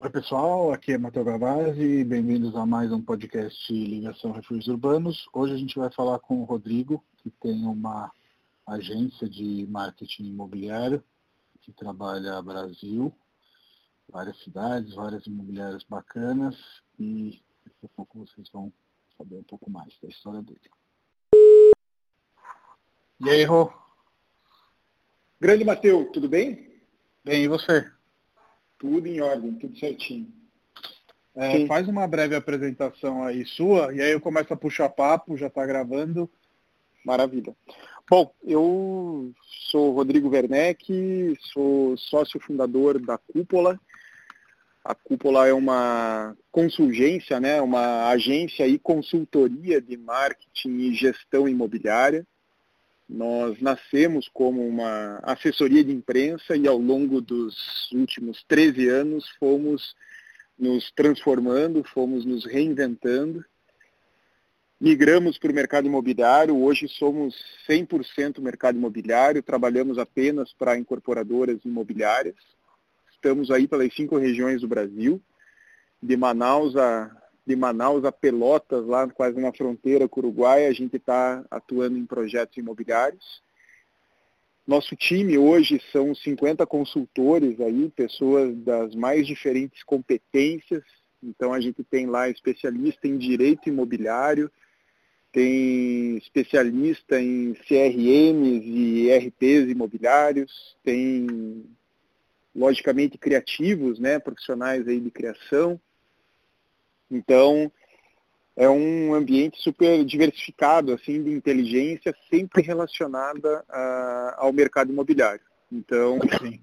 Oi 0.00 0.10
pessoal, 0.10 0.72
aqui 0.72 0.92
é 0.92 0.98
Matheus 0.98 1.26
Gavazzi, 1.26 2.04
bem-vindos 2.04 2.54
a 2.54 2.64
mais 2.64 2.92
um 2.92 3.02
podcast 3.02 3.72
Ligação 3.72 4.30
Refúgios 4.30 4.68
Urbanos. 4.68 5.28
Hoje 5.32 5.54
a 5.54 5.56
gente 5.56 5.76
vai 5.76 5.90
falar 5.90 6.20
com 6.20 6.40
o 6.40 6.44
Rodrigo, 6.44 7.04
que 7.16 7.32
tem 7.32 7.66
uma 7.66 8.12
agência 8.64 9.28
de 9.28 9.66
marketing 9.68 10.26
imobiliário 10.26 11.02
que 11.60 11.72
trabalha 11.72 12.40
Brasil, 12.40 13.12
várias 14.08 14.40
cidades, 14.44 14.94
várias 14.94 15.26
imobiliárias 15.26 15.82
bacanas 15.82 16.54
e 16.96 17.42
daqui 17.64 17.86
a 17.86 17.88
pouco 17.96 18.20
vocês 18.20 18.48
vão 18.50 18.72
saber 19.16 19.34
um 19.34 19.42
pouco 19.42 19.68
mais 19.68 19.98
da 20.00 20.08
história 20.08 20.40
dele. 20.42 20.70
E 23.18 23.28
aí, 23.28 23.42
Rô? 23.42 23.72
Grande 25.40 25.64
Matheus, 25.64 26.08
tudo 26.12 26.28
bem? 26.28 26.80
Bem, 27.24 27.42
e 27.42 27.48
você? 27.48 27.97
Tudo 28.78 29.06
em 29.06 29.20
ordem, 29.20 29.52
tudo 29.54 29.78
certinho. 29.78 30.32
É, 31.34 31.66
faz 31.66 31.86
uma 31.86 32.06
breve 32.06 32.34
apresentação 32.34 33.22
aí 33.22 33.44
sua, 33.46 33.94
e 33.94 34.00
aí 34.00 34.10
eu 34.10 34.20
começo 34.20 34.52
a 34.52 34.56
puxar 34.56 34.88
papo, 34.88 35.36
já 35.36 35.46
está 35.46 35.64
gravando. 35.64 36.28
Maravilha. 37.04 37.54
Bom, 38.10 38.34
eu 38.42 39.32
sou 39.70 39.92
Rodrigo 39.92 40.30
Werneck, 40.30 41.36
sou 41.52 41.96
sócio 41.96 42.40
fundador 42.40 42.98
da 42.98 43.18
Cúpula. 43.18 43.78
A 44.84 44.94
Cúpula 44.94 45.46
é 45.46 45.52
uma 45.52 46.36
consulgência, 46.50 47.38
né, 47.38 47.60
uma 47.60 48.08
agência 48.08 48.66
e 48.66 48.78
consultoria 48.78 49.80
de 49.80 49.96
marketing 49.96 50.78
e 50.78 50.94
gestão 50.94 51.48
imobiliária. 51.48 52.26
Nós 53.08 53.58
nascemos 53.60 54.28
como 54.28 54.66
uma 54.66 55.18
assessoria 55.22 55.82
de 55.82 55.92
imprensa 55.92 56.54
e 56.54 56.68
ao 56.68 56.76
longo 56.76 57.22
dos 57.22 57.90
últimos 57.92 58.44
13 58.44 58.86
anos 58.88 59.26
fomos 59.38 59.96
nos 60.58 60.90
transformando, 60.90 61.82
fomos 61.84 62.26
nos 62.26 62.44
reinventando. 62.44 63.42
Migramos 64.78 65.38
para 65.38 65.50
o 65.50 65.54
mercado 65.54 65.86
imobiliário, 65.86 66.56
hoje 66.56 66.86
somos 66.86 67.34
100% 67.66 68.40
mercado 68.40 68.76
imobiliário, 68.76 69.42
trabalhamos 69.42 69.98
apenas 69.98 70.52
para 70.52 70.76
incorporadoras 70.76 71.58
imobiliárias. 71.64 72.36
Estamos 73.10 73.50
aí 73.50 73.66
pelas 73.66 73.92
cinco 73.94 74.18
regiões 74.18 74.60
do 74.60 74.68
Brasil, 74.68 75.20
de 76.00 76.16
Manaus 76.16 76.76
a 76.76 77.10
de 77.48 77.56
Manaus 77.56 78.04
a 78.04 78.12
Pelotas, 78.12 78.84
lá 78.86 79.08
quase 79.08 79.40
na 79.40 79.50
fronteira 79.50 80.06
com 80.06 80.20
o 80.20 80.24
Uruguai, 80.24 80.66
a 80.66 80.72
gente 80.72 80.96
está 80.96 81.42
atuando 81.50 81.96
em 81.96 82.04
projetos 82.04 82.58
imobiliários. 82.58 83.42
Nosso 84.66 84.94
time 84.94 85.38
hoje 85.38 85.80
são 85.90 86.14
50 86.14 86.66
consultores 86.66 87.58
aí, 87.58 87.88
pessoas 87.88 88.54
das 88.54 88.94
mais 88.94 89.26
diferentes 89.26 89.82
competências. 89.82 90.84
Então 91.22 91.54
a 91.54 91.58
gente 91.58 91.82
tem 91.82 92.04
lá 92.04 92.28
especialista 92.28 93.08
em 93.08 93.16
direito 93.16 93.66
imobiliário, 93.66 94.50
tem 95.32 96.18
especialista 96.18 97.18
em 97.18 97.54
CRMs 97.66 98.66
e 98.66 99.10
RPs 99.10 99.70
imobiliários, 99.70 100.76
tem 100.84 101.64
logicamente 102.54 103.16
criativos, 103.16 103.98
né, 103.98 104.18
profissionais 104.18 104.86
aí 104.86 105.00
de 105.00 105.10
criação, 105.10 105.80
então, 107.10 107.70
é 108.56 108.68
um 108.68 109.14
ambiente 109.14 109.62
super 109.62 110.04
diversificado, 110.04 110.92
assim, 110.92 111.22
de 111.22 111.30
inteligência, 111.30 112.14
sempre 112.28 112.60
relacionada 112.60 113.64
a, 113.68 114.36
ao 114.38 114.52
mercado 114.52 114.92
imobiliário. 114.92 115.40
Então, 115.70 116.18
Sim. 116.40 116.60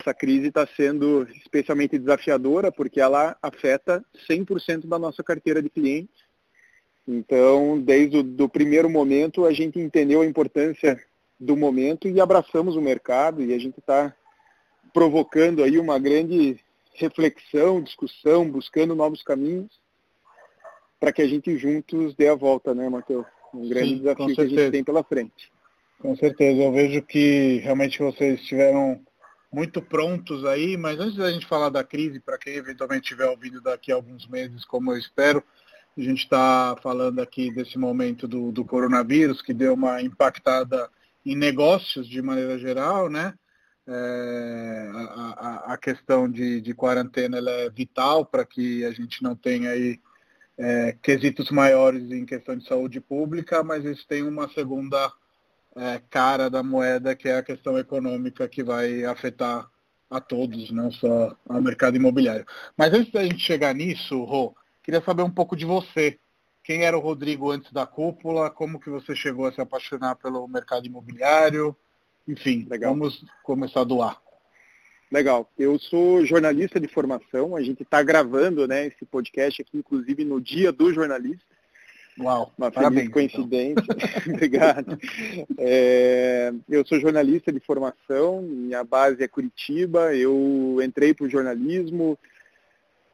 essa 0.00 0.12
crise 0.12 0.48
está 0.48 0.66
sendo 0.66 1.22
especialmente 1.36 1.98
desafiadora, 1.98 2.72
porque 2.72 3.00
ela 3.00 3.36
afeta 3.40 4.04
100% 4.28 4.86
da 4.86 4.98
nossa 4.98 5.22
carteira 5.22 5.62
de 5.62 5.70
clientes. 5.70 6.24
Então, 7.06 7.80
desde 7.80 8.18
o 8.18 8.22
do 8.22 8.48
primeiro 8.48 8.90
momento, 8.90 9.44
a 9.44 9.52
gente 9.52 9.78
entendeu 9.78 10.20
a 10.20 10.26
importância 10.26 11.00
do 11.38 11.56
momento 11.56 12.08
e 12.08 12.20
abraçamos 12.20 12.76
o 12.76 12.80
mercado 12.80 13.42
e 13.42 13.52
a 13.52 13.58
gente 13.58 13.78
está 13.78 14.14
provocando 14.92 15.62
aí 15.62 15.78
uma 15.78 15.98
grande 15.98 16.58
reflexão, 16.94 17.82
discussão, 17.82 18.50
buscando 18.50 18.94
novos 18.94 19.22
caminhos 19.22 19.80
para 21.00 21.12
que 21.12 21.22
a 21.22 21.28
gente 21.28 21.56
juntos 21.56 22.14
dê 22.14 22.28
a 22.28 22.34
volta, 22.34 22.74
né, 22.74 22.88
Matheus? 22.88 23.26
Um 23.52 23.68
grande 23.68 23.90
Sim, 23.90 23.98
desafio 23.98 24.34
que 24.34 24.40
a 24.40 24.46
gente 24.46 24.70
tem 24.70 24.84
pela 24.84 25.02
frente. 25.02 25.50
Com 25.98 26.16
certeza, 26.16 26.62
eu 26.62 26.72
vejo 26.72 27.02
que 27.02 27.58
realmente 27.58 27.98
vocês 27.98 28.40
estiveram 28.40 29.00
muito 29.52 29.82
prontos 29.82 30.44
aí, 30.44 30.76
mas 30.76 30.98
antes 30.98 31.16
da 31.16 31.30
gente 31.30 31.46
falar 31.46 31.68
da 31.68 31.84
crise, 31.84 32.18
para 32.18 32.38
quem 32.38 32.54
eventualmente 32.54 33.02
estiver 33.02 33.26
ouvindo 33.26 33.60
daqui 33.60 33.92
a 33.92 33.94
alguns 33.94 34.26
meses, 34.26 34.64
como 34.64 34.92
eu 34.92 34.98
espero, 34.98 35.44
a 35.96 36.00
gente 36.00 36.22
está 36.22 36.74
falando 36.82 37.20
aqui 37.20 37.52
desse 37.52 37.78
momento 37.78 38.26
do, 38.26 38.50
do 38.50 38.64
coronavírus, 38.64 39.42
que 39.42 39.52
deu 39.52 39.74
uma 39.74 40.00
impactada 40.00 40.88
em 41.24 41.36
negócios 41.36 42.08
de 42.08 42.22
maneira 42.22 42.58
geral, 42.58 43.10
né? 43.10 43.34
É, 43.86 44.90
a, 44.94 45.72
a, 45.72 45.76
questão 45.76 46.30
de, 46.30 46.60
de 46.60 46.72
quarentena 46.72 47.38
é 47.38 47.68
vital 47.68 48.24
para 48.24 48.44
que 48.44 48.84
a 48.84 48.92
gente 48.92 49.22
não 49.22 49.34
tenha 49.34 49.70
aí 49.70 50.00
é, 50.56 50.96
quesitos 51.02 51.50
maiores 51.50 52.10
em 52.12 52.24
questão 52.24 52.56
de 52.56 52.66
saúde 52.66 53.00
pública, 53.00 53.64
mas 53.64 53.84
isso 53.84 54.06
tem 54.06 54.22
uma 54.22 54.48
segunda 54.50 55.12
é, 55.74 56.00
cara 56.10 56.48
da 56.48 56.62
moeda, 56.62 57.16
que 57.16 57.28
é 57.28 57.38
a 57.38 57.42
questão 57.42 57.76
econômica 57.76 58.48
que 58.48 58.62
vai 58.62 59.04
afetar 59.04 59.68
a 60.08 60.20
todos, 60.20 60.70
não 60.70 60.90
só 60.92 61.34
ao 61.48 61.60
mercado 61.60 61.96
imobiliário. 61.96 62.46
Mas 62.76 62.92
antes 62.92 63.10
da 63.10 63.24
gente 63.24 63.38
chegar 63.38 63.74
nisso, 63.74 64.22
Rô, 64.24 64.54
queria 64.82 65.00
saber 65.00 65.22
um 65.22 65.30
pouco 65.30 65.56
de 65.56 65.64
você. 65.64 66.18
Quem 66.62 66.84
era 66.84 66.96
o 66.96 67.00
Rodrigo 67.00 67.50
antes 67.50 67.72
da 67.72 67.86
cúpula? 67.86 68.50
Como 68.50 68.78
que 68.78 68.90
você 68.90 69.16
chegou 69.16 69.46
a 69.46 69.52
se 69.52 69.60
apaixonar 69.60 70.14
pelo 70.16 70.46
mercado 70.46 70.86
imobiliário? 70.86 71.76
Enfim, 72.26 72.66
Legal. 72.68 72.92
vamos 72.92 73.24
começar 73.42 73.84
do 73.84 74.00
ar. 74.02 74.20
Legal. 75.10 75.50
Eu 75.58 75.78
sou 75.78 76.24
jornalista 76.24 76.80
de 76.80 76.88
formação. 76.88 77.54
A 77.54 77.62
gente 77.62 77.82
está 77.82 78.02
gravando 78.02 78.66
né, 78.66 78.86
esse 78.86 79.04
podcast 79.04 79.60
aqui, 79.60 79.76
inclusive, 79.76 80.24
no 80.24 80.40
dia 80.40 80.72
do 80.72 80.92
jornalista. 80.92 81.44
Uau, 82.18 82.52
uma 82.56 82.70
parabéns, 82.70 83.08
então. 83.08 83.14
coincidência. 83.14 83.84
Então. 83.84 84.34
Obrigado. 84.34 84.98
É, 85.58 86.52
eu 86.68 86.86
sou 86.86 87.00
jornalista 87.00 87.50
de 87.50 87.60
formação, 87.60 88.42
minha 88.42 88.84
base 88.84 89.22
é 89.22 89.28
Curitiba. 89.28 90.14
Eu 90.14 90.78
entrei 90.82 91.14
para 91.14 91.26
o 91.26 91.30
jornalismo, 91.30 92.18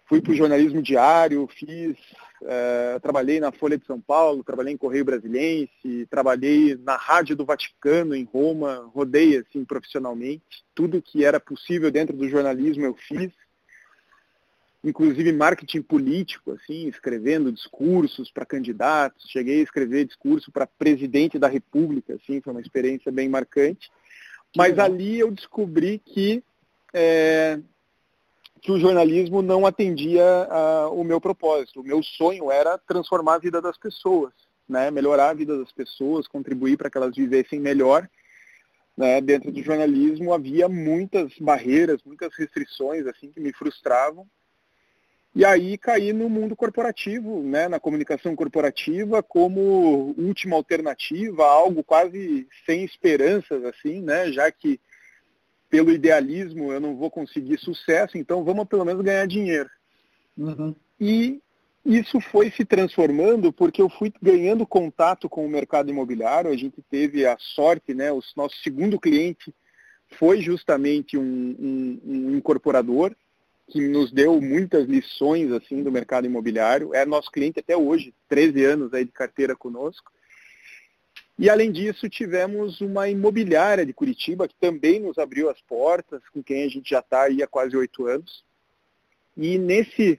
fui 0.06 0.20
para 0.20 0.32
o 0.32 0.36
jornalismo 0.36 0.82
diário, 0.82 1.48
fiz 1.48 1.96
é, 2.42 2.98
trabalhei 3.00 3.40
na 3.40 3.50
Folha 3.50 3.76
de 3.76 3.86
São 3.86 4.00
Paulo, 4.00 4.44
trabalhei 4.44 4.72
em 4.72 4.76
Correio 4.76 5.04
Brasiliense, 5.04 6.06
trabalhei 6.10 6.76
na 6.76 6.96
Rádio 6.96 7.34
do 7.34 7.44
Vaticano, 7.44 8.14
em 8.14 8.24
Roma, 8.24 8.90
rodei 8.94 9.36
assim 9.36 9.64
profissionalmente. 9.64 10.64
Tudo 10.74 11.02
que 11.02 11.24
era 11.24 11.40
possível 11.40 11.90
dentro 11.90 12.16
do 12.16 12.28
jornalismo 12.28 12.84
eu 12.84 12.94
fiz. 12.94 13.32
Inclusive 14.84 15.32
marketing 15.32 15.82
político, 15.82 16.52
assim, 16.52 16.86
escrevendo 16.86 17.50
discursos 17.50 18.30
para 18.30 18.46
candidatos. 18.46 19.28
Cheguei 19.28 19.60
a 19.60 19.64
escrever 19.64 20.04
discurso 20.04 20.52
para 20.52 20.68
presidente 20.68 21.38
da 21.38 21.48
República, 21.48 22.14
assim, 22.14 22.40
foi 22.40 22.52
uma 22.52 22.60
experiência 22.60 23.10
bem 23.10 23.28
marcante. 23.28 23.90
Mas 24.56 24.78
ali 24.78 25.18
eu 25.18 25.32
descobri 25.32 25.98
que 25.98 26.42
é, 26.94 27.58
que 28.60 28.72
o 28.72 28.78
jornalismo 28.78 29.42
não 29.42 29.66
atendia 29.66 30.24
a, 30.24 30.88
o 30.90 31.04
meu 31.04 31.20
propósito. 31.20 31.80
O 31.80 31.84
meu 31.84 32.02
sonho 32.02 32.50
era 32.50 32.78
transformar 32.78 33.34
a 33.34 33.38
vida 33.38 33.60
das 33.60 33.78
pessoas, 33.78 34.32
né? 34.68 34.90
melhorar 34.90 35.30
a 35.30 35.34
vida 35.34 35.56
das 35.58 35.72
pessoas, 35.72 36.28
contribuir 36.28 36.76
para 36.76 36.90
que 36.90 36.98
elas 36.98 37.14
vivessem 37.14 37.60
melhor. 37.60 38.08
Né? 38.96 39.20
Dentro 39.20 39.52
do 39.52 39.62
jornalismo 39.62 40.34
havia 40.34 40.68
muitas 40.68 41.32
barreiras, 41.38 42.02
muitas 42.04 42.34
restrições 42.36 43.06
assim 43.06 43.30
que 43.30 43.40
me 43.40 43.52
frustravam. 43.52 44.26
E 45.34 45.44
aí 45.44 45.78
caí 45.78 46.12
no 46.12 46.28
mundo 46.28 46.56
corporativo, 46.56 47.42
né? 47.42 47.68
na 47.68 47.78
comunicação 47.78 48.34
corporativa, 48.34 49.22
como 49.22 50.14
última 50.18 50.56
alternativa, 50.56 51.44
algo 51.46 51.84
quase 51.84 52.48
sem 52.66 52.84
esperanças, 52.84 53.64
assim, 53.64 54.02
né? 54.02 54.32
já 54.32 54.50
que 54.50 54.80
pelo 55.68 55.90
idealismo 55.90 56.72
eu 56.72 56.80
não 56.80 56.96
vou 56.96 57.10
conseguir 57.10 57.58
sucesso, 57.58 58.16
então 58.16 58.44
vamos 58.44 58.66
pelo 58.66 58.84
menos 58.84 59.02
ganhar 59.04 59.26
dinheiro. 59.26 59.68
Uhum. 60.36 60.74
E 61.00 61.40
isso 61.84 62.20
foi 62.20 62.50
se 62.50 62.64
transformando 62.64 63.52
porque 63.52 63.80
eu 63.80 63.88
fui 63.88 64.12
ganhando 64.20 64.66
contato 64.66 65.28
com 65.28 65.44
o 65.44 65.48
mercado 65.48 65.90
imobiliário, 65.90 66.50
a 66.50 66.56
gente 66.56 66.82
teve 66.90 67.26
a 67.26 67.36
sorte, 67.38 67.94
né, 67.94 68.12
o 68.12 68.20
nosso 68.36 68.56
segundo 68.62 68.98
cliente 68.98 69.54
foi 70.18 70.40
justamente 70.40 71.16
um, 71.18 71.22
um, 71.58 72.00
um 72.04 72.36
incorporador 72.36 73.14
que 73.70 73.86
nos 73.86 74.10
deu 74.10 74.40
muitas 74.40 74.86
lições 74.86 75.52
assim 75.52 75.82
do 75.82 75.92
mercado 75.92 76.26
imobiliário, 76.26 76.94
é 76.94 77.04
nosso 77.04 77.30
cliente 77.30 77.60
até 77.60 77.76
hoje, 77.76 78.14
13 78.28 78.64
anos 78.64 78.94
aí 78.94 79.04
de 79.04 79.12
carteira 79.12 79.54
conosco. 79.54 80.10
E, 81.38 81.48
além 81.48 81.70
disso, 81.70 82.08
tivemos 82.08 82.80
uma 82.80 83.08
imobiliária 83.08 83.86
de 83.86 83.92
Curitiba, 83.92 84.48
que 84.48 84.56
também 84.56 84.98
nos 84.98 85.18
abriu 85.18 85.48
as 85.48 85.60
portas, 85.60 86.20
com 86.32 86.42
quem 86.42 86.64
a 86.64 86.68
gente 86.68 86.90
já 86.90 86.98
está 86.98 87.22
aí 87.22 87.42
há 87.42 87.46
quase 87.46 87.76
oito 87.76 88.06
anos. 88.06 88.44
E 89.36 89.56
nesse, 89.56 90.18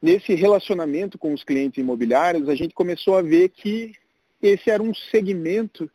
nesse 0.00 0.34
relacionamento 0.34 1.18
com 1.18 1.34
os 1.34 1.42
clientes 1.42 1.78
imobiliários, 1.78 2.48
a 2.48 2.54
gente 2.54 2.74
começou 2.74 3.16
a 3.16 3.22
ver 3.22 3.48
que 3.48 3.92
esse 4.40 4.70
era 4.70 4.82
um 4.82 4.94
segmento 4.94 5.90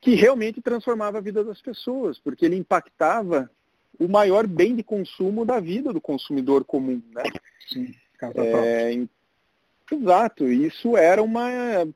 que 0.00 0.14
realmente 0.14 0.62
transformava 0.62 1.18
a 1.18 1.20
vida 1.20 1.42
das 1.42 1.60
pessoas, 1.60 2.16
porque 2.18 2.44
ele 2.44 2.56
impactava 2.56 3.50
o 3.98 4.08
maior 4.08 4.46
bem 4.46 4.76
de 4.76 4.84
consumo 4.84 5.44
da 5.44 5.58
vida 5.58 5.92
do 5.92 6.00
consumidor 6.00 6.64
comum. 6.64 7.02
Né? 7.12 7.24
Sim, 7.68 7.92
é, 8.22 8.92
exato, 9.94 10.48
isso 10.48 10.96
era 10.96 11.22
uma 11.22 11.48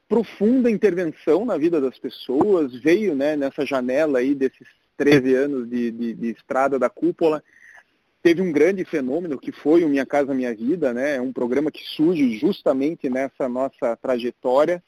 profunda 0.08 0.70
intervenção 0.70 1.44
na 1.44 1.56
vida 1.56 1.80
das 1.80 1.98
pessoas, 1.98 2.74
veio 2.74 3.14
né, 3.14 3.36
nessa 3.36 3.64
janela 3.64 4.18
aí 4.18 4.34
desses 4.34 4.66
13 4.96 5.34
anos 5.34 5.68
de, 5.68 5.90
de, 5.90 6.14
de 6.14 6.30
estrada 6.30 6.78
da 6.78 6.88
cúpula, 6.88 7.42
teve 8.22 8.40
um 8.40 8.50
grande 8.50 8.84
fenômeno 8.84 9.38
que 9.38 9.52
foi 9.52 9.84
o 9.84 9.88
Minha 9.88 10.06
Casa 10.06 10.32
Minha 10.32 10.54
Vida, 10.54 10.94
né? 10.94 11.16
É 11.16 11.20
um 11.20 11.30
programa 11.30 11.70
que 11.70 11.84
surge 11.84 12.38
justamente 12.38 13.10
nessa 13.10 13.48
nossa 13.48 13.96
trajetória. 14.00 14.82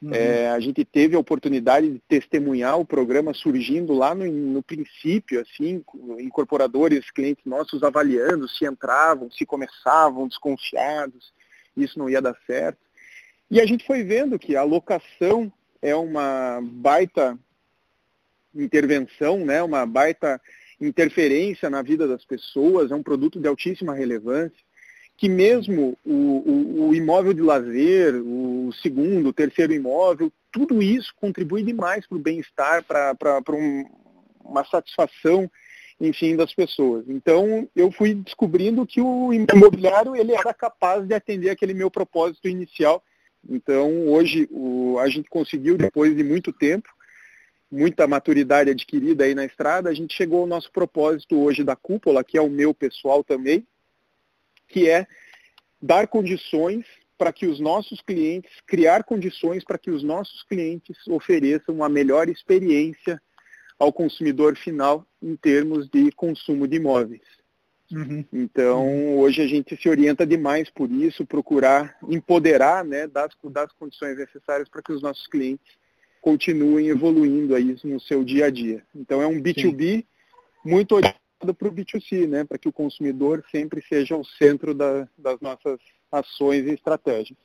Uhum. 0.00 0.14
É, 0.14 0.48
a 0.50 0.60
gente 0.60 0.84
teve 0.84 1.16
a 1.16 1.18
oportunidade 1.18 1.90
de 1.90 1.98
testemunhar 2.08 2.78
o 2.78 2.84
programa 2.84 3.34
surgindo 3.34 3.92
lá 3.94 4.14
no, 4.14 4.24
no, 4.30 4.62
princípio, 4.62 5.40
assim, 5.40 5.82
incorporadores, 6.20 7.10
clientes 7.10 7.44
nossos 7.44 7.82
avaliando 7.82 8.48
se 8.48 8.64
entravam, 8.64 9.28
se 9.28 9.44
começavam 9.44 10.28
desconfiados, 10.28 11.32
isso 11.82 11.98
não 11.98 12.08
ia 12.08 12.22
dar 12.22 12.36
certo. 12.46 12.78
E 13.50 13.60
a 13.60 13.66
gente 13.66 13.86
foi 13.86 14.02
vendo 14.02 14.38
que 14.38 14.56
a 14.56 14.62
locação 14.62 15.50
é 15.80 15.94
uma 15.94 16.60
baita 16.62 17.38
intervenção, 18.54 19.44
né, 19.44 19.62
uma 19.62 19.86
baita 19.86 20.40
interferência 20.80 21.68
na 21.68 21.82
vida 21.82 22.06
das 22.06 22.24
pessoas, 22.24 22.90
é 22.90 22.94
um 22.94 23.02
produto 23.02 23.40
de 23.40 23.48
altíssima 23.48 23.94
relevância, 23.94 24.58
que 25.16 25.28
mesmo 25.28 25.98
o, 26.04 26.12
o, 26.12 26.88
o 26.88 26.94
imóvel 26.94 27.34
de 27.34 27.42
lazer, 27.42 28.14
o 28.14 28.70
segundo, 28.80 29.30
o 29.30 29.32
terceiro 29.32 29.72
imóvel, 29.72 30.32
tudo 30.52 30.80
isso 30.80 31.12
contribui 31.16 31.62
demais 31.62 32.06
para 32.06 32.16
o 32.16 32.20
bem-estar, 32.20 32.84
para 32.84 33.42
um, 33.52 33.84
uma 34.44 34.64
satisfação, 34.64 35.50
enfim, 36.00 36.36
das 36.36 36.54
pessoas. 36.54 37.04
Então, 37.08 37.68
eu 37.74 37.90
fui 37.90 38.14
descobrindo 38.14 38.86
que 38.86 39.00
o 39.00 39.32
imobiliário 39.32 40.14
ele 40.14 40.32
era 40.32 40.54
capaz 40.54 41.06
de 41.06 41.14
atender 41.14 41.50
aquele 41.50 41.74
meu 41.74 41.90
propósito 41.90 42.48
inicial. 42.48 43.02
Então, 43.48 44.08
hoje, 44.08 44.48
o, 44.50 44.98
a 44.98 45.08
gente 45.08 45.28
conseguiu, 45.28 45.76
depois 45.76 46.16
de 46.16 46.22
muito 46.22 46.52
tempo, 46.52 46.88
muita 47.70 48.06
maturidade 48.06 48.70
adquirida 48.70 49.24
aí 49.24 49.34
na 49.34 49.44
estrada, 49.44 49.90
a 49.90 49.94
gente 49.94 50.14
chegou 50.14 50.40
ao 50.40 50.46
nosso 50.46 50.70
propósito 50.72 51.38
hoje 51.38 51.64
da 51.64 51.76
cúpula, 51.76 52.24
que 52.24 52.38
é 52.38 52.40
o 52.40 52.48
meu 52.48 52.72
pessoal 52.72 53.24
também, 53.24 53.66
que 54.68 54.88
é 54.88 55.06
dar 55.80 56.06
condições 56.06 56.84
para 57.16 57.32
que 57.32 57.46
os 57.46 57.58
nossos 57.58 58.00
clientes, 58.00 58.50
criar 58.66 59.02
condições 59.02 59.64
para 59.64 59.76
que 59.76 59.90
os 59.90 60.04
nossos 60.04 60.44
clientes 60.44 60.96
ofereçam 61.08 61.82
a 61.82 61.88
melhor 61.88 62.28
experiência 62.28 63.20
ao 63.78 63.92
consumidor 63.92 64.56
final 64.56 65.06
em 65.22 65.36
termos 65.36 65.88
de 65.88 66.10
consumo 66.12 66.66
de 66.66 66.76
imóveis. 66.76 67.22
Uhum. 67.90 68.24
Então, 68.32 68.86
uhum. 68.86 69.18
hoje 69.18 69.40
a 69.40 69.46
gente 69.46 69.76
se 69.80 69.88
orienta 69.88 70.26
demais 70.26 70.68
por 70.68 70.90
isso, 70.90 71.24
procurar 71.24 71.96
empoderar 72.08 72.84
né, 72.84 73.06
das, 73.06 73.30
das 73.44 73.72
condições 73.72 74.16
necessárias 74.18 74.68
para 74.68 74.82
que 74.82 74.92
os 74.92 75.00
nossos 75.00 75.26
clientes 75.26 75.78
continuem 76.20 76.88
evoluindo 76.88 77.54
aí 77.54 77.76
no 77.84 78.00
seu 78.00 78.22
dia 78.24 78.46
a 78.46 78.50
dia. 78.50 78.82
Então 78.94 79.22
é 79.22 79.26
um 79.26 79.40
B2B 79.40 79.98
Sim. 79.98 80.04
muito 80.64 80.94
orientado 80.94 81.54
para 81.54 81.68
o 81.68 81.72
B2C, 81.72 82.26
né? 82.26 82.44
para 82.44 82.58
que 82.58 82.68
o 82.68 82.72
consumidor 82.72 83.44
sempre 83.50 83.82
seja 83.88 84.16
o 84.16 84.24
centro 84.24 84.74
da, 84.74 85.08
das 85.16 85.40
nossas 85.40 85.78
ações 86.10 86.66
e 86.66 86.74
estratégias. 86.74 87.38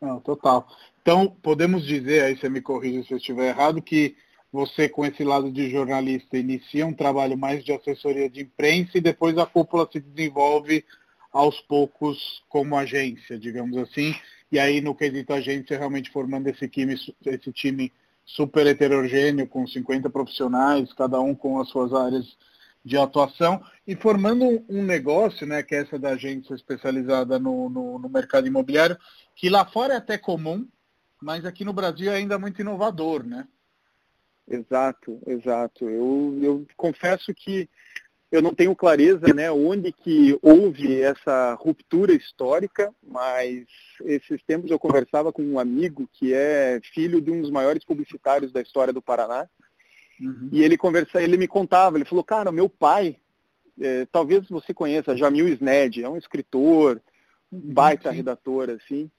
Não, 0.00 0.20
total. 0.20 0.66
Então, 1.02 1.28
podemos 1.42 1.84
dizer, 1.84 2.22
aí 2.22 2.36
você 2.36 2.48
me 2.48 2.60
corrija 2.60 3.02
se 3.02 3.12
eu 3.12 3.18
estiver 3.18 3.48
errado, 3.48 3.82
que 3.82 4.16
você, 4.52 4.88
com 4.88 5.04
esse 5.04 5.22
lado 5.22 5.50
de 5.50 5.70
jornalista, 5.70 6.38
inicia 6.38 6.86
um 6.86 6.94
trabalho 6.94 7.36
mais 7.36 7.62
de 7.64 7.72
assessoria 7.72 8.28
de 8.30 8.42
imprensa 8.42 8.92
e 8.96 9.00
depois 9.00 9.36
a 9.36 9.46
cúpula 9.46 9.88
se 9.90 10.00
desenvolve 10.00 10.84
aos 11.32 11.60
poucos 11.60 12.42
como 12.48 12.76
agência, 12.76 13.38
digamos 13.38 13.76
assim, 13.76 14.14
e 14.50 14.58
aí 14.58 14.80
no 14.80 14.94
quesito 14.94 15.32
agência 15.32 15.76
realmente 15.76 16.10
formando 16.10 16.48
esse 16.48 16.66
time, 16.66 16.94
esse 17.26 17.52
time 17.52 17.92
super 18.24 18.66
heterogêneo, 18.66 19.46
com 19.46 19.66
50 19.66 20.08
profissionais, 20.10 20.92
cada 20.92 21.20
um 21.20 21.34
com 21.34 21.60
as 21.60 21.68
suas 21.68 21.92
áreas 21.92 22.36
de 22.84 22.96
atuação, 22.96 23.62
e 23.86 23.94
formando 23.94 24.64
um, 24.68 24.82
negócio, 24.82 25.46
né, 25.46 25.62
que 25.62 25.74
é 25.74 25.82
essa 25.82 25.98
da 25.98 26.10
agência 26.10 26.54
especializada 26.54 27.38
no, 27.38 27.68
no, 27.68 27.98
no 27.98 28.08
mercado 28.08 28.46
imobiliário, 28.46 28.98
que 29.36 29.50
lá 29.50 29.64
fora 29.66 29.94
é 29.94 29.96
até 29.98 30.16
comum, 30.16 30.66
mas 31.20 31.44
aqui 31.44 31.64
no 31.64 31.72
Brasil 31.72 32.10
é 32.10 32.16
ainda 32.16 32.38
muito 32.38 32.60
inovador, 32.60 33.24
né? 33.24 33.46
Exato, 34.50 35.20
exato. 35.26 35.88
Eu, 35.88 36.38
eu 36.42 36.66
confesso 36.76 37.34
que 37.34 37.68
eu 38.30 38.42
não 38.42 38.54
tenho 38.54 38.74
clareza 38.76 39.32
né, 39.34 39.50
onde 39.50 39.90
que 39.92 40.38
houve 40.42 41.00
essa 41.00 41.54
ruptura 41.54 42.12
histórica, 42.12 42.92
mas 43.02 43.66
esses 44.04 44.42
tempos 44.44 44.70
eu 44.70 44.78
conversava 44.78 45.32
com 45.32 45.42
um 45.42 45.58
amigo 45.58 46.08
que 46.12 46.34
é 46.34 46.78
filho 46.92 47.20
de 47.20 47.30
um 47.30 47.40
dos 47.40 47.50
maiores 47.50 47.84
publicitários 47.84 48.52
da 48.52 48.60
história 48.60 48.92
do 48.92 49.02
Paraná. 49.02 49.48
Uhum. 50.20 50.48
E 50.52 50.62
ele 50.62 50.76
conversa, 50.76 51.22
ele 51.22 51.36
me 51.36 51.48
contava, 51.48 51.96
ele 51.96 52.04
falou, 52.04 52.24
cara, 52.24 52.52
meu 52.52 52.68
pai, 52.68 53.16
é, 53.80 54.06
talvez 54.10 54.46
você 54.48 54.74
conheça, 54.74 55.16
Jamil 55.16 55.48
Sned, 55.48 56.02
é 56.02 56.08
um 56.08 56.16
escritor, 56.16 57.00
um 57.50 57.60
baita 57.72 58.10
uhum. 58.10 58.14
redator, 58.14 58.68
assim. 58.70 59.10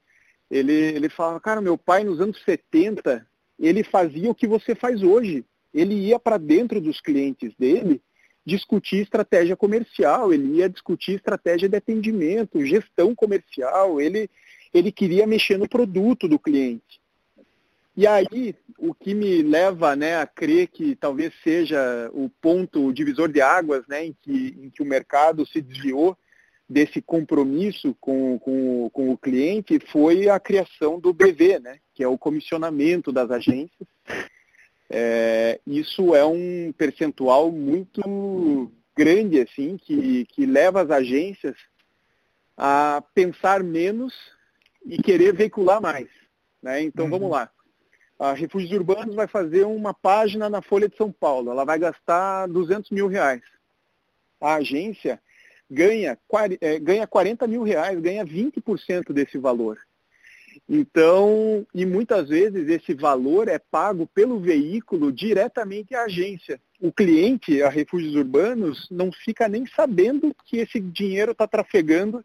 Ele, 0.52 0.74
ele 0.74 1.10
fala, 1.10 1.40
cara, 1.40 1.62
meu 1.62 1.78
pai 1.78 2.04
nos 2.04 2.20
anos 2.20 2.42
70, 2.44 3.26
ele 3.60 3.84
fazia 3.84 4.32
o 4.32 4.36
que 4.36 4.48
você 4.48 4.74
faz 4.74 5.04
hoje. 5.04 5.44
Ele 5.74 5.94
ia 5.94 6.18
para 6.18 6.38
dentro 6.38 6.80
dos 6.80 7.02
clientes 7.02 7.54
dele 7.58 8.02
discutir 8.46 9.02
estratégia 9.02 9.56
comercial, 9.56 10.34
ele 10.34 10.58
ia 10.58 10.70
discutir 10.70 11.14
estratégia 11.14 11.70
de 11.70 11.76
atendimento, 11.76 12.66
gestão 12.66 13.14
comercial, 13.14 14.02
ele, 14.02 14.30
ele 14.74 14.92
queria 14.92 15.28
mexer 15.28 15.58
no 15.58 15.70
produto 15.70 16.28
do 16.28 16.40
cliente. 16.40 17.00
E 17.96 18.08
aí, 18.08 18.56
o 18.78 18.94
que 18.94 19.14
me 19.14 19.44
leva 19.44 19.96
né, 19.96 20.18
a 20.18 20.26
crer 20.26 20.68
que 20.68 20.96
talvez 20.96 21.34
seja 21.44 22.10
o 22.14 22.30
ponto 22.42 22.88
o 22.88 22.94
divisor 22.94 23.30
de 23.30 23.42
águas 23.42 23.84
né, 23.88 24.06
em, 24.06 24.16
que, 24.22 24.56
em 24.58 24.70
que 24.70 24.82
o 24.82 24.86
mercado 24.86 25.46
se 25.46 25.62
desviou 25.62 26.18
desse 26.68 27.02
compromisso 27.02 27.96
com, 28.00 28.40
com, 28.40 28.90
com 28.92 29.10
o 29.12 29.18
cliente 29.18 29.80
foi 29.92 30.30
a 30.30 30.40
criação 30.40 31.00
do 31.00 31.12
BV, 31.12 31.60
né, 31.60 31.80
que 32.00 32.04
é 32.06 32.08
o 32.08 32.18
comissionamento 32.18 33.12
das 33.12 33.30
agências, 33.30 33.86
é, 34.90 35.60
isso 35.68 36.16
é 36.16 36.26
um 36.26 36.72
percentual 36.72 37.52
muito 37.52 38.72
grande, 38.96 39.42
assim, 39.42 39.76
que, 39.76 40.24
que 40.28 40.46
leva 40.46 40.82
as 40.82 40.92
agências 40.92 41.58
a 42.58 43.04
pensar 43.14 43.62
menos 43.62 44.14
e 44.86 44.98
querer 45.04 45.34
veicular 45.34 45.82
mais. 45.82 46.08
Né? 46.64 46.84
Então 46.84 47.04
uhum. 47.04 47.12
vamos 47.12 47.32
lá. 47.32 47.52
A 48.18 48.32
Refúgios 48.32 48.72
Urbanos 48.72 49.14
vai 49.14 49.28
fazer 49.28 49.66
uma 49.66 49.94
página 49.94 50.50
na 50.50 50.62
Folha 50.62 50.88
de 50.88 50.96
São 50.96 51.12
Paulo. 51.12 51.52
Ela 51.52 51.66
vai 51.66 51.78
gastar 51.78 52.48
200 52.48 52.92
mil 52.92 53.08
reais. 53.08 53.42
A 54.40 54.54
agência 54.56 55.22
ganha, 55.70 56.18
é, 56.62 56.80
ganha 56.80 57.06
40 57.06 57.46
mil 57.46 57.62
reais, 57.62 58.00
ganha 58.00 58.26
20% 58.26 59.12
desse 59.12 59.38
valor. 59.38 59.78
Então, 60.70 61.66
e 61.74 61.84
muitas 61.84 62.30
vezes 62.30 62.70
esse 62.70 62.94
valor 62.94 63.48
é 63.48 63.58
pago 63.58 64.06
pelo 64.14 64.40
veículo 64.40 65.12
diretamente 65.12 65.96
à 65.96 66.04
agência. 66.04 66.62
O 66.80 66.92
cliente, 66.92 67.64
a 67.64 67.70
refúgios 67.70 68.14
urbanos, 68.14 68.88
não 68.92 69.12
fica 69.12 69.50
nem 69.50 69.66
sabendo 69.66 70.34
que 70.46 70.58
esse 70.58 70.80
dinheiro 70.80 71.32
está 71.32 71.48
trafegando 71.48 72.24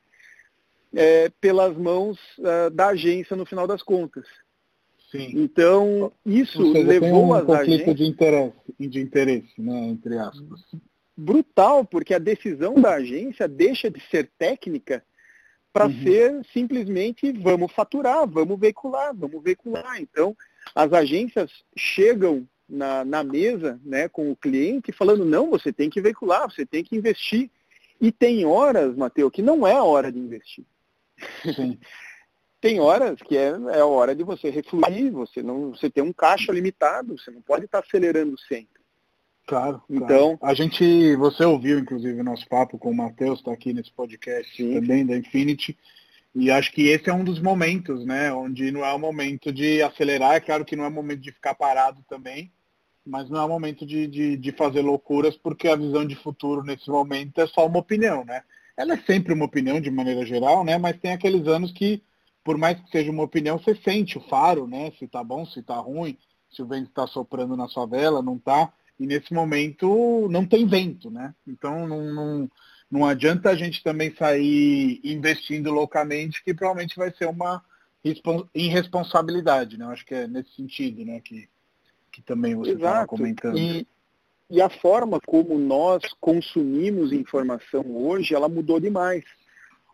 é, 0.95 1.31
pelas 1.41 1.75
mãos 1.75 2.19
uh, 2.39 2.71
da 2.71 2.89
agência 2.89 3.35
no 3.35 3.47
final 3.47 3.67
das 3.67 3.83
contas. 3.83 4.27
Sim. 5.11 5.31
Então, 5.37 6.13
isso 6.27 6.73
seja, 6.73 6.87
levou 6.87 7.27
um 7.27 7.35
as 7.35 7.45
conflito 7.45 7.95
de 7.95 8.05
interesse, 8.05 8.53
de 8.79 9.01
interesse, 9.01 9.61
né, 9.61 9.87
entre 9.89 10.19
aspas. 10.19 10.61
Brutal, 11.17 11.85
porque 11.85 12.13
a 12.13 12.19
decisão 12.19 12.75
da 12.75 12.95
agência 12.95 13.49
deixa 13.49 13.89
de 13.89 14.01
ser 14.11 14.29
técnica 14.37 15.03
para 15.75 15.87
uhum. 15.87 16.03
ser 16.05 16.47
simplesmente 16.53 17.33
vamos 17.33 17.73
faturar, 17.73 18.25
vamos 18.29 18.61
veicular, 18.61 19.13
vamos 19.13 19.43
veicular. 19.43 20.01
Então, 20.01 20.37
as 20.73 20.93
agências 20.93 21.51
chegam 21.77 22.47
na, 22.69 23.05
na 23.05 23.25
mesa 23.25 23.81
né, 23.85 24.09
com 24.09 24.31
o 24.31 24.37
cliente 24.37 24.93
falando, 24.93 25.25
não, 25.25 25.51
você 25.51 25.73
tem 25.73 25.91
que 25.91 26.01
veicular, 26.01 26.49
você 26.49 26.65
tem 26.65 26.85
que 26.85 26.95
investir. 26.95 27.51
E 28.01 28.13
tem 28.13 28.47
horas, 28.47 28.97
Matheus, 28.97 29.33
que 29.33 29.43
não 29.43 29.67
é 29.67 29.73
a 29.73 29.83
hora 29.83 30.13
de 30.13 30.19
investir. 30.19 30.65
tem 32.61 32.79
horas 32.79 33.21
que 33.21 33.37
é, 33.37 33.49
é 33.73 33.81
a 33.81 33.87
hora 33.87 34.15
de 34.15 34.23
você 34.23 34.51
refluir, 34.51 35.11
você 35.11 35.43
não 35.43 35.71
você 35.71 35.91
tem 35.91 36.05
um 36.05 36.13
caixa 36.13 36.53
limitado, 36.53 37.19
você 37.19 37.33
não 37.33 37.43
pode 37.43 37.65
estar 37.65 37.81
acelerando 37.81 38.39
sempre. 38.39 38.74
Claro. 39.47 39.83
Então, 39.91 40.37
claro. 40.37 40.39
a 40.43 40.55
gente, 40.55 41.17
você 41.17 41.45
ouviu 41.45 41.79
inclusive 41.79 42.21
o 42.21 42.25
nosso 42.25 42.49
papo 42.49 42.79
com 42.79 42.91
o 42.91 42.97
Matheus, 42.97 43.39
está 43.39 43.53
aqui 43.53 43.73
nesse 43.73 43.93
podcast 43.93 44.57
sim. 44.57 44.75
também 44.75 45.05
da 45.05 45.17
Infinity. 45.17 45.77
E 46.35 46.51
acho 46.51 46.73
que 46.73 46.89
esse 46.89 47.09
é 47.09 47.15
um 47.15 47.23
dos 47.23 47.39
momentos, 47.39 48.05
né? 48.05 48.33
Onde 48.33 48.73
não 48.73 48.85
é 48.85 48.93
o 48.93 48.99
momento 48.99 49.53
de 49.53 49.81
acelerar, 49.83 50.35
é 50.35 50.41
claro 50.41 50.65
que 50.65 50.75
não 50.75 50.85
é 50.85 50.89
o 50.89 50.93
momento 50.93 51.21
de 51.21 51.31
ficar 51.31 51.55
parado 51.55 52.03
também, 52.09 52.51
mas 53.07 53.31
não 53.31 53.41
é 53.41 53.45
o 53.45 53.49
momento 53.49 53.87
de, 53.87 54.09
de, 54.09 54.37
de 54.37 54.53
fazer 54.53 54.81
loucuras, 54.81 55.37
porque 55.37 55.69
a 55.69 55.77
visão 55.77 56.05
de 56.05 56.17
futuro 56.17 56.65
nesse 56.65 56.91
momento 56.91 57.41
é 57.41 57.47
só 57.47 57.67
uma 57.67 57.79
opinião, 57.79 58.25
né? 58.25 58.43
Ela 58.77 58.95
é 58.95 59.03
sempre 59.03 59.33
uma 59.33 59.45
opinião 59.45 59.81
de 59.81 59.91
maneira 59.91 60.27
geral, 60.27 60.65
né? 60.65 60.77
Mas 60.77 60.99
tem 60.99 61.13
aqueles 61.13 61.47
anos 61.47 61.71
que, 61.71 62.03
por 62.43 62.59
mais 62.59 62.81
que 62.81 62.91
seja 62.91 63.13
uma 63.13 63.23
opinião, 63.23 63.59
você 63.59 63.77
sente 63.77 64.19
o 64.19 64.23
faro, 64.23 64.67
né? 64.67 64.91
Se 64.99 65.07
tá 65.07 65.23
bom, 65.23 65.47
se 65.47 65.63
tá 65.63 65.77
ruim, 65.77 66.19
se 66.51 66.63
o 66.63 66.67
vento 66.67 66.89
está 66.89 67.07
soprando 67.07 67.57
na 67.57 67.69
sua 67.69 67.87
vela, 67.87 68.21
não 68.23 68.39
tá. 68.39 68.73
E 68.99 69.07
nesse 69.07 69.33
momento 69.33 70.29
não 70.31 70.47
tem 70.47 70.67
vento, 70.67 71.11
né? 71.11 71.35
Então 71.47 71.87
não, 71.87 72.13
não, 72.13 72.51
não 72.91 73.07
adianta 73.07 73.51
a 73.51 73.55
gente 73.55 73.83
também 73.83 74.15
sair 74.15 75.01
investindo 75.03 75.71
loucamente, 75.73 76.43
que 76.45 76.55
provavelmente 76.55 76.97
vai 76.97 77.13
ser 77.13 77.27
uma 77.27 77.63
irresponsabilidade, 78.55 79.79
né? 79.79 79.85
Eu 79.85 79.91
acho 79.91 80.05
que 80.05 80.15
é 80.15 80.27
nesse 80.27 80.55
sentido, 80.55 81.05
né? 81.05 81.21
Que, 81.21 81.49
que 82.13 82.23
também 82.23 82.55
você 82.55 82.73
estava 82.73 83.07
comentando. 83.07 83.57
E, 83.59 83.87
e 84.51 84.61
a 84.61 84.69
forma 84.69 85.19
como 85.27 85.59
nós 85.59 86.03
consumimos 86.21 87.13
informação 87.13 87.85
hoje, 87.97 88.35
ela 88.35 88.49
mudou 88.49 88.79
demais. 88.79 89.25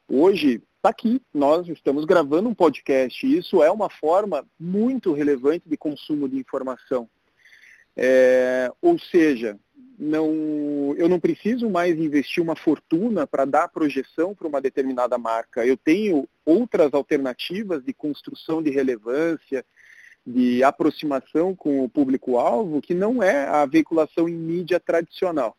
Hoje, 0.08 0.60
está 0.76 0.88
aqui, 0.88 1.22
nós 1.32 1.68
estamos 1.68 2.04
gravando 2.04 2.48
um 2.48 2.54
podcast 2.54 3.26
e 3.26 3.38
isso 3.38 3.62
é 3.62 3.70
uma 3.70 3.88
forma 3.88 4.44
muito 4.58 5.12
relevante 5.12 5.68
de 5.68 5.76
consumo 5.76 6.28
de 6.28 6.36
informação. 6.36 7.08
É, 7.96 8.70
ou 8.80 8.98
seja, 8.98 9.58
não, 9.98 10.94
eu 10.96 11.08
não 11.08 11.20
preciso 11.20 11.68
mais 11.68 11.98
investir 11.98 12.42
uma 12.42 12.56
fortuna 12.56 13.26
para 13.26 13.44
dar 13.44 13.68
projeção 13.68 14.34
para 14.34 14.48
uma 14.48 14.60
determinada 14.60 15.18
marca. 15.18 15.66
Eu 15.66 15.76
tenho 15.76 16.26
outras 16.44 16.94
alternativas 16.94 17.84
de 17.84 17.92
construção 17.92 18.62
de 18.62 18.70
relevância, 18.70 19.64
de 20.26 20.62
aproximação 20.64 21.54
com 21.54 21.84
o 21.84 21.88
público-alvo, 21.88 22.80
que 22.80 22.94
não 22.94 23.22
é 23.22 23.46
a 23.46 23.66
veiculação 23.66 24.28
em 24.28 24.34
mídia 24.34 24.80
tradicional. 24.80 25.54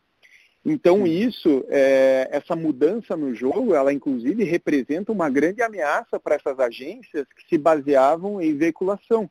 Então 0.64 1.06
isso, 1.06 1.64
é, 1.68 2.28
essa 2.30 2.54
mudança 2.54 3.16
no 3.16 3.34
jogo, 3.34 3.74
ela 3.74 3.92
inclusive 3.92 4.44
representa 4.44 5.10
uma 5.10 5.28
grande 5.28 5.60
ameaça 5.60 6.18
para 6.20 6.36
essas 6.36 6.58
agências 6.58 7.26
que 7.36 7.48
se 7.48 7.58
baseavam 7.58 8.40
em 8.40 8.56
veiculação 8.56 9.30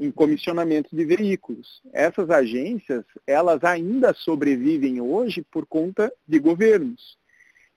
em 0.00 0.10
comissionamento 0.10 0.96
de 0.96 1.04
veículos. 1.04 1.82
Essas 1.92 2.30
agências, 2.30 3.04
elas 3.26 3.62
ainda 3.62 4.14
sobrevivem 4.14 4.98
hoje 4.98 5.42
por 5.42 5.66
conta 5.66 6.10
de 6.26 6.38
governos, 6.38 7.18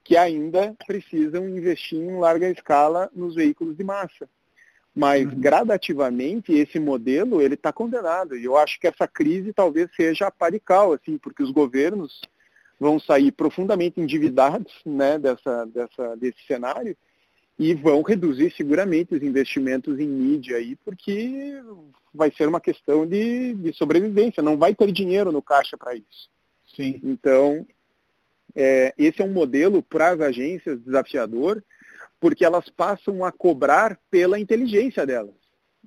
que 0.05 0.15
ainda 0.15 0.73
precisam 0.87 1.49
investir 1.49 1.99
em 1.99 2.17
larga 2.17 2.49
escala 2.49 3.11
nos 3.13 3.35
veículos 3.35 3.75
de 3.75 3.83
massa. 3.83 4.29
Mas 4.95 5.25
uhum. 5.25 5.37
gradativamente 5.37 6.53
esse 6.53 6.79
modelo 6.79 7.41
ele 7.41 7.55
está 7.55 7.73
condenado. 7.73 8.37
E 8.37 8.45
eu 8.45 8.55
acho 8.55 8.79
que 8.79 8.87
essa 8.87 9.07
crise 9.07 9.51
talvez 9.51 9.89
seja 9.93 10.31
parical, 10.31 10.93
assim, 10.93 11.17
porque 11.17 11.43
os 11.43 11.51
governos 11.51 12.21
vão 12.79 12.99
sair 12.99 13.33
profundamente 13.33 13.99
endividados 13.99 14.73
né, 14.85 15.19
dessa, 15.19 15.65
dessa, 15.65 16.15
desse 16.15 16.45
cenário 16.47 16.95
e 17.57 17.74
vão 17.74 18.01
reduzir 18.01 18.51
seguramente 18.55 19.13
os 19.13 19.22
investimentos 19.22 20.00
em 20.00 20.07
mídia 20.07 20.57
aí, 20.57 20.75
porque 20.77 21.62
vai 22.13 22.31
ser 22.31 22.48
uma 22.48 22.60
questão 22.60 23.05
de, 23.05 23.53
de 23.53 23.74
sobrevivência, 23.74 24.41
não 24.41 24.57
vai 24.57 24.74
ter 24.74 24.91
dinheiro 24.91 25.31
no 25.31 25.41
caixa 25.41 25.77
para 25.77 25.95
isso. 25.95 26.29
Sim. 26.75 27.00
Então, 27.03 27.65
é, 28.55 28.93
esse 28.98 29.22
é 29.22 29.25
um 29.25 29.31
modelo 29.31 29.83
para 29.83 30.10
as 30.10 30.19
agências 30.19 30.81
desafiador, 30.81 31.63
porque 32.19 32.43
elas 32.43 32.69
passam 32.69 33.24
a 33.24 33.31
cobrar 33.31 34.00
pela 34.10 34.39
inteligência 34.39 35.05
delas. 35.05 35.36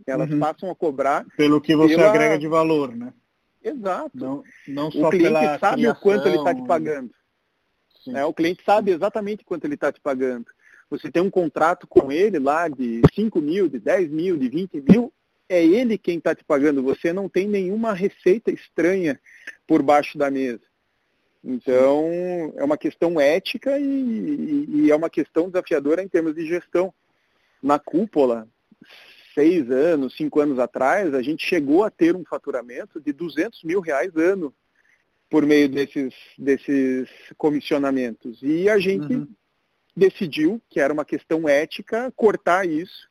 Elas 0.06 0.30
uhum. 0.30 0.38
passam 0.38 0.70
a 0.70 0.74
cobrar 0.74 1.24
pelo 1.36 1.60
que 1.60 1.74
você 1.74 1.96
pela... 1.96 2.10
agrega 2.10 2.38
de 2.38 2.46
valor, 2.46 2.94
né? 2.94 3.12
Exato. 3.64 4.10
Não, 4.14 4.44
não 4.68 4.90
só 4.92 5.08
o 5.08 5.10
cliente 5.10 5.58
sabe 5.58 5.82
criação, 5.82 5.92
o 5.92 6.02
quanto 6.02 6.28
ele 6.28 6.36
está 6.36 6.54
te 6.54 6.64
pagando. 6.66 7.10
Né? 8.06 8.24
O 8.24 8.32
cliente 8.32 8.62
sabe 8.64 8.92
exatamente 8.92 9.44
quanto 9.44 9.64
ele 9.64 9.74
está 9.74 9.90
te 9.90 10.00
pagando 10.00 10.46
você 10.88 11.10
tem 11.10 11.22
um 11.22 11.30
contrato 11.30 11.86
com 11.86 12.12
ele 12.12 12.38
lá 12.38 12.68
de 12.68 13.02
5 13.14 13.40
mil, 13.40 13.68
de 13.68 13.78
10 13.78 14.10
mil, 14.10 14.36
de 14.36 14.48
20 14.48 14.80
mil, 14.88 15.12
é 15.48 15.64
ele 15.64 15.98
quem 15.98 16.18
está 16.18 16.34
te 16.34 16.44
pagando, 16.44 16.82
você 16.82 17.12
não 17.12 17.28
tem 17.28 17.48
nenhuma 17.48 17.92
receita 17.92 18.50
estranha 18.50 19.20
por 19.66 19.82
baixo 19.82 20.16
da 20.18 20.30
mesa. 20.30 20.62
Então, 21.42 22.04
é 22.56 22.64
uma 22.64 22.76
questão 22.76 23.20
ética 23.20 23.78
e, 23.78 24.66
e, 24.68 24.90
é 24.90 24.96
uma 24.96 25.08
questão 25.08 25.48
desafiadora 25.48 26.02
em 26.02 26.08
termos 26.08 26.34
de 26.34 26.44
gestão. 26.46 26.92
Na 27.62 27.78
cúpula, 27.78 28.48
seis 29.32 29.70
anos, 29.70 30.16
cinco 30.16 30.40
anos 30.40 30.58
atrás, 30.58 31.14
a 31.14 31.22
gente 31.22 31.46
chegou 31.46 31.84
a 31.84 31.90
ter 31.90 32.16
um 32.16 32.24
faturamento 32.24 33.00
de 33.00 33.12
200 33.12 33.62
mil 33.62 33.80
reais 33.80 34.14
ano 34.16 34.52
por 35.30 35.46
meio 35.46 35.68
desses, 35.68 36.14
desses 36.36 37.08
comissionamentos. 37.36 38.40
E 38.42 38.68
a 38.68 38.78
gente 38.78 39.14
uhum 39.14 39.28
decidiu, 39.96 40.60
que 40.68 40.78
era 40.78 40.92
uma 40.92 41.04
questão 41.04 41.48
ética, 41.48 42.12
cortar 42.14 42.68
isso. 42.68 43.08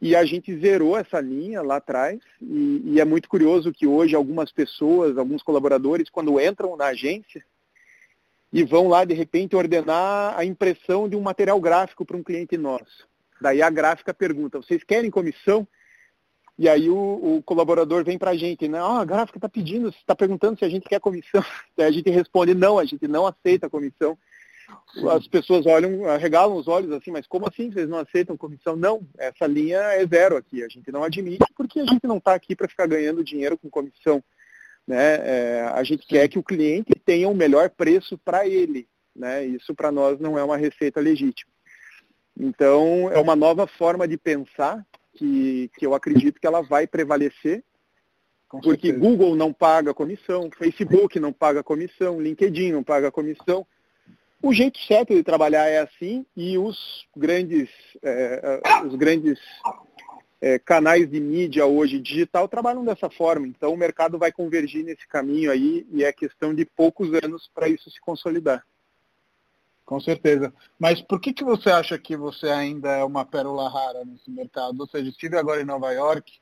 E 0.00 0.16
a 0.16 0.24
gente 0.24 0.58
zerou 0.58 0.96
essa 0.96 1.20
linha 1.20 1.62
lá 1.62 1.76
atrás. 1.76 2.18
E, 2.40 2.82
e, 2.84 3.00
é 3.00 3.04
muito 3.04 3.28
curioso 3.28 3.72
que 3.72 3.86
hoje 3.86 4.16
algumas 4.16 4.50
pessoas, 4.50 5.16
alguns 5.16 5.42
colaboradores, 5.42 6.08
quando 6.10 6.40
entram 6.40 6.76
na 6.76 6.86
agência 6.86 7.44
e 8.52 8.64
vão 8.64 8.88
lá 8.88 9.04
de 9.04 9.14
repente 9.14 9.54
ordenar 9.54 10.36
a 10.36 10.44
impressão 10.44 11.08
de 11.08 11.14
um 11.14 11.20
material 11.20 11.60
gráfico 11.60 12.04
para 12.04 12.16
um 12.16 12.22
cliente 12.22 12.56
nosso. 12.56 13.08
Daí 13.40 13.62
a 13.62 13.70
gráfica 13.70 14.12
pergunta, 14.12 14.58
vocês 14.58 14.82
querem 14.82 15.10
comissão? 15.10 15.66
E 16.58 16.68
aí 16.68 16.90
o, 16.90 17.36
o 17.36 17.42
colaborador 17.42 18.04
vem 18.04 18.18
para 18.18 18.32
a 18.32 18.36
gente, 18.36 18.68
né? 18.68 18.78
Ah, 18.78 19.00
a 19.00 19.04
gráfica 19.04 19.38
está 19.38 19.48
pedindo, 19.48 19.88
está 19.88 20.14
perguntando 20.14 20.58
se 20.58 20.64
a 20.64 20.68
gente 20.68 20.88
quer 20.88 21.00
comissão. 21.00 21.42
Daí 21.76 21.86
a 21.86 21.90
gente 21.90 22.10
responde, 22.10 22.54
não, 22.54 22.78
a 22.78 22.84
gente 22.84 23.06
não 23.06 23.26
aceita 23.26 23.70
comissão. 23.70 24.18
As 25.10 25.26
pessoas 25.28 25.66
olham, 25.66 26.02
regalam 26.18 26.56
os 26.56 26.66
olhos 26.66 26.90
assim, 26.92 27.10
mas 27.10 27.26
como 27.26 27.46
assim 27.48 27.70
vocês 27.70 27.88
não 27.88 27.98
aceitam 27.98 28.36
comissão? 28.36 28.74
Não, 28.74 29.00
essa 29.18 29.46
linha 29.46 29.78
é 29.78 30.04
zero 30.06 30.36
aqui. 30.36 30.62
A 30.64 30.68
gente 30.68 30.90
não 30.90 31.04
admite 31.04 31.46
porque 31.56 31.80
a 31.80 31.86
gente 31.86 32.06
não 32.06 32.18
está 32.18 32.34
aqui 32.34 32.56
para 32.56 32.68
ficar 32.68 32.86
ganhando 32.86 33.22
dinheiro 33.22 33.56
com 33.56 33.70
comissão. 33.70 34.22
Né? 34.86 35.14
É, 35.22 35.70
a 35.72 35.82
gente 35.84 36.06
quer 36.06 36.26
que 36.28 36.38
o 36.38 36.42
cliente 36.42 36.92
tenha 37.04 37.28
o 37.28 37.30
um 37.30 37.34
melhor 37.34 37.70
preço 37.70 38.18
para 38.18 38.46
ele. 38.46 38.88
Né? 39.14 39.44
Isso 39.44 39.74
para 39.74 39.92
nós 39.92 40.18
não 40.18 40.38
é 40.38 40.42
uma 40.42 40.56
receita 40.56 41.00
legítima. 41.00 41.50
Então, 42.38 43.10
é 43.12 43.18
uma 43.18 43.36
nova 43.36 43.66
forma 43.66 44.08
de 44.08 44.16
pensar 44.16 44.84
que, 45.14 45.70
que 45.76 45.86
eu 45.86 45.94
acredito 45.94 46.40
que 46.40 46.46
ela 46.46 46.62
vai 46.62 46.86
prevalecer, 46.86 47.62
com 48.48 48.60
porque 48.60 48.88
certeza. 48.88 49.06
Google 49.06 49.36
não 49.36 49.52
paga 49.52 49.94
comissão, 49.94 50.50
Facebook 50.56 51.20
não 51.20 51.32
paga 51.32 51.62
comissão, 51.62 52.20
LinkedIn 52.20 52.72
não 52.72 52.82
paga 52.82 53.10
comissão. 53.12 53.66
O 54.42 54.54
jeito 54.54 54.78
certo 54.86 55.14
de 55.14 55.22
trabalhar 55.22 55.66
é 55.66 55.80
assim 55.80 56.24
e 56.34 56.56
os 56.56 57.06
grandes, 57.14 57.68
é, 58.02 58.60
é, 58.64 58.86
os 58.86 58.94
grandes 58.94 59.38
é, 60.40 60.58
canais 60.58 61.10
de 61.10 61.20
mídia 61.20 61.66
hoje 61.66 62.00
digital 62.00 62.48
trabalham 62.48 62.82
dessa 62.82 63.10
forma. 63.10 63.46
Então 63.46 63.74
o 63.74 63.76
mercado 63.76 64.18
vai 64.18 64.32
convergir 64.32 64.82
nesse 64.82 65.06
caminho 65.06 65.50
aí 65.50 65.86
e 65.92 66.02
é 66.02 66.12
questão 66.12 66.54
de 66.54 66.64
poucos 66.64 67.12
anos 67.22 67.50
para 67.54 67.68
isso 67.68 67.90
se 67.90 68.00
consolidar. 68.00 68.64
Com 69.84 70.00
certeza. 70.00 70.54
Mas 70.78 71.02
por 71.02 71.20
que, 71.20 71.34
que 71.34 71.44
você 71.44 71.68
acha 71.68 71.98
que 71.98 72.16
você 72.16 72.48
ainda 72.48 72.92
é 72.92 73.04
uma 73.04 73.26
pérola 73.26 73.68
rara 73.68 74.04
nesse 74.06 74.30
mercado? 74.30 74.80
Ou 74.80 74.88
seja, 74.88 75.10
estive 75.10 75.36
agora 75.36 75.60
em 75.60 75.66
Nova 75.66 75.92
York 75.92 76.32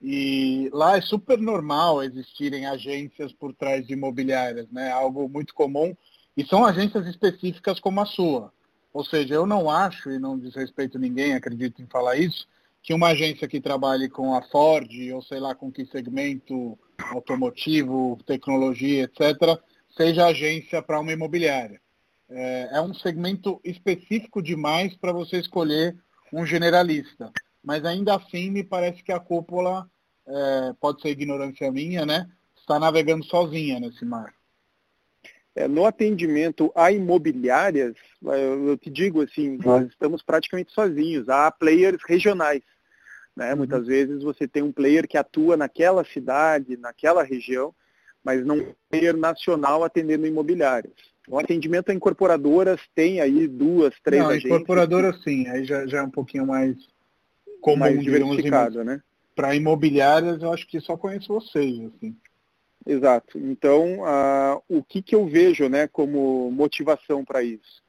e 0.00 0.70
lá 0.72 0.96
é 0.96 1.02
super 1.02 1.38
normal 1.38 2.02
existirem 2.02 2.64
agências 2.64 3.32
por 3.32 3.52
trás 3.52 3.86
de 3.86 3.92
imobiliárias, 3.92 4.70
né? 4.70 4.90
Algo 4.90 5.28
muito 5.28 5.52
comum 5.52 5.94
e 6.36 6.44
são 6.44 6.64
agências 6.64 7.06
específicas 7.06 7.80
como 7.80 8.00
a 8.00 8.06
sua. 8.06 8.52
Ou 8.92 9.04
seja, 9.04 9.34
eu 9.34 9.46
não 9.46 9.70
acho, 9.70 10.10
e 10.10 10.18
não 10.18 10.38
desrespeito 10.38 10.98
ninguém, 10.98 11.34
acredito 11.34 11.82
em 11.82 11.86
falar 11.86 12.16
isso, 12.16 12.46
que 12.82 12.94
uma 12.94 13.08
agência 13.08 13.48
que 13.48 13.60
trabalhe 13.60 14.08
com 14.08 14.34
a 14.34 14.42
Ford, 14.42 14.88
ou 15.12 15.22
sei 15.22 15.40
lá 15.40 15.54
com 15.54 15.72
que 15.72 15.84
segmento 15.86 16.78
automotivo, 17.10 18.18
tecnologia, 18.24 19.04
etc., 19.04 19.60
seja 19.96 20.26
agência 20.26 20.80
para 20.80 21.00
uma 21.00 21.12
imobiliária. 21.12 21.80
É, 22.28 22.70
é 22.72 22.80
um 22.80 22.94
segmento 22.94 23.60
específico 23.64 24.42
demais 24.42 24.94
para 24.96 25.12
você 25.12 25.38
escolher 25.38 25.96
um 26.32 26.44
generalista. 26.44 27.32
Mas 27.62 27.84
ainda 27.84 28.14
assim, 28.14 28.50
me 28.50 28.62
parece 28.62 29.02
que 29.02 29.12
a 29.12 29.18
cúpula, 29.18 29.90
é, 30.26 30.72
pode 30.80 31.00
ser 31.00 31.08
ignorância 31.10 31.70
minha, 31.72 32.04
né? 32.04 32.28
Está 32.56 32.78
navegando 32.78 33.24
sozinha 33.24 33.80
nesse 33.80 34.04
mar. 34.04 34.35
É, 35.56 35.66
no 35.66 35.86
atendimento 35.86 36.70
a 36.74 36.92
imobiliárias, 36.92 37.94
eu, 38.22 38.76
te 38.76 38.90
digo 38.90 39.22
assim, 39.22 39.58
nós 39.64 39.86
estamos 39.86 40.22
praticamente 40.22 40.70
sozinhos. 40.70 41.30
Há 41.30 41.50
players 41.50 42.02
regionais. 42.06 42.60
Né? 43.34 43.52
Uhum. 43.52 43.58
Muitas 43.58 43.86
vezes 43.86 44.22
você 44.22 44.46
tem 44.46 44.62
um 44.62 44.70
player 44.70 45.08
que 45.08 45.16
atua 45.16 45.56
naquela 45.56 46.04
cidade, 46.04 46.76
naquela 46.76 47.22
região, 47.22 47.74
mas 48.22 48.44
não 48.44 48.58
um 48.58 48.74
player 48.90 49.16
nacional 49.16 49.82
atendendo 49.82 50.26
imobiliárias. 50.26 50.92
O 51.26 51.38
atendimento 51.38 51.90
a 51.90 51.94
incorporadoras 51.94 52.80
tem 52.94 53.22
aí 53.22 53.48
duas, 53.48 53.94
três 54.04 54.22
não, 54.22 54.28
agências. 54.28 54.52
Incorporadoras 54.52 55.22
sim, 55.22 55.48
aí 55.48 55.64
já, 55.64 55.86
já 55.86 55.98
é 55.98 56.02
um 56.02 56.10
pouquinho 56.10 56.46
mais 56.46 56.76
comum, 57.62 57.78
mais 57.78 57.98
diversificado, 57.98 58.84
né? 58.84 59.00
Para 59.34 59.56
imobiliárias, 59.56 60.42
eu 60.42 60.52
acho 60.52 60.66
que 60.66 60.80
só 60.80 60.98
conheço 60.98 61.28
vocês, 61.28 61.80
assim. 61.80 62.14
Exato. 62.86 63.36
Então, 63.36 64.00
uh, 64.00 64.62
o 64.68 64.82
que, 64.82 65.02
que 65.02 65.14
eu 65.14 65.26
vejo 65.26 65.68
né, 65.68 65.88
como 65.88 66.50
motivação 66.52 67.24
para 67.24 67.42
isso? 67.42 67.84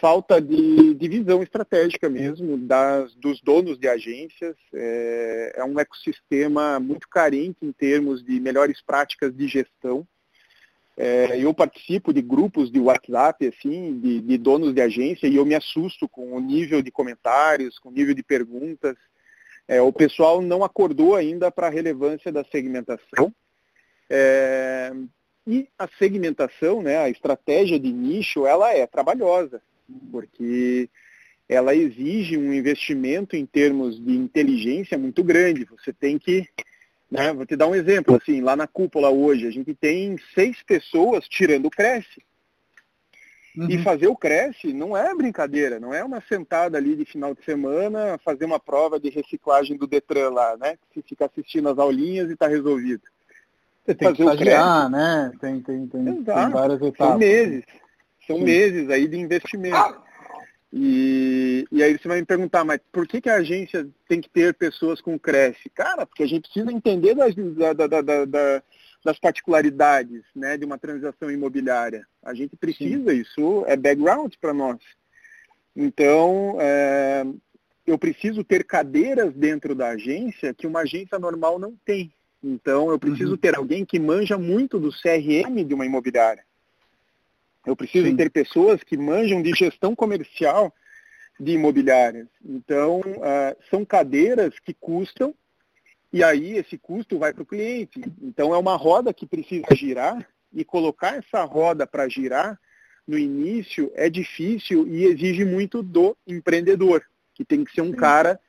Falta 0.00 0.40
de, 0.40 0.94
de, 0.94 1.08
visão 1.08 1.42
estratégica 1.42 2.08
mesmo 2.08 2.56
das, 2.56 3.14
dos 3.14 3.42
donos 3.42 3.78
de 3.78 3.86
agências. 3.86 4.56
É, 4.72 5.52
é 5.56 5.64
um 5.64 5.78
ecossistema 5.78 6.80
muito 6.80 7.06
carente 7.10 7.58
em 7.60 7.72
termos 7.72 8.24
de 8.24 8.40
melhores 8.40 8.80
práticas 8.80 9.36
de 9.36 9.46
gestão. 9.46 10.06
É, 10.96 11.38
eu 11.38 11.52
participo 11.52 12.10
de 12.10 12.22
grupos 12.22 12.70
de 12.70 12.80
WhatsApp, 12.80 13.46
assim, 13.46 13.98
de, 14.00 14.20
de, 14.22 14.38
donos 14.38 14.74
de 14.74 14.80
agência, 14.80 15.26
e 15.26 15.36
eu 15.36 15.44
me 15.44 15.54
assusto 15.54 16.08
com 16.08 16.32
o 16.32 16.40
nível 16.40 16.80
de 16.80 16.90
comentários, 16.90 17.78
com 17.78 17.90
o 17.90 17.92
nível 17.92 18.14
de 18.14 18.22
perguntas. 18.22 18.96
É, 19.68 19.80
o 19.82 19.92
pessoal 19.92 20.40
não 20.40 20.64
acordou 20.64 21.16
ainda 21.16 21.50
para 21.50 21.66
a 21.66 21.70
relevância 21.70 22.32
da 22.32 22.44
segmentação. 22.44 23.32
É, 24.14 24.92
e 25.46 25.66
a 25.78 25.88
segmentação, 25.98 26.82
né, 26.82 26.98
a 26.98 27.08
estratégia 27.08 27.80
de 27.80 27.90
nicho, 27.90 28.46
ela 28.46 28.70
é 28.70 28.86
trabalhosa, 28.86 29.62
porque 30.10 30.90
ela 31.48 31.74
exige 31.74 32.36
um 32.36 32.52
investimento 32.52 33.34
em 33.34 33.46
termos 33.46 33.98
de 33.98 34.12
inteligência 34.12 34.98
muito 34.98 35.24
grande. 35.24 35.64
Você 35.64 35.94
tem 35.94 36.18
que, 36.18 36.46
né, 37.10 37.32
vou 37.32 37.46
te 37.46 37.56
dar 37.56 37.68
um 37.68 37.74
exemplo, 37.74 38.14
assim, 38.14 38.42
lá 38.42 38.54
na 38.54 38.66
cúpula 38.66 39.08
hoje, 39.08 39.46
a 39.46 39.50
gente 39.50 39.74
tem 39.74 40.18
seis 40.34 40.62
pessoas 40.62 41.26
tirando 41.26 41.66
o 41.66 41.70
Cresce. 41.70 42.22
Uhum. 43.56 43.70
E 43.70 43.82
fazer 43.82 44.08
o 44.08 44.16
Cresce 44.16 44.74
não 44.74 44.94
é 44.94 45.14
brincadeira, 45.14 45.80
não 45.80 45.92
é 45.92 46.04
uma 46.04 46.22
sentada 46.22 46.76
ali 46.76 46.96
de 46.96 47.06
final 47.06 47.34
de 47.34 47.42
semana, 47.44 48.18
fazer 48.22 48.44
uma 48.44 48.60
prova 48.60 49.00
de 49.00 49.08
reciclagem 49.08 49.76
do 49.76 49.86
Detran 49.86 50.30
lá, 50.30 50.56
né? 50.58 50.78
Que 50.90 51.02
fica 51.02 51.26
assistindo 51.26 51.68
as 51.68 51.78
aulinhas 51.78 52.30
e 52.30 52.34
está 52.34 52.46
resolvido. 52.46 53.02
Você 53.84 53.94
tem 53.94 54.12
que 54.12 54.22
estagiar, 54.22 54.88
né? 54.88 55.32
Tem, 55.40 55.60
tem, 55.60 55.86
tem, 55.86 56.04
tem, 56.04 56.24
várias 56.24 56.80
etapas. 56.80 57.08
São 57.08 57.18
meses. 57.18 57.64
São 58.26 58.36
Sim. 58.36 58.44
meses 58.44 58.90
aí 58.90 59.08
de 59.08 59.18
investimento. 59.18 60.02
E, 60.72 61.66
e 61.70 61.82
aí 61.82 61.98
você 61.98 62.08
vai 62.08 62.20
me 62.20 62.26
perguntar, 62.26 62.64
mas 62.64 62.80
por 62.90 63.06
que, 63.06 63.20
que 63.20 63.28
a 63.28 63.36
agência 63.36 63.86
tem 64.08 64.20
que 64.20 64.30
ter 64.30 64.54
pessoas 64.54 65.00
com 65.00 65.18
Cresce? 65.18 65.68
Cara, 65.68 66.06
porque 66.06 66.22
a 66.22 66.26
gente 66.26 66.48
precisa 66.48 66.72
entender 66.72 67.14
das, 67.14 67.34
da, 67.34 67.72
da, 67.86 68.00
da, 68.00 68.62
das 69.04 69.18
particularidades 69.18 70.22
né, 70.34 70.56
de 70.56 70.64
uma 70.64 70.78
transação 70.78 71.30
imobiliária. 71.30 72.06
A 72.22 72.32
gente 72.32 72.56
precisa, 72.56 73.10
Sim. 73.10 73.20
isso 73.20 73.64
é 73.66 73.76
background 73.76 74.32
para 74.40 74.54
nós. 74.54 74.78
Então, 75.76 76.56
é, 76.60 77.24
eu 77.86 77.98
preciso 77.98 78.44
ter 78.44 78.64
cadeiras 78.64 79.34
dentro 79.34 79.74
da 79.74 79.88
agência 79.88 80.54
que 80.54 80.66
uma 80.66 80.80
agência 80.80 81.18
normal 81.18 81.58
não 81.58 81.74
tem. 81.84 82.12
Então, 82.42 82.90
eu 82.90 82.98
preciso 82.98 83.32
uhum. 83.32 83.36
ter 83.36 83.56
alguém 83.56 83.84
que 83.84 83.98
manja 83.98 84.36
muito 84.36 84.78
do 84.78 84.90
CRM 84.90 85.64
de 85.64 85.74
uma 85.74 85.86
imobiliária. 85.86 86.44
Eu 87.64 87.76
preciso 87.76 88.08
Sim. 88.08 88.16
ter 88.16 88.30
pessoas 88.30 88.82
que 88.82 88.96
manjam 88.96 89.40
de 89.40 89.52
gestão 89.52 89.94
comercial 89.94 90.74
de 91.38 91.52
imobiliárias. 91.52 92.26
Então, 92.44 93.00
uh, 93.00 93.56
são 93.70 93.84
cadeiras 93.84 94.58
que 94.58 94.74
custam 94.74 95.34
e 96.12 96.22
aí 96.22 96.58
esse 96.58 96.76
custo 96.76 97.18
vai 97.18 97.32
para 97.32 97.42
o 97.42 97.46
cliente. 97.46 98.02
Então, 98.20 98.52
é 98.52 98.58
uma 98.58 98.76
roda 98.76 99.14
que 99.14 99.26
precisa 99.26 99.74
girar 99.74 100.26
e 100.52 100.64
colocar 100.64 101.16
essa 101.16 101.44
roda 101.44 101.86
para 101.86 102.08
girar 102.08 102.58
no 103.06 103.18
início 103.18 103.90
é 103.94 104.08
difícil 104.08 104.86
e 104.86 105.04
exige 105.04 105.44
muito 105.44 105.82
do 105.82 106.16
empreendedor, 106.26 107.02
que 107.34 107.44
tem 107.44 107.64
que 107.64 107.72
ser 107.72 107.80
um 107.80 107.90
Sim. 107.90 107.96
cara, 107.96 108.40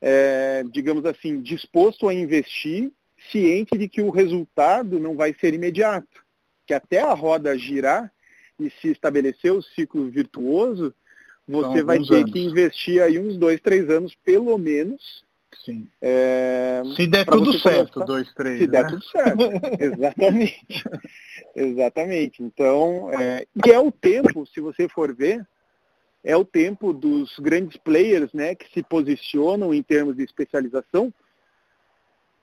é, 0.00 0.64
digamos 0.70 1.04
assim, 1.06 1.40
disposto 1.40 2.08
a 2.08 2.14
investir 2.14 2.92
ciente 3.30 3.76
de 3.76 3.88
que 3.88 4.02
o 4.02 4.10
resultado 4.10 4.98
não 4.98 5.16
vai 5.16 5.34
ser 5.34 5.54
imediato, 5.54 6.24
que 6.66 6.74
até 6.74 7.00
a 7.00 7.14
roda 7.14 7.56
girar 7.56 8.12
e 8.58 8.70
se 8.70 8.88
estabelecer 8.88 9.52
o 9.52 9.62
ciclo 9.62 10.08
virtuoso, 10.10 10.94
você 11.46 11.82
vai 11.82 11.98
ter 11.98 12.14
anos. 12.14 12.32
que 12.32 12.40
investir 12.40 13.02
aí 13.02 13.18
uns 13.18 13.36
dois, 13.36 13.60
três 13.60 13.88
anos 13.88 14.16
pelo 14.24 14.56
menos. 14.58 15.24
Sim. 15.64 15.88
É, 16.02 16.82
se 16.94 17.06
der 17.06 17.24
tudo 17.24 17.58
certo, 17.58 17.94
começar, 17.94 18.12
dois, 18.12 18.34
três. 18.34 18.58
Se 18.58 18.66
né? 18.66 18.72
der 18.72 18.86
tudo 18.88 19.04
certo, 19.04 19.42
exatamente. 19.80 20.84
exatamente. 21.54 22.42
Então, 22.42 23.10
é, 23.12 23.46
e 23.64 23.70
é 23.70 23.78
o 23.78 23.90
tempo, 23.90 24.46
se 24.46 24.60
você 24.60 24.88
for 24.88 25.14
ver, 25.14 25.46
é 26.22 26.36
o 26.36 26.44
tempo 26.44 26.92
dos 26.92 27.38
grandes 27.38 27.76
players 27.76 28.32
né, 28.32 28.54
que 28.54 28.70
se 28.72 28.82
posicionam 28.82 29.72
em 29.72 29.82
termos 29.82 30.16
de 30.16 30.24
especialização 30.24 31.12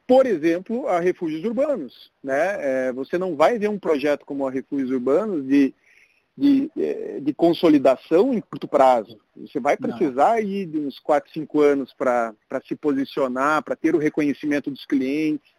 por 0.07 0.25
exemplo, 0.25 0.87
a 0.87 0.99
refúgios 0.99 1.43
urbanos. 1.43 2.11
Né? 2.23 2.87
É, 2.87 2.93
você 2.93 3.17
não 3.17 3.35
vai 3.35 3.57
ver 3.57 3.69
um 3.69 3.79
projeto 3.79 4.25
como 4.25 4.47
a 4.47 4.51
refúgios 4.51 4.91
urbanos 4.91 5.47
de, 5.47 5.73
de, 6.37 6.71
é, 6.77 7.19
de 7.21 7.33
consolidação 7.33 8.33
em 8.33 8.41
curto 8.41 8.67
prazo. 8.67 9.19
Você 9.37 9.59
vai 9.59 9.77
precisar 9.77 10.33
aí 10.33 10.65
de 10.65 10.77
uns 10.79 10.99
4, 10.99 11.31
5 11.31 11.61
anos 11.61 11.93
para 11.93 12.33
se 12.67 12.75
posicionar, 12.75 13.63
para 13.63 13.75
ter 13.75 13.95
o 13.95 13.99
reconhecimento 13.99 14.69
dos 14.69 14.85
clientes, 14.85 15.51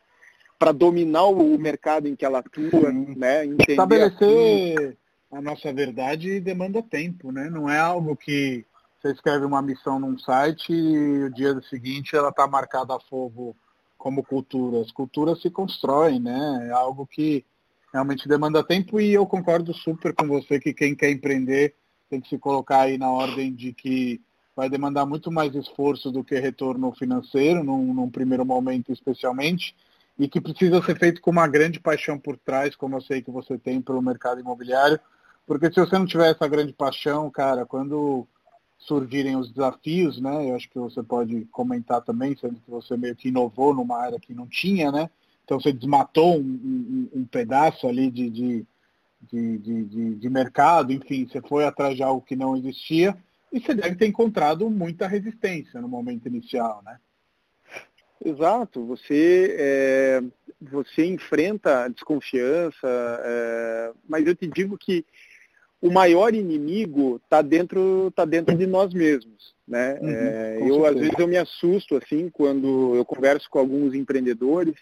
para 0.58 0.72
dominar 0.72 1.26
o, 1.26 1.58
mercado 1.58 2.06
em 2.06 2.14
que 2.14 2.24
ela 2.24 2.38
atua, 2.38 2.92
né? 2.92 3.44
Entender 3.44 3.72
Estabelecer 3.72 4.96
a, 5.32 5.38
a 5.38 5.42
nossa 5.42 5.72
verdade 5.72 6.38
demanda 6.40 6.82
tempo, 6.82 7.32
né? 7.32 7.50
Não 7.50 7.68
é 7.68 7.78
algo 7.78 8.16
que 8.16 8.64
você 9.00 9.12
escreve 9.12 9.44
uma 9.44 9.60
missão 9.60 9.98
num 9.98 10.16
site 10.18 10.72
e 10.72 11.24
o 11.24 11.30
dia 11.30 11.60
seguinte 11.68 12.16
ela 12.16 12.30
está 12.30 12.46
marcada 12.46 12.94
a 12.94 13.00
fogo 13.00 13.54
como 14.04 14.22
cultura. 14.22 14.82
As 14.82 14.92
culturas 14.92 15.40
se 15.40 15.48
constroem, 15.48 16.20
né? 16.20 16.68
É 16.68 16.72
algo 16.72 17.06
que 17.06 17.42
realmente 17.90 18.28
demanda 18.28 18.62
tempo 18.62 19.00
e 19.00 19.14
eu 19.14 19.26
concordo 19.26 19.72
super 19.72 20.14
com 20.14 20.28
você 20.28 20.60
que 20.60 20.74
quem 20.74 20.94
quer 20.94 21.10
empreender 21.10 21.74
tem 22.10 22.20
que 22.20 22.28
se 22.28 22.36
colocar 22.36 22.80
aí 22.80 22.98
na 22.98 23.10
ordem 23.10 23.54
de 23.54 23.72
que 23.72 24.20
vai 24.54 24.68
demandar 24.68 25.06
muito 25.06 25.32
mais 25.32 25.54
esforço 25.54 26.12
do 26.12 26.22
que 26.22 26.38
retorno 26.38 26.92
financeiro, 26.92 27.64
num, 27.64 27.94
num 27.94 28.10
primeiro 28.10 28.44
momento 28.44 28.92
especialmente, 28.92 29.74
e 30.18 30.28
que 30.28 30.38
precisa 30.38 30.82
ser 30.82 30.98
feito 30.98 31.22
com 31.22 31.30
uma 31.30 31.48
grande 31.48 31.80
paixão 31.80 32.18
por 32.18 32.36
trás, 32.36 32.76
como 32.76 32.96
eu 32.96 33.00
sei 33.00 33.22
que 33.22 33.30
você 33.30 33.56
tem 33.56 33.80
pelo 33.80 34.02
mercado 34.02 34.38
imobiliário, 34.38 35.00
porque 35.46 35.72
se 35.72 35.80
você 35.80 35.98
não 35.98 36.04
tiver 36.04 36.30
essa 36.30 36.46
grande 36.46 36.74
paixão, 36.74 37.30
cara, 37.30 37.64
quando 37.64 38.28
surgirem 38.86 39.36
os 39.36 39.50
desafios, 39.50 40.20
né? 40.20 40.50
Eu 40.50 40.56
acho 40.56 40.68
que 40.68 40.78
você 40.78 41.02
pode 41.02 41.46
comentar 41.46 42.02
também, 42.02 42.36
sendo 42.36 42.60
que 42.60 42.70
você 42.70 42.96
meio 42.96 43.16
que 43.16 43.28
inovou 43.28 43.74
numa 43.74 43.98
área 43.98 44.20
que 44.20 44.34
não 44.34 44.46
tinha, 44.46 44.92
né? 44.92 45.08
Então 45.44 45.58
você 45.58 45.72
desmatou 45.72 46.38
um, 46.38 47.08
um, 47.14 47.20
um 47.20 47.24
pedaço 47.24 47.86
ali 47.86 48.10
de, 48.10 48.30
de, 48.30 48.66
de, 49.32 49.58
de, 49.58 50.14
de 50.16 50.30
mercado, 50.30 50.92
enfim, 50.92 51.26
você 51.26 51.40
foi 51.40 51.64
atrás 51.64 51.96
de 51.96 52.02
algo 52.02 52.24
que 52.24 52.36
não 52.36 52.56
existia 52.56 53.16
e 53.52 53.60
você 53.60 53.74
deve 53.74 53.96
ter 53.96 54.06
encontrado 54.06 54.68
muita 54.68 55.06
resistência 55.06 55.80
no 55.80 55.88
momento 55.88 56.26
inicial, 56.26 56.82
né? 56.84 56.98
Exato, 58.22 58.86
você, 58.86 59.54
é, 59.58 60.22
você 60.60 61.06
enfrenta 61.06 61.84
a 61.84 61.88
desconfiança, 61.88 62.86
é, 63.22 63.92
mas 64.08 64.26
eu 64.26 64.34
te 64.34 64.46
digo 64.46 64.78
que 64.78 65.04
o 65.84 65.92
maior 65.92 66.34
inimigo 66.34 67.20
está 67.22 67.42
dentro, 67.42 68.10
tá 68.16 68.24
dentro 68.24 68.56
de 68.56 68.66
nós 68.66 68.94
mesmos. 68.94 69.54
Né? 69.68 69.98
Uhum, 70.00 70.08
é, 70.08 70.56
eu, 70.56 70.60
certeza. 70.60 70.88
às 70.88 70.94
vezes, 70.94 71.18
eu 71.18 71.28
me 71.28 71.36
assusto 71.36 71.96
assim 71.96 72.30
quando 72.30 72.94
eu 72.96 73.04
converso 73.04 73.50
com 73.50 73.58
alguns 73.58 73.94
empreendedores 73.94 74.74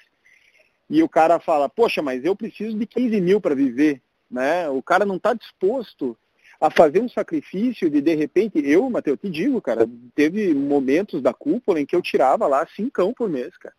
e 0.88 1.02
o 1.02 1.08
cara 1.08 1.40
fala, 1.40 1.68
poxa, 1.68 2.00
mas 2.00 2.24
eu 2.24 2.36
preciso 2.36 2.78
de 2.78 2.86
15 2.86 3.20
mil 3.20 3.40
para 3.40 3.52
viver. 3.52 4.00
Né? 4.30 4.68
O 4.68 4.80
cara 4.80 5.04
não 5.04 5.16
está 5.16 5.34
disposto 5.34 6.16
a 6.60 6.70
fazer 6.70 7.00
um 7.00 7.08
sacrifício 7.08 7.90
de, 7.90 8.00
de 8.00 8.14
repente, 8.14 8.62
eu, 8.64 8.88
Matheus, 8.88 9.18
te 9.18 9.28
digo, 9.28 9.60
cara, 9.60 9.88
teve 10.14 10.54
momentos 10.54 11.20
da 11.20 11.34
cúpula 11.34 11.80
em 11.80 11.86
que 11.86 11.96
eu 11.96 12.00
tirava 12.00 12.46
lá 12.46 12.64
cincão 12.76 13.12
por 13.12 13.28
mês, 13.28 13.56
cara. 13.58 13.74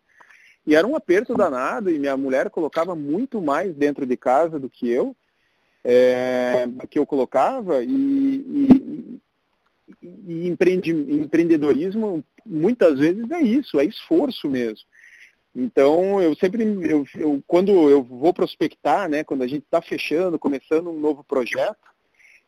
E 0.66 0.76
era 0.76 0.86
um 0.86 0.94
aperto 0.94 1.34
danado 1.34 1.90
e 1.90 1.98
minha 1.98 2.18
mulher 2.18 2.50
colocava 2.50 2.94
muito 2.94 3.40
mais 3.40 3.74
dentro 3.74 4.04
de 4.04 4.14
casa 4.14 4.58
do 4.58 4.68
que 4.68 4.90
eu 4.90 5.16
é, 5.84 6.66
que 6.88 6.98
eu 6.98 7.04
colocava 7.04 7.84
e, 7.84 7.90
e, 7.90 9.20
e 10.26 10.48
empreende, 10.48 10.90
empreendedorismo 10.90 12.24
muitas 12.44 12.98
vezes 12.98 13.30
é 13.30 13.40
isso, 13.42 13.78
é 13.78 13.84
esforço 13.84 14.48
mesmo. 14.48 14.86
Então 15.54 16.20
eu 16.20 16.34
sempre, 16.34 16.64
eu, 16.64 17.06
eu, 17.14 17.42
quando 17.46 17.70
eu 17.88 18.02
vou 18.02 18.32
prospectar, 18.32 19.08
né, 19.08 19.22
quando 19.22 19.42
a 19.42 19.46
gente 19.46 19.64
está 19.64 19.80
fechando, 19.80 20.38
começando 20.38 20.90
um 20.90 20.98
novo 20.98 21.22
projeto, 21.22 21.94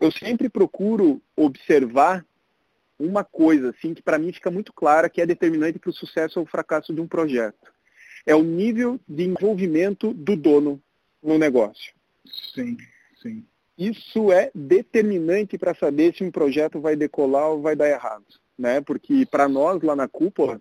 eu 0.00 0.10
sempre 0.10 0.48
procuro 0.48 1.22
observar 1.36 2.24
uma 2.98 3.22
coisa 3.22 3.70
assim 3.70 3.94
que 3.94 4.02
para 4.02 4.18
mim 4.18 4.32
fica 4.32 4.50
muito 4.50 4.72
clara 4.72 5.08
que 5.08 5.20
é 5.20 5.26
determinante 5.26 5.78
para 5.78 5.90
o 5.90 5.94
sucesso 5.94 6.40
ou 6.40 6.46
fracasso 6.46 6.94
de 6.94 7.00
um 7.00 7.06
projeto. 7.06 7.72
É 8.24 8.34
o 8.34 8.42
nível 8.42 8.98
de 9.06 9.24
envolvimento 9.24 10.12
do 10.12 10.34
dono 10.34 10.82
no 11.22 11.38
negócio. 11.38 11.94
Sim, 12.54 12.76
sim. 13.26 13.44
Isso 13.78 14.32
é 14.32 14.50
determinante 14.54 15.58
para 15.58 15.74
saber 15.74 16.14
se 16.14 16.24
um 16.24 16.30
projeto 16.30 16.80
vai 16.80 16.96
decolar 16.96 17.50
ou 17.50 17.60
vai 17.60 17.76
dar 17.76 17.88
errado. 17.88 18.24
Né? 18.58 18.80
Porque 18.80 19.26
para 19.26 19.48
nós 19.48 19.82
lá 19.82 19.94
na 19.94 20.08
cúpula, 20.08 20.60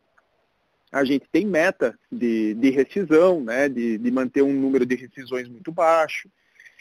a 0.92 1.04
gente 1.06 1.26
tem 1.32 1.46
meta 1.46 1.98
de, 2.12 2.54
de 2.56 2.70
rescisão, 2.72 3.42
né? 3.42 3.70
de, 3.70 3.98
de 3.98 4.12
manter 4.12 4.42
um 4.42 4.54
número 4.54 4.86
de 4.86 4.96
rescisões 4.96 5.48
muito 5.48 5.72
baixo. 5.72 6.30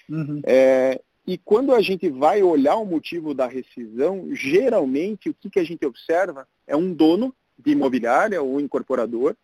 Uhum. 0.09 0.43
É, 0.45 1.01
e 1.27 1.39
quando 1.39 1.73
a 1.73 1.81
gente 1.81 2.09
vai 2.09 2.43
olhar 2.43 2.77
o 2.77 2.85
motivo 2.85 3.33
da 3.33 3.47
rescisão, 3.47 4.29
geralmente 4.33 5.31
o 5.31 5.35
que, 5.35 5.49
que 5.49 5.61
a 5.61 5.65
gente 5.65 5.87
observa 5.87 6.49
é 6.67 6.77
um 6.77 6.93
dono 6.93 7.35
de 7.57 7.71
imobiliária 7.71 8.43
ou 8.43 8.61
incorporador 8.61 9.37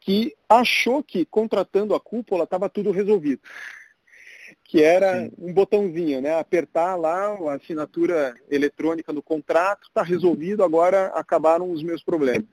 que 0.00 0.34
achou 0.48 1.02
que 1.02 1.24
contratando 1.24 1.94
a 1.94 2.00
cúpula 2.00 2.44
estava 2.44 2.68
tudo 2.68 2.90
resolvido. 2.90 3.40
Que 4.64 4.82
era 4.82 5.20
Sim. 5.20 5.32
um 5.38 5.52
botãozinho, 5.52 6.20
né? 6.20 6.38
Apertar 6.38 6.96
lá 6.96 7.28
a 7.28 7.54
assinatura 7.54 8.34
eletrônica 8.50 9.12
no 9.12 9.22
contrato, 9.22 9.86
está 9.86 10.02
resolvido, 10.02 10.64
agora 10.64 11.06
acabaram 11.08 11.70
os 11.70 11.82
meus 11.82 12.02
problemas. 12.02 12.48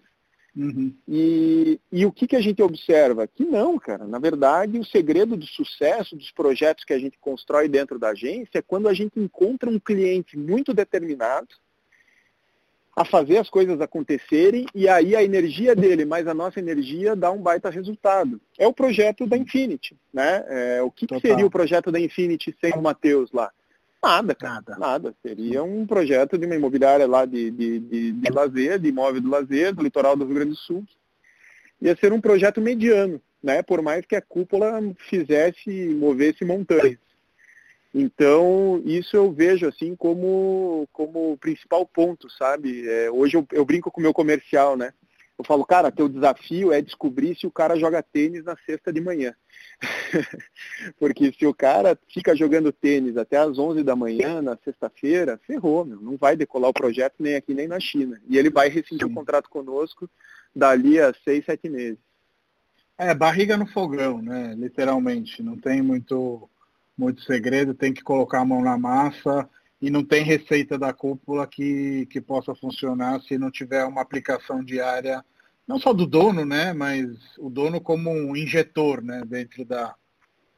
Uhum. 0.56 0.94
E, 1.08 1.80
e, 1.92 2.06
o 2.06 2.12
que, 2.12 2.28
que 2.28 2.36
a 2.36 2.42
gente 2.42 2.62
observa? 2.62 3.26
Que 3.26 3.46
não, 3.46 3.80
cara. 3.80 4.06
Na 4.06 4.20
verdade, 4.20 4.78
o 4.78 4.86
segredo 4.86 5.38
do 5.38 5.46
sucesso 5.46 6.16
dos 6.16 6.32
projetos 6.32 6.84
que 6.84 6.94
a 6.94 7.00
gente 7.00 7.18
constrói 7.20 7.70
dentro 7.70 7.98
da 7.98 8.10
agência 8.10 8.60
é 8.60 8.62
quando 8.62 8.90
a 8.90 8.94
gente 8.94 9.18
encontra 9.20 9.70
um 9.70 9.80
cliente 9.80 10.38
muito 10.38 10.74
determinado, 10.74 11.48
a 12.96 13.06
fazer 13.06 13.38
as 13.38 13.50
coisas 13.50 13.80
acontecerem 13.80 14.66
e 14.76 14.88
aí 14.88 15.16
a 15.16 15.24
energia 15.24 15.76
dele 15.76 16.04
mais 16.04 16.28
a 16.28 16.34
nossa 16.34 16.60
energia 16.60 17.16
dá 17.16 17.32
um 17.32 17.42
baita 17.42 17.70
resultado. 17.70 18.40
É 18.58 18.68
o 18.68 18.74
projeto 18.74 19.26
da 19.26 19.38
Infinity, 19.38 19.96
né? 20.14 20.44
É, 20.48 20.82
o 20.82 20.92
que, 20.92 21.08
que, 21.08 21.20
seria 21.20 21.46
o 21.46 21.50
projeto 21.50 21.92
da 21.92 22.00
Infinity 22.00 22.56
sem 22.60 22.74
o 22.74 22.82
Matheus 22.82 23.32
lá? 23.32 23.52
Nada, 24.04 24.34
cara, 24.34 24.64
nada. 24.68 24.80
nada. 24.80 25.16
Seria 25.22 25.64
um 25.64 25.86
projeto 25.86 26.38
de 26.38 26.46
uma 26.46 26.56
imobiliária 26.56 27.08
lá 27.08 27.24
de, 27.26 27.52
de, 27.52 27.80
de, 27.80 28.12
de 28.14 28.32
lazer, 28.32 28.80
de 28.80 28.90
imóvel 28.90 29.22
do 29.22 29.30
lazer, 29.30 29.74
do 29.74 29.84
litoral 29.84 30.16
do 30.16 30.26
Rio 30.26 30.36
Grande 30.36 30.52
do 30.52 30.58
Sul. 30.58 30.84
Ia 31.82 31.96
ser 31.96 32.12
um 32.12 32.20
projeto 32.20 32.60
mediano, 32.60 33.22
né? 33.42 33.62
Por 33.62 33.82
mais 33.82 34.06
que 34.06 34.16
a 34.16 34.22
cúpula 34.22 34.82
fizesse, 35.10 35.70
movesse 35.70 36.44
montanhas. 36.44 36.98
Então, 37.94 38.82
isso 38.86 39.16
eu 39.18 39.32
vejo 39.32 39.68
assim 39.68 39.96
como, 39.96 40.88
como 40.94 41.38
principal 41.38 41.86
ponto, 41.86 42.30
sabe? 42.30 42.88
É, 42.88 43.12
hoje 43.12 43.36
eu, 43.36 43.46
eu, 43.52 43.66
brinco 43.66 43.92
com 43.92 44.00
o 44.00 44.04
meu 44.04 44.14
comercial, 44.14 44.78
né? 44.78 44.94
Eu 45.38 45.44
falo, 45.44 45.66
cara, 45.66 45.92
teu 45.92 46.08
desafio 46.08 46.72
é 46.72 46.82
descobrir 46.82 47.36
se 47.36 47.48
o 47.48 47.52
cara 47.52 47.76
joga 47.76 48.04
tênis 48.04 48.44
na 48.46 48.56
sexta 48.66 48.94
de 48.94 49.02
manhã. 49.02 49.34
Porque 51.00 51.34
se 51.34 51.46
o 51.48 51.54
cara 51.54 51.98
fica 52.14 52.36
jogando 52.36 52.72
tênis 52.72 53.18
até 53.18 53.38
as 53.38 53.58
11 53.58 53.84
da 53.84 53.96
manhã, 53.96 54.42
na 54.42 54.56
sexta-feira, 54.64 55.40
ferrou, 55.46 55.84
meu. 55.84 56.00
Não 56.00 56.16
vai 56.16 56.36
decolar 56.36 56.70
o 56.70 56.74
projeto 56.74 57.16
nem 57.20 57.36
aqui 57.36 57.54
nem 57.54 57.68
na 57.68 57.80
China. 57.80 58.22
E 58.30 58.38
ele 58.38 58.52
vai 58.52 58.70
rescindir 58.70 59.08
o 59.08 59.14
contrato 59.14 59.50
conosco 59.50 60.08
dali 60.56 61.00
a 61.00 61.14
seis, 61.24 61.44
sete 61.44 61.68
meses. 61.68 62.00
É, 62.98 63.16
barriga 63.16 63.58
no 63.58 63.66
fogão, 63.66 64.22
né? 64.22 64.54
Literalmente. 64.56 65.42
Não 65.42 65.58
tem 65.58 65.82
muito 65.82 66.48
muito 66.98 67.22
segredo, 67.24 67.74
tem 67.74 67.94
que 67.94 68.04
colocar 68.04 68.42
a 68.42 68.46
mão 68.46 68.62
na 68.62 68.78
massa 68.78 69.50
e 69.82 69.90
não 69.90 70.04
tem 70.04 70.24
receita 70.24 70.78
da 70.78 70.94
cúpula 70.94 71.48
que, 71.48 72.06
que 72.08 72.22
possa 72.22 72.54
funcionar 72.54 73.22
se 73.22 73.38
não 73.38 73.50
tiver 73.50 73.84
uma 73.86 74.02
aplicação 74.02 74.64
diária, 74.64 75.26
não 75.68 75.80
só 75.80 75.92
do 75.94 76.06
dono, 76.06 76.46
né, 76.46 76.74
mas 76.74 77.08
o 77.40 77.50
dono 77.50 77.82
como 77.82 78.12
um 78.12 78.36
injetor 78.36 79.02
né, 79.02 79.24
dentro 79.26 79.66
da, 79.66 79.96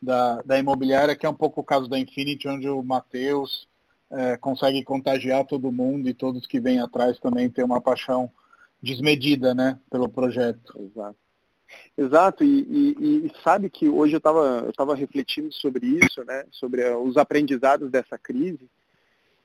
da, 0.02 0.42
da 0.42 0.60
imobiliária, 0.60 1.16
que 1.16 1.26
é 1.26 1.30
um 1.30 1.34
pouco 1.34 1.62
o 1.62 1.64
caso 1.64 1.88
da 1.88 1.98
Infinity, 1.98 2.48
onde 2.48 2.68
o 2.68 2.84
Matheus 2.84 3.68
é, 4.12 4.38
consegue 4.38 4.84
contagiar 4.84 5.46
todo 5.46 5.72
mundo 5.72 6.10
e 6.10 6.14
todos 6.14 6.46
que 6.46 6.60
vêm 6.60 6.80
atrás 6.80 7.18
também 7.20 7.50
têm 7.50 7.64
uma 7.64 7.82
paixão 7.82 8.30
desmedida 8.82 9.56
né, 9.56 9.80
pelo 9.90 10.10
projeto. 10.10 10.78
Exato. 10.78 11.23
Exato, 11.98 12.44
e, 12.44 12.48
e, 12.48 13.28
e, 13.28 13.32
sabe 13.44 13.70
que 13.70 13.88
hoje 13.88 14.16
eu 14.16 14.18
estava 14.18 14.64
eu 14.66 14.74
tava 14.74 14.96
refletindo 14.96 15.52
sobre 15.54 15.86
isso, 15.86 16.24
né, 16.26 16.44
sobre 16.52 16.82
eh, 16.82 16.96
os 16.96 17.18
aprendizados 17.18 17.92
dessa 17.92 18.18
crise. 18.18 18.68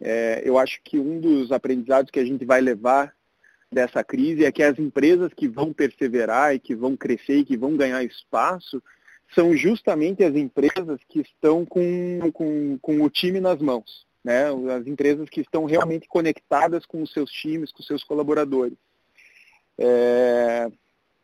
É, 0.01 0.43
eu 0.45 0.57
acho 0.57 0.81
que 0.83 0.99
um 0.99 1.21
dos 1.21 1.53
aprendizados 1.53 2.11
que 2.11 2.21
a 2.21 2.25
gente 2.25 2.45
vai 2.45 2.61
levar 2.61 3.15
dessa 3.71 4.03
crise 4.03 4.45
é 4.45 4.53
que 4.53 4.63
as 4.63 4.79
empresas 4.79 5.33
que 5.35 5.47
vão 5.47 5.73
perseverar 5.73 6.55
e 6.55 6.59
que 6.59 6.75
vão 6.75 6.97
crescer 6.97 7.39
e 7.39 7.45
que 7.45 7.57
vão 7.57 7.77
ganhar 7.77 8.03
espaço 8.03 8.83
são 9.35 9.55
justamente 9.55 10.25
as 10.25 10.35
empresas 10.35 11.01
que 11.07 11.21
estão 11.21 11.67
com, 11.67 12.31
com, 12.33 12.79
com 12.81 13.03
o 13.03 13.11
time 13.11 13.41
nas 13.41 13.61
mãos, 13.61 14.07
né? 14.25 14.47
as 14.75 14.87
empresas 14.87 15.29
que 15.29 15.43
estão 15.43 15.67
realmente 15.67 16.09
conectadas 16.09 16.87
com 16.87 17.03
os 17.03 17.13
seus 17.13 17.31
times, 17.31 17.71
com 17.71 17.81
os 17.81 17.87
seus 17.87 18.03
colaboradores. 18.03 18.79
É, 19.77 20.71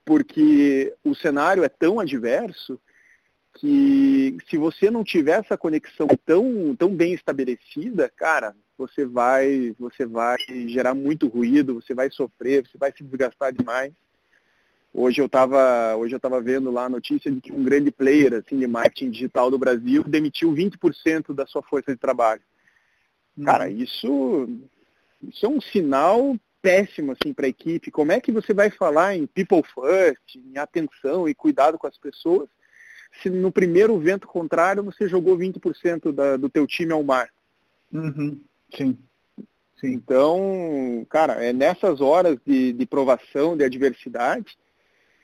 porque 0.05 0.95
o 1.03 1.15
cenário 1.15 1.65
é 1.65 1.69
tão 1.69 1.99
adverso 1.99 2.79
que 3.55 4.37
se 4.49 4.57
você 4.57 4.91
não 4.91 5.05
tiver 5.05 5.41
essa 5.41 5.57
conexão 5.57 6.09
tão, 6.27 6.75
tão 6.77 6.95
bem 6.95 7.15
estabelecida, 7.15 8.11
cara, 8.17 8.55
você 8.77 9.07
vai, 9.07 9.75
você 9.79 10.05
vai 10.05 10.37
gerar 10.67 10.95
muito 10.95 11.29
ruído, 11.29 11.75
você 11.75 11.95
vai 11.95 12.11
sofrer, 12.11 12.67
você 12.67 12.77
vai 12.77 12.93
se 12.93 13.05
desgastar 13.05 13.53
demais. 13.53 13.93
Hoje 14.93 15.21
eu 15.21 15.27
estava 15.27 15.97
hoje 15.97 16.15
eu 16.15 16.21
tava 16.21 16.41
vendo 16.41 16.71
lá 16.71 16.85
a 16.85 16.89
notícia 16.89 17.31
de 17.31 17.41
que 17.41 17.53
um 17.53 17.65
grande 17.65 17.91
player 17.91 18.35
assim, 18.35 18.59
de 18.59 18.67
marketing 18.67 19.11
digital 19.11 19.51
do 19.51 19.59
Brasil 19.59 20.05
demitiu 20.05 20.53
20% 20.53 21.35
da 21.35 21.47
sua 21.47 21.63
força 21.63 21.93
de 21.93 21.99
trabalho. 21.99 22.43
Cara, 23.45 23.65
uhum. 23.65 23.77
isso, 23.77 24.49
isso 25.23 25.47
é 25.47 25.49
um 25.49 25.61
sinal 25.61 26.37
péssimo 26.65 27.13
assim 27.13 27.35
para 27.35 27.45
a 27.45 27.51
equipe. 27.51 27.91
Como 27.91 28.11
é 28.11 28.19
que 28.19 28.33
você 28.33 28.55
vai 28.55 28.71
falar 28.71 29.15
em 29.15 29.27
people 29.27 29.63
first, 29.75 30.37
em 30.37 30.57
atenção 30.57 31.29
e 31.29 31.35
cuidado 31.35 31.77
com 31.77 31.87
as 31.87 31.99
pessoas, 31.99 32.49
se 33.21 33.29
no 33.29 33.53
primeiro 33.53 33.99
vento 33.99 34.27
contrário 34.27 34.83
você 34.83 35.07
jogou 35.07 35.37
20% 35.37 36.11
da, 36.11 36.39
do 36.39 36.49
teu 36.49 36.67
time 36.67 36.91
ao 36.91 37.03
mar? 37.03 37.29
Uhum. 37.93 38.41
Sim. 38.75 38.97
Sim. 39.79 39.93
Então, 39.93 41.07
cara, 41.11 41.35
é 41.45 41.53
nessas 41.53 42.01
horas 42.01 42.39
de, 42.47 42.73
de 42.73 42.87
provação, 42.87 43.55
de 43.55 43.63
adversidade, 43.63 44.57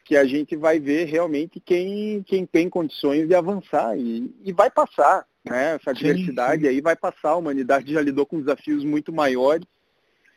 que 0.05 0.19
a 0.19 0.27
gente 0.27 0.55
vai 0.57 0.79
ver 0.79 1.07
realmente 1.07 1.59
quem, 1.59 2.23
quem 2.25 2.45
tem 2.45 2.69
condições 2.69 3.27
de 3.27 3.35
avançar 3.35 3.97
e, 3.97 4.31
e 4.45 4.53
vai 4.53 4.71
passar. 4.71 5.27
Né? 5.43 5.77
Essa 5.77 5.93
adversidade 5.93 6.63
sim, 6.63 6.69
sim. 6.69 6.75
aí 6.75 6.81
vai 6.83 6.95
passar, 6.95 7.31
a 7.31 7.37
humanidade 7.37 7.95
já 7.95 8.03
lidou 8.03 8.27
com 8.27 8.41
desafios 8.41 8.85
muito 8.85 9.11
maiores 9.11 9.67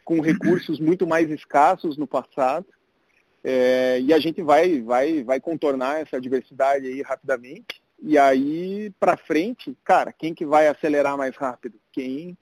com 0.04 0.20
recursos 0.20 0.80
muito 0.80 1.08
mais 1.08 1.30
escassos 1.30 1.98
no 1.98 2.08
passado. 2.08 2.66
É, 3.44 4.00
e 4.00 4.13
a 4.13 4.20
gente 4.20 4.42
vai, 4.42 4.82
vai, 4.82 5.24
vai 5.24 5.39
contornar 5.39 6.00
essa 6.00 6.20
diversidade 6.20 6.88
aí 6.88 7.02
rapidamente. 7.02 7.82
E 8.02 8.18
aí, 8.18 8.92
para 9.00 9.18
frente, 9.18 9.78
cara, 9.84 10.12
quem 10.12 10.34
que 10.34 10.46
vai 10.46 10.68
acelerar 10.68 11.18
mais 11.18 11.36
rápido? 11.36 11.80
Quem, 11.92 12.38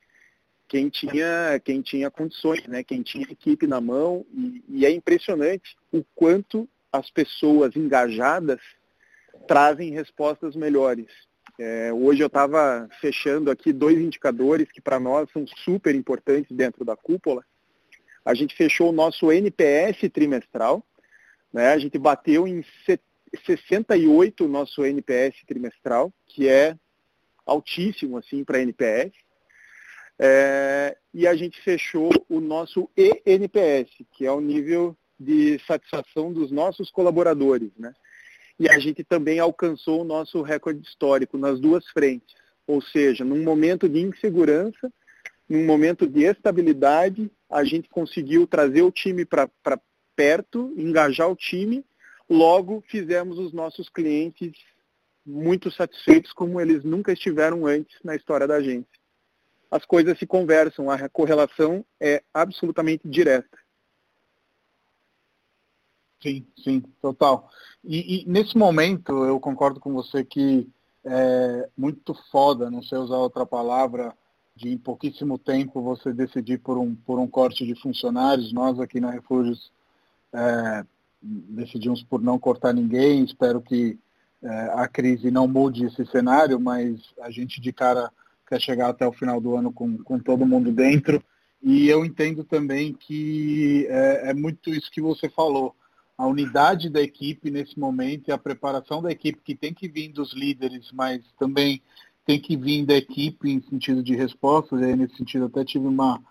quem, 0.68 0.90
tinha, 0.90 1.60
quem 1.64 1.82
tinha 1.82 2.10
condições, 2.10 2.66
né? 2.68 2.84
quem 2.84 3.02
tinha 3.02 3.24
equipe 3.24 3.68
na 3.68 3.82
mão. 3.82 4.26
E, 4.34 4.64
e 4.70 4.86
é 4.86 4.92
impressionante 4.92 5.76
o 5.92 6.04
quanto 6.16 6.68
as 6.92 7.10
pessoas 7.10 7.76
engajadas 7.76 8.60
trazem 9.48 9.92
respostas 9.92 10.56
melhores. 10.56 11.08
É, 11.60 11.92
hoje 11.94 12.22
eu 12.22 12.28
estava 12.28 12.88
fechando 13.00 13.52
aqui 13.52 13.72
dois 13.72 13.98
indicadores 13.98 14.72
que 14.72 14.82
para 14.82 15.00
nós 15.00 15.30
são 15.32 15.46
super 15.64 15.94
importantes 15.94 16.56
dentro 16.56 16.84
da 16.84 16.96
cúpula. 16.96 17.46
A 18.24 18.34
gente 18.34 18.56
fechou 18.56 18.90
o 18.90 18.94
nosso 18.94 19.32
NPS 19.32 20.10
trimestral, 20.14 20.84
né? 21.52 21.70
a 21.70 21.78
gente 21.78 21.98
bateu 21.98 22.48
em 22.48 22.64
68 23.46 24.46
o 24.46 24.48
nosso 24.48 24.86
NPS 24.86 25.44
trimestral, 25.46 26.14
que 26.28 26.48
é 26.48 26.78
altíssimo 27.46 28.18
assim 28.18 28.44
para 28.44 28.62
NPS. 28.62 29.12
É, 30.20 30.96
e 31.14 31.26
a 31.28 31.36
gente 31.36 31.60
fechou 31.62 32.12
o 32.30 32.40
nosso 32.40 32.90
ENPS, 32.96 34.06
que 34.12 34.26
é 34.26 34.32
o 34.32 34.40
nível 34.40 34.96
de 35.20 35.60
satisfação 35.66 36.32
dos 36.32 36.52
nossos 36.52 36.92
colaboradores. 36.92 37.72
Né? 37.78 37.94
e 38.62 38.70
a 38.70 38.78
gente 38.78 39.04
também 39.04 39.40
alcançou 39.40 40.02
o 40.02 40.04
nosso 40.04 40.44
recorde 40.44 40.88
histórico 40.88 41.36
nas 41.36 41.60
duas 41.60 41.84
frentes. 41.88 42.36
Ou 42.68 42.80
seja, 42.80 43.26
num 43.26 43.44
momento 43.44 43.90
de 43.90 44.00
insegurança, 44.00 44.94
num 45.52 45.66
momento 45.66 46.08
de 46.08 46.24
estabilidade, 46.24 47.30
a 47.50 47.66
gente 47.66 47.90
conseguiu 47.90 48.48
trazer 48.48 48.84
o 48.84 48.92
time 48.92 49.26
para 49.26 49.50
perto, 50.16 50.74
engajar 50.78 51.30
o 51.30 51.36
time, 51.36 51.86
logo 52.30 52.82
fizemos 52.88 53.38
os 53.38 53.52
nossos 53.52 53.90
clientes 53.90 54.54
muito 55.26 55.70
satisfeitos 55.70 56.32
como 56.32 56.62
eles 56.62 56.86
nunca 56.86 57.12
estiveram 57.12 57.68
antes 57.68 58.00
na 58.02 58.16
história 58.16 58.48
da 58.48 58.56
agência. 58.56 58.88
As 59.70 59.84
coisas 59.84 60.18
se 60.18 60.26
conversam, 60.26 60.90
a 60.90 61.10
correlação 61.10 61.84
é 62.00 62.24
absolutamente 62.34 63.06
direta. 63.06 63.58
Sim, 66.24 66.48
sim, 66.64 66.82
total. 67.02 67.50
E, 67.84 68.22
e, 68.22 68.26
nesse 68.26 68.58
momento 68.58 69.26
eu 69.26 69.38
concordo 69.38 69.82
com 69.82 69.92
você 69.92 70.24
que 70.24 70.70
é, 71.04 71.70
muito 71.76 72.14
foda, 72.32 72.72
não 72.72 72.82
sei 72.82 72.98
usar 72.98 73.18
outra 73.18 73.46
palavra, 73.46 74.16
de 74.56 74.70
em 74.70 74.78
pouquíssimo 74.78 75.38
tempo 75.38 75.82
você 75.82 76.14
decidir 76.14 76.60
por 76.60 76.78
um, 76.78 76.96
por 76.96 77.20
um 77.20 77.28
corte 77.28 77.66
de 77.66 77.76
funcionários. 77.76 78.54
Nós 78.54 78.80
aqui 78.80 79.00
na 79.00 79.12
Refúgios 79.12 79.72
é, 80.34 80.86
decidimos 81.22 82.04
por 82.04 82.22
não 82.22 82.40
cortar 82.40 82.74
ninguém, 82.74 83.24
espero 83.24 83.62
que 83.62 83.98
é, 84.44 84.72
a 84.74 84.88
crise 84.88 85.30
não 85.30 85.48
mude 85.48 85.86
esse 85.86 86.06
cenário, 86.08 86.60
mas 86.60 87.00
a 87.22 87.30
gente 87.30 87.62
de 87.62 87.72
cara 87.72 88.12
quer 88.48 88.60
chegar 88.60 88.90
até 88.90 89.08
o 89.08 89.14
final 89.14 89.40
do 89.40 89.56
ano 89.56 89.72
com, 89.72 89.98
com 90.00 90.20
todo 90.20 90.46
mundo 90.46 90.72
dentro. 90.72 91.24
E 91.62 91.88
eu 91.88 92.04
entendo 92.04 92.44
também 92.44 92.94
que 92.94 93.86
é, 93.88 94.32
é 94.32 94.34
muito 94.34 94.72
isso 94.72 94.92
que 94.92 95.00
você 95.00 95.30
falou 95.30 95.76
a 96.18 96.28
unidade 96.28 96.90
da 96.90 97.02
equipe 97.02 97.50
nesse 97.50 97.80
momento 97.80 98.28
e 98.28 98.32
a 98.32 98.38
preparação 98.38 99.02
da 99.02 99.12
equipe 99.12 99.42
que 99.44 99.56
tem 99.56 99.74
que 99.74 99.88
vir 99.88 100.10
dos 100.10 100.34
líderes, 100.34 100.92
mas 100.92 101.24
também 101.40 101.82
tem 102.32 102.40
que 102.40 102.56
vir 102.56 102.86
da 102.86 102.96
equipe 102.96 103.50
em 103.50 103.62
sentido 103.62 104.02
de 104.02 104.16
respostas. 104.16 104.80
E 104.80 104.86
aí, 104.86 104.96
nesse 104.96 105.18
sentido, 105.18 105.46
até 105.46 105.66
tive 105.66 105.86
uma, 105.86 106.22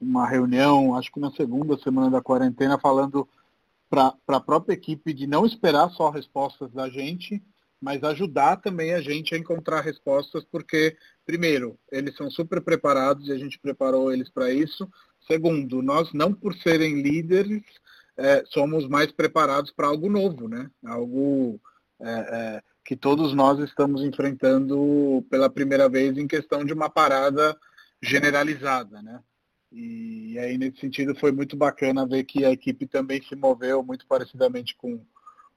uma 0.00 0.26
reunião, 0.26 0.96
acho 0.96 1.12
que 1.12 1.20
na 1.20 1.30
segunda 1.32 1.76
semana 1.76 2.10
da 2.10 2.22
quarentena, 2.22 2.78
falando 2.78 3.28
para 3.90 4.14
a 4.28 4.40
própria 4.40 4.72
equipe 4.72 5.12
de 5.12 5.26
não 5.26 5.44
esperar 5.44 5.90
só 5.90 6.08
respostas 6.08 6.72
da 6.72 6.88
gente, 6.88 7.42
mas 7.78 8.02
ajudar 8.02 8.62
também 8.62 8.94
a 8.94 9.02
gente 9.02 9.34
a 9.34 9.38
encontrar 9.38 9.82
respostas, 9.82 10.42
porque, 10.50 10.96
primeiro, 11.26 11.78
eles 11.90 12.16
são 12.16 12.30
super 12.30 12.62
preparados 12.62 13.28
e 13.28 13.32
a 13.32 13.36
gente 13.36 13.58
preparou 13.58 14.10
eles 14.10 14.30
para 14.30 14.50
isso. 14.50 14.88
Segundo, 15.26 15.82
nós 15.82 16.14
não 16.14 16.32
por 16.32 16.54
serem 16.54 17.02
líderes, 17.02 17.62
é, 18.16 18.42
somos 18.46 18.88
mais 18.88 19.12
preparados 19.12 19.70
para 19.70 19.88
algo 19.88 20.08
novo, 20.08 20.48
né? 20.48 20.70
Algo 20.82 21.60
é, 22.00 22.10
é, 22.10 22.62
que 22.84 22.96
todos 22.96 23.32
nós 23.32 23.58
estamos 23.60 24.02
enfrentando 24.02 25.24
pela 25.30 25.48
primeira 25.48 25.88
vez 25.88 26.16
em 26.18 26.26
questão 26.26 26.64
de 26.64 26.72
uma 26.72 26.90
parada 26.90 27.56
generalizada, 28.00 29.00
né? 29.00 29.20
E, 29.70 30.38
aí 30.38 30.58
nesse 30.58 30.80
sentido 30.80 31.14
foi 31.14 31.32
muito 31.32 31.56
bacana 31.56 32.06
ver 32.06 32.24
que 32.24 32.44
a 32.44 32.50
equipe 32.50 32.86
também 32.86 33.22
se 33.22 33.34
moveu 33.34 33.82
muito 33.82 34.06
parecidamente 34.06 34.74
com, 34.76 35.00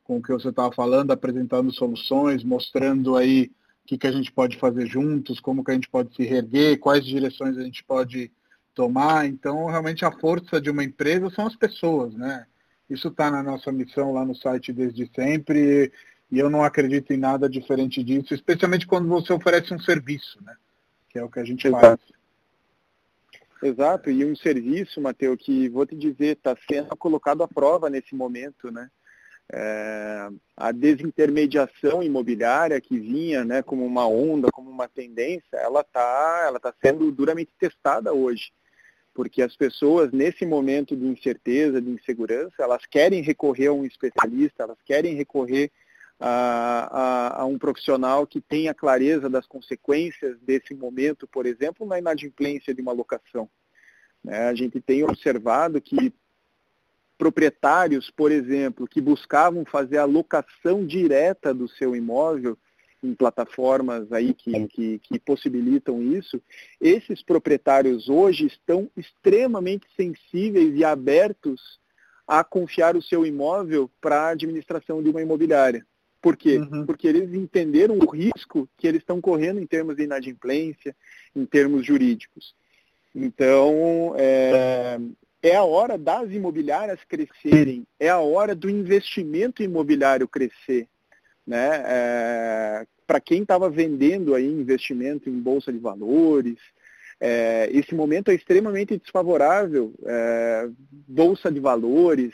com 0.03 0.17
o 0.17 0.21
que 0.21 0.31
você 0.31 0.49
estava 0.49 0.71
falando, 0.73 1.11
apresentando 1.11 1.73
soluções, 1.73 2.43
mostrando 2.43 3.17
aí 3.17 3.51
o 3.83 3.88
que, 3.88 3.97
que 3.97 4.07
a 4.07 4.11
gente 4.11 4.31
pode 4.31 4.57
fazer 4.57 4.88
juntos, 4.88 5.39
como 5.39 5.63
que 5.63 5.71
a 5.71 5.73
gente 5.73 5.89
pode 5.89 6.15
se 6.15 6.23
reerguer, 6.23 6.79
quais 6.79 7.05
direções 7.05 7.57
a 7.57 7.63
gente 7.63 7.83
pode 7.83 8.31
tomar. 8.73 9.25
Então, 9.25 9.65
realmente, 9.65 10.05
a 10.05 10.11
força 10.11 10.61
de 10.61 10.69
uma 10.69 10.83
empresa 10.83 11.29
são 11.31 11.45
as 11.45 11.55
pessoas, 11.55 12.13
né? 12.13 12.45
Isso 12.89 13.07
está 13.07 13.31
na 13.31 13.41
nossa 13.43 13.71
missão 13.71 14.13
lá 14.13 14.23
no 14.23 14.35
site 14.35 14.71
desde 14.71 15.09
sempre 15.15 15.91
e 16.31 16.39
eu 16.39 16.49
não 16.49 16.63
acredito 16.63 17.11
em 17.13 17.17
nada 17.17 17.49
diferente 17.49 18.03
disso, 18.03 18.33
especialmente 18.33 18.88
quando 18.88 19.07
você 19.07 19.31
oferece 19.31 19.73
um 19.73 19.79
serviço, 19.79 20.43
né? 20.43 20.55
Que 21.09 21.19
é 21.19 21.23
o 21.23 21.29
que 21.29 21.39
a 21.39 21.43
gente 21.43 21.67
Exato. 21.67 21.81
faz. 21.81 21.99
Exato, 23.63 24.09
e 24.11 24.25
um 24.25 24.35
serviço, 24.35 25.01
Matheus, 25.01 25.38
que 25.39 25.69
vou 25.69 25.85
te 25.85 25.95
dizer, 25.95 26.38
está 26.38 26.55
sendo 26.69 26.95
colocado 26.95 27.41
à 27.41 27.47
prova 27.47 27.89
nesse 27.89 28.13
momento, 28.13 28.69
né? 28.71 28.89
É, 29.51 30.27
a 30.57 30.71
desintermediação 30.71 32.01
imobiliária 32.01 32.81
que 32.81 32.99
vinha 32.99 33.45
né, 33.45 33.61
como 33.61 33.85
uma 33.85 34.07
onda, 34.07 34.49
como 34.51 34.71
uma 34.71 34.88
tendência, 34.88 35.55
ela 35.57 35.81
está 35.81 36.45
ela 36.47 36.59
tá 36.59 36.73
sendo 36.81 37.11
duramente 37.11 37.51
testada 37.59 38.11
hoje 38.11 38.51
porque 39.15 39.41
as 39.41 39.55
pessoas, 39.55 40.11
nesse 40.11 40.45
momento 40.45 40.93
de 40.93 41.07
incerteza, 41.07 41.81
de 41.81 41.89
insegurança, 41.89 42.55
elas 42.59 42.85
querem 42.85 43.21
recorrer 43.21 43.67
a 43.67 43.73
um 43.73 43.85
especialista, 43.85 44.63
elas 44.63 44.77
querem 44.85 45.15
recorrer 45.15 45.71
a, 46.19 47.38
a, 47.38 47.41
a 47.41 47.45
um 47.45 47.58
profissional 47.58 48.25
que 48.25 48.39
tenha 48.39 48.73
clareza 48.73 49.30
das 49.30 49.45
consequências 49.45 50.39
desse 50.39 50.73
momento, 50.73 51.28
por 51.28 51.45
exemplo, 51.45 51.86
na 51.86 51.99
inadimplência 51.99 52.73
de 52.73 52.82
uma 52.82 52.93
locação. 52.93 53.49
Né? 54.23 54.47
A 54.47 54.54
gente 54.54 54.80
tem 54.80 55.04
observado 55.04 55.82
que 55.82 56.13
proprietários, 57.17 58.10
por 58.10 58.32
exemplo, 58.32 58.88
que 58.88 58.99
buscavam 58.99 59.63
fazer 59.65 59.97
a 59.97 60.06
locação 60.06 60.86
direta 60.86 61.54
do 61.54 61.67
seu 61.67 61.95
imóvel, 61.95 62.58
em 63.04 63.13
plataformas 63.13 64.12
aí 64.12 64.34
que, 64.34 64.67
que, 64.67 64.99
que, 64.99 65.19
possibilitam 65.19 66.01
isso, 66.01 66.41
esses 66.82 67.21
proprietários 67.21 68.10
hoje 68.10 68.47
estão 68.47 68.89
extremamente 68.97 69.86
sensíveis 69.95 70.75
e 70.75 70.84
abertos 70.84 71.80
a 72.28 72.43
confiar 72.43 72.95
o 72.95 73.01
seu 73.01 73.25
imóvel 73.25 73.89
para 74.01 74.23
a 74.23 74.30
administração 74.30 75.04
de 75.04 75.10
uma 75.10 75.21
imobiliária. 75.21 75.86
Por 76.25 76.35
quê? 76.35 76.57
Uhum. 76.57 76.88
Porque 76.88 77.07
eles 77.07 77.35
entenderam 77.35 77.99
o 77.99 78.09
risco 78.09 78.67
que 78.77 78.88
eles 78.88 79.01
estão 79.01 79.21
correndo 79.21 79.59
em 79.59 79.67
termos 79.67 79.95
de 79.95 80.05
inadimplência, 80.05 80.95
em 81.35 81.45
termos 81.45 81.85
jurídicos. 81.85 82.55
Então, 83.13 84.15
é, 84.17 84.97
é 85.43 85.55
a 85.55 85.63
hora 85.63 85.99
das 85.99 86.31
imobiliárias 86.31 86.99
crescerem, 87.07 87.85
é 87.99 88.09
a 88.09 88.17
hora 88.17 88.55
do 88.55 88.67
investimento 88.67 89.61
imobiliário 89.61 90.27
crescer. 90.27 90.88
Né? 91.45 91.83
É, 91.85 92.88
para 93.05 93.19
quem 93.19 93.43
estava 93.43 93.69
vendendo 93.69 94.33
aí 94.33 94.47
investimento 94.47 95.29
em 95.29 95.39
bolsa 95.39 95.71
de 95.71 95.77
valores, 95.77 96.57
é, 97.21 97.69
esse 97.71 97.93
momento 97.93 98.31
é 98.31 98.33
extremamente 98.33 98.97
desfavorável. 98.97 99.93
É, 100.03 100.69
bolsa 101.07 101.51
de 101.51 101.59
valores, 101.59 102.33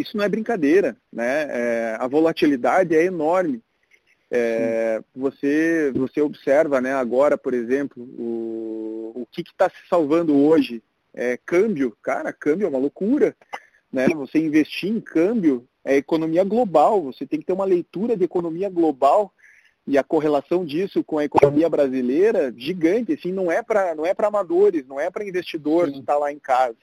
isso 0.00 0.16
não 0.16 0.24
é 0.24 0.28
brincadeira, 0.28 0.96
né? 1.12 1.46
É, 1.48 1.96
a 1.98 2.06
volatilidade 2.06 2.94
é 2.94 3.04
enorme. 3.04 3.62
É, 4.30 5.02
você, 5.14 5.92
você 5.94 6.20
observa 6.20 6.80
né, 6.80 6.92
agora, 6.92 7.38
por 7.38 7.54
exemplo, 7.54 8.02
o, 8.02 9.12
o 9.14 9.26
que 9.30 9.42
está 9.42 9.68
se 9.68 9.88
salvando 9.88 10.36
hoje? 10.36 10.82
É, 11.14 11.38
câmbio, 11.46 11.96
cara, 12.02 12.32
câmbio 12.32 12.66
é 12.66 12.68
uma 12.68 12.78
loucura. 12.78 13.34
Né? 13.92 14.08
Você 14.08 14.38
investir 14.38 14.90
em 14.90 15.00
câmbio 15.00 15.66
é 15.84 15.96
economia 15.96 16.44
global, 16.44 17.00
você 17.00 17.24
tem 17.24 17.38
que 17.38 17.46
ter 17.46 17.52
uma 17.52 17.64
leitura 17.64 18.16
de 18.16 18.24
economia 18.24 18.68
global 18.68 19.32
e 19.86 19.96
a 19.96 20.02
correlação 20.02 20.64
disso 20.64 21.04
com 21.04 21.18
a 21.18 21.24
economia 21.24 21.68
brasileira 21.70 22.52
gigante, 22.56 23.12
assim, 23.12 23.30
não 23.30 23.52
é 23.52 23.62
para 23.62 23.94
não 23.94 24.04
é 24.04 24.12
para 24.12 24.26
amadores, 24.26 24.84
não 24.84 24.98
é 24.98 25.08
para 25.08 25.24
investidor 25.24 25.90
que 25.92 26.00
está 26.00 26.18
lá 26.18 26.32
em 26.32 26.40
casa. 26.40 26.76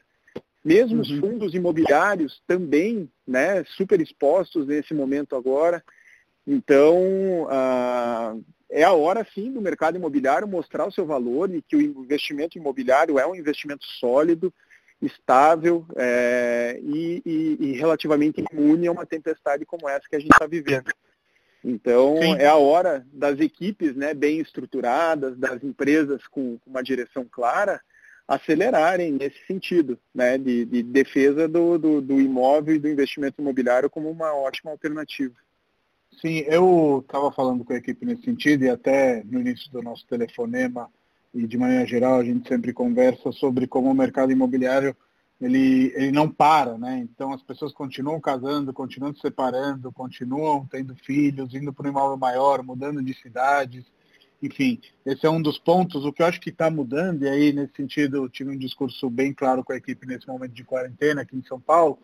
Mesmo 0.64 0.96
uhum. 0.96 1.02
os 1.02 1.12
fundos 1.20 1.54
imobiliários 1.54 2.42
também, 2.48 3.10
né, 3.28 3.64
super 3.66 4.00
expostos 4.00 4.66
nesse 4.66 4.94
momento 4.94 5.36
agora. 5.36 5.84
Então, 6.48 7.48
ah, 7.50 8.36
é 8.70 8.84
a 8.84 8.94
hora 8.94 9.26
sim 9.34 9.52
do 9.52 9.62
mercado 9.62 9.98
imobiliário 9.98 10.48
mostrar 10.48 10.86
o 10.86 10.92
seu 10.92 11.06
valor 11.06 11.54
e 11.54 11.62
que 11.62 11.76
o 11.76 11.82
investimento 11.82 12.58
imobiliário 12.58 13.20
é 13.20 13.28
um 13.28 13.36
investimento 13.36 13.86
sólido, 14.00 14.54
estável 15.02 15.86
é, 15.96 16.80
e, 16.82 17.22
e, 17.26 17.58
e, 17.60 17.72
relativamente 17.74 18.44
imune 18.52 18.88
a 18.88 18.92
uma 18.92 19.06
tempestade 19.06 19.66
como 19.66 19.90
essa 19.90 20.08
que 20.10 20.16
a 20.16 20.20
gente 20.20 20.32
está 20.32 20.48
vivendo. 20.48 20.92
Então, 21.64 22.18
Sim. 22.22 22.36
é 22.36 22.48
a 22.48 22.56
hora 22.56 23.06
das 23.12 23.40
equipes 23.40 23.96
né, 23.96 24.14
bem 24.14 24.40
estruturadas, 24.40 25.38
das 25.38 25.64
empresas 25.64 26.26
com 26.28 26.58
uma 26.66 26.84
direção 26.84 27.26
clara, 27.30 27.82
acelerarem 28.28 29.12
nesse 29.12 29.46
sentido, 29.46 30.00
né, 30.14 30.38
de, 30.38 30.66
de 30.66 30.84
defesa 30.84 31.48
do, 31.48 31.78
do, 31.78 32.02
do, 32.02 32.22
imóvel 32.22 32.76
e 32.76 32.80
do 32.80 32.88
investimento 32.88 33.42
imobiliário 33.42 33.90
como 33.90 34.10
uma 34.10 34.34
ótima 34.34 34.72
alternativa. 34.72 35.36
Sim, 36.22 36.40
eu 36.48 37.04
estava 37.06 37.32
falando 37.32 37.66
com 37.66 37.74
a 37.74 37.78
equipe 37.78 38.06
nesse 38.06 38.24
sentido 38.24 38.64
e 38.64 38.70
até 38.70 39.24
no 39.26 39.40
início 39.40 39.70
do 39.72 39.82
nosso 39.82 40.06
telefonema 40.08 40.90
e 41.34 41.48
de 41.48 41.58
maneira 41.58 41.86
geral 41.86 42.20
a 42.20 42.24
gente 42.24 42.48
sempre 42.48 42.72
conversa 42.72 43.32
sobre 43.32 43.68
como 43.68 43.90
o 43.90 43.96
mercado 43.96 44.32
imobiliário 44.32 44.96
ele, 45.42 45.92
ele 45.96 46.12
não 46.12 46.30
para, 46.30 46.78
né? 46.78 47.00
Então 47.00 47.34
as 47.34 47.42
pessoas 47.42 47.74
continuam 47.74 48.20
casando, 48.22 48.72
continuam 48.72 49.14
se 49.14 49.22
separando, 49.22 49.92
continuam 49.92 50.66
tendo 50.66 50.96
filhos, 50.96 51.54
indo 51.54 51.74
para 51.74 51.88
um 51.88 51.92
imóvel 51.92 52.18
maior, 52.18 52.64
mudando 52.64 53.04
de 53.04 53.14
cidades, 53.16 53.84
enfim, 54.44 54.82
esse 55.06 55.26
é 55.26 55.30
um 55.30 55.42
dos 55.42 55.58
pontos. 55.58 56.04
O 56.04 56.12
que 56.12 56.22
eu 56.22 56.26
acho 56.26 56.42
que 56.42 56.50
está 56.50 56.70
mudando, 56.70 57.24
e 57.24 57.30
aí 57.30 57.54
nesse 57.54 57.74
sentido 57.76 58.18
eu 58.18 58.30
tive 58.30 58.52
um 58.52 58.58
discurso 58.58 59.10
bem 59.10 59.34
claro 59.34 59.64
com 59.64 59.72
a 59.72 59.78
equipe 59.78 60.06
nesse 60.06 60.28
momento 60.28 60.52
de 60.52 60.66
quarentena 60.66 61.22
aqui 61.22 61.38
em 61.38 61.44
São 61.44 61.60
Paulo, 61.60 61.98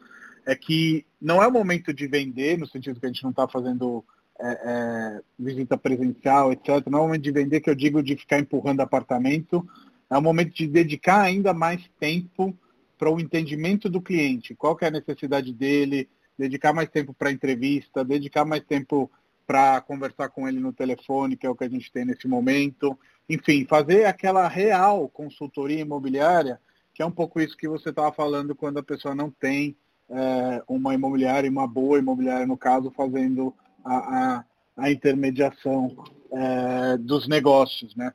é 0.46 0.56
que 0.56 1.06
não 1.22 1.44
é 1.44 1.48
o 1.48 1.52
momento 1.52 1.94
de 1.94 2.08
vender, 2.08 2.58
no 2.58 2.66
sentido 2.66 3.00
que 3.00 3.06
a 3.06 3.10
gente 3.10 3.24
não 3.24 3.32
está 3.32 3.46
fazendo 3.46 4.04
é, 4.40 4.48
é, 4.48 5.22
visita 5.38 5.78
presencial, 5.78 6.54
etc. 6.54 6.88
Não 6.90 7.00
é 7.00 7.02
o 7.02 7.06
momento 7.06 7.24
de 7.24 7.32
vender 7.32 7.60
que 7.60 7.70
eu 7.70 7.76
digo 7.76 8.02
de 8.02 8.16
ficar 8.16 8.40
empurrando 8.40 8.80
apartamento, 8.80 9.68
é 10.10 10.18
o 10.18 10.22
momento 10.22 10.54
de 10.54 10.66
dedicar 10.66 11.22
ainda 11.22 11.54
mais 11.54 11.84
tempo 12.00 12.58
para 12.98 13.12
o 13.12 13.20
entendimento 13.20 13.90
do 13.90 14.02
cliente, 14.02 14.56
qual 14.56 14.78
é 14.82 14.88
a 14.88 14.92
necessidade 14.92 15.54
dele, 15.54 16.08
dedicar 16.38 16.74
mais 16.74 16.90
tempo 16.90 17.14
para 17.14 17.32
entrevista, 17.32 18.04
dedicar 18.04 18.46
mais 18.46 18.64
tempo 18.64 19.12
para 19.50 19.82
conversar 19.82 20.30
com 20.30 20.48
ele 20.48 20.60
no 20.60 20.72
telefone, 20.72 21.36
que 21.36 21.48
é 21.48 21.50
o 21.50 21.56
que 21.56 21.64
a 21.64 21.70
gente 21.70 21.92
tem 21.92 22.06
nesse 22.06 22.28
momento. 22.28 22.96
Enfim, 23.28 23.66
fazer 23.66 24.06
aquela 24.06 24.48
real 24.48 25.10
consultoria 25.10 25.80
imobiliária, 25.80 26.62
que 26.94 27.02
é 27.02 27.06
um 27.06 27.10
pouco 27.12 27.42
isso 27.42 27.58
que 27.58 27.68
você 27.68 27.90
estava 27.90 28.12
falando 28.12 28.54
quando 28.54 28.78
a 28.78 28.84
pessoa 28.84 29.16
não 29.16 29.32
tem 29.32 29.76
é, 30.08 30.62
uma 30.68 30.94
imobiliária, 30.94 31.50
uma 31.50 31.68
boa 31.68 31.98
imobiliária, 31.98 32.46
no 32.46 32.56
caso, 32.56 32.92
fazendo 32.92 33.52
a, 33.84 33.96
a, 33.96 34.46
a 34.78 34.92
intermediação 34.92 35.96
é, 36.32 36.98
dos 36.98 37.28
negócios, 37.28 37.96
né? 37.96 38.14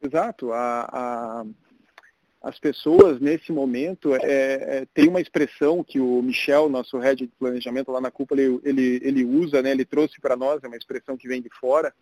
Exato. 0.00 0.54
A, 0.54 1.44
as 2.42 2.58
pessoas, 2.58 3.20
nesse 3.20 3.52
momento, 3.52 4.14
é, 4.16 4.20
é, 4.24 4.86
tem 4.92 5.08
uma 5.08 5.20
expressão 5.20 5.84
que 5.84 6.00
o 6.00 6.20
Michel, 6.20 6.68
nosso 6.68 6.98
head 6.98 7.24
de 7.24 7.32
planejamento 7.38 7.92
lá 7.92 8.00
na 8.00 8.10
Cúpula, 8.10 8.42
ele, 8.42 8.60
ele, 8.64 9.00
ele 9.04 9.24
usa, 9.24 9.62
né, 9.62 9.70
ele 9.70 9.84
trouxe 9.84 10.20
para 10.20 10.36
nós, 10.36 10.62
é 10.64 10.66
uma 10.66 10.76
expressão 10.76 11.16
que 11.16 11.28
vem 11.28 11.40
de 11.40 11.48
fora, 11.60 11.94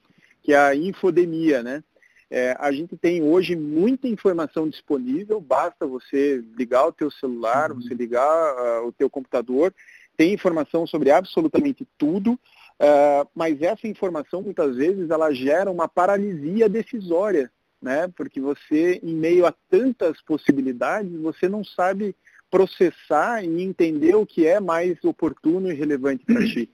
que 0.42 0.54
é 0.54 0.58
a 0.58 0.74
infodemia, 0.74 1.62
né? 1.62 1.84
É, 2.30 2.56
a 2.58 2.72
gente 2.72 2.96
tem 2.96 3.22
hoje 3.22 3.54
muita 3.54 4.08
informação 4.08 4.68
disponível, 4.68 5.40
basta 5.40 5.84
você 5.84 6.42
ligar 6.56 6.86
o 6.86 6.92
teu 6.92 7.10
celular, 7.10 7.70
uhum. 7.72 7.82
você 7.82 7.92
ligar 7.92 8.82
uh, 8.82 8.86
o 8.86 8.92
teu 8.92 9.10
computador, 9.10 9.74
tem 10.16 10.32
informação 10.32 10.86
sobre 10.86 11.10
absolutamente 11.10 11.86
tudo, 11.98 12.32
uh, 12.34 13.28
mas 13.34 13.60
essa 13.60 13.86
informação 13.88 14.42
muitas 14.42 14.76
vezes 14.76 15.10
ela 15.10 15.32
gera 15.32 15.70
uma 15.70 15.88
paralisia 15.88 16.68
decisória 16.68 17.50
né? 17.80 18.08
Porque 18.16 18.40
você, 18.40 19.00
em 19.02 19.14
meio 19.14 19.46
a 19.46 19.54
tantas 19.68 20.20
possibilidades, 20.22 21.12
você 21.20 21.48
não 21.48 21.64
sabe 21.64 22.14
processar 22.50 23.44
e 23.44 23.62
entender 23.62 24.14
o 24.16 24.26
que 24.26 24.46
é 24.46 24.58
mais 24.58 25.02
oportuno 25.04 25.70
e 25.70 25.74
relevante 25.74 26.24
para 26.24 26.44
ti. 26.46 26.68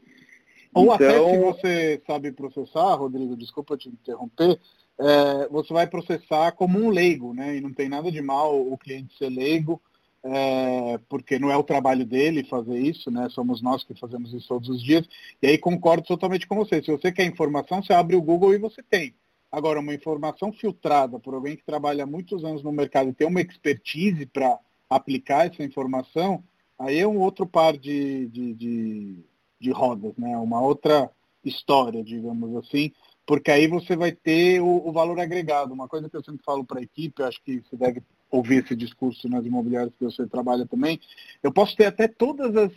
Ou 0.75 0.95
então... 0.95 0.95
até 0.95 1.33
se 1.33 1.39
você 1.39 2.03
sabe 2.07 2.33
processar, 2.33 2.95
Rodrigo, 2.95 3.37
desculpa 3.37 3.77
te 3.77 3.89
interromper, 3.89 4.59
é, 4.99 5.49
você 5.49 5.73
vai 5.73 5.87
processar 5.87 6.53
como 6.53 6.79
um 6.79 6.91
leigo, 6.91 7.33
né? 7.33 7.57
E 7.57 7.61
não 7.61 7.73
tem 7.73 7.89
nada 7.89 8.11
de 8.11 8.21
mal 8.21 8.61
o 8.61 8.77
cliente 8.77 9.17
ser 9.17 9.29
leigo, 9.29 9.81
é, 10.25 10.99
porque 11.09 11.39
não 11.39 11.51
é 11.51 11.57
o 11.57 11.63
trabalho 11.63 12.05
dele 12.05 12.45
fazer 12.45 12.79
isso, 12.79 13.11
né? 13.11 13.29
Somos 13.31 13.63
nós 13.63 13.85
que 13.85 13.95
fazemos 13.99 14.33
isso 14.33 14.49
todos 14.49 14.69
os 14.69 14.83
dias. 14.83 15.07
E 15.41 15.47
aí 15.47 15.59
concordo 15.59 16.07
totalmente 16.07 16.47
com 16.47 16.57
você. 16.57 16.83
Se 16.83 16.91
você 16.91 17.13
quer 17.13 17.25
informação, 17.25 17.83
você 17.83 17.93
abre 17.93 18.17
o 18.17 18.23
Google 18.23 18.55
e 18.55 18.59
você 18.59 18.83
tem. 18.83 19.15
Agora, 19.51 19.81
uma 19.81 19.95
informação 19.95 20.53
filtrada 20.53 21.19
por 21.19 21.35
alguém 21.35 21.57
que 21.57 21.65
trabalha 21.65 22.05
há 22.05 22.07
muitos 22.07 22.45
anos 22.45 22.63
no 22.63 22.73
mercado 22.73 23.11
e 23.11 23.15
tem 23.15 23.27
uma 23.27 23.41
expertise 23.41 24.27
para 24.27 24.59
aplicar 24.89 25.47
essa 25.47 25.63
informação, 25.63 26.43
aí 26.79 26.99
é 26.99 27.07
um 27.07 27.19
outro 27.19 27.47
par 27.47 27.77
de, 27.77 28.27
de, 28.27 28.55
de, 28.55 29.17
de, 29.59 29.71
rodas, 29.71 30.17
né? 30.17 30.37
uma 30.37 30.61
outra 30.61 31.11
história, 31.45 32.03
digamos 32.03 32.55
assim, 32.57 32.93
porque 33.25 33.51
aí 33.51 33.67
você 33.67 33.97
vai 33.97 34.13
ter 34.13 34.61
o, 34.61 34.89
o 34.89 34.93
valor 34.93 35.19
agregado. 35.19 35.73
Uma 35.73 35.89
coisa 35.89 36.09
que 36.09 36.17
eu 36.17 36.25
sempre 36.25 36.45
falo 36.45 36.65
para 36.65 36.81
a 36.81 36.83
equipe, 36.83 37.23
acho 37.23 37.43
que 37.43 37.61
você 37.61 37.77
deve 37.77 38.03
ouvir 38.31 38.65
esse 38.65 38.75
discurso 38.75 39.29
nas 39.29 39.45
imobiliárias 39.45 39.95
que 39.97 40.05
você 40.05 40.27
trabalha 40.27 40.67
também, 40.67 41.01
eu 41.43 41.53
posso 41.53 41.77
ter 41.77 41.87
até 41.87 42.09
todas 42.09 42.57
as 42.57 42.73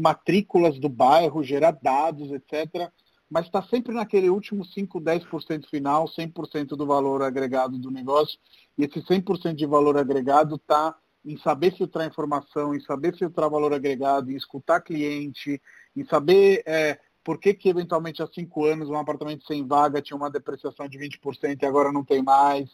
matrículas 0.00 0.78
do 0.78 0.88
bairro, 0.88 1.42
gerar 1.42 1.72
dados, 1.72 2.30
etc., 2.30 2.90
mas 3.30 3.46
está 3.46 3.62
sempre 3.62 3.94
naquele 3.94 4.28
último 4.28 4.64
5, 4.64 5.00
10% 5.00 5.66
final, 5.68 6.06
100% 6.08 6.68
do 6.76 6.84
valor 6.84 7.22
agregado 7.22 7.78
do 7.78 7.90
negócio, 7.90 8.38
e 8.76 8.84
esse 8.84 9.00
100% 9.00 9.54
de 9.54 9.66
valor 9.66 9.96
agregado 9.96 10.56
está 10.56 10.96
em 11.24 11.36
saber 11.38 11.76
filtrar 11.76 12.08
informação, 12.08 12.74
em 12.74 12.80
saber 12.80 13.16
filtrar 13.16 13.48
valor 13.48 13.72
agregado, 13.72 14.32
em 14.32 14.36
escutar 14.36 14.80
cliente, 14.80 15.62
em 15.94 16.04
saber 16.06 16.62
é, 16.66 16.98
por 17.22 17.38
que, 17.38 17.54
que 17.54 17.68
eventualmente 17.68 18.22
há 18.22 18.26
cinco 18.26 18.64
anos 18.64 18.88
um 18.88 18.96
apartamento 18.96 19.46
sem 19.46 19.66
vaga 19.66 20.02
tinha 20.02 20.16
uma 20.16 20.30
depreciação 20.30 20.88
de 20.88 20.98
20% 20.98 21.62
e 21.62 21.66
agora 21.66 21.92
não 21.92 22.04
tem 22.04 22.22
mais. 22.22 22.68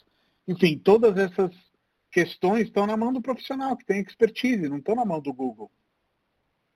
Enfim, 0.47 0.79
todas 0.79 1.17
essas 1.19 1.51
questões 2.11 2.69
estão 2.69 2.87
na 2.87 2.97
mão 2.97 3.13
do 3.13 3.21
profissional 3.21 3.77
que 3.77 3.85
tem 3.85 4.01
expertise, 4.01 4.69
não 4.69 4.79
estão 4.79 4.95
na 4.95 5.05
mão 5.05 5.21
do 5.21 5.33
Google. 5.33 5.71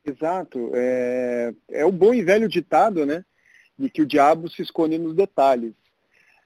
Exato. 0.05 0.71
É, 0.75 1.55
é 1.71 1.85
o 1.85 1.93
bom 1.93 2.13
e 2.13 2.23
velho 2.23 2.49
ditado, 2.49 3.07
né? 3.07 3.25
De 3.81 3.89
que 3.89 4.03
o 4.03 4.07
diabo 4.07 4.49
se 4.51 4.61
esconde 4.61 4.99
nos 4.99 5.15
detalhes. 5.15 5.73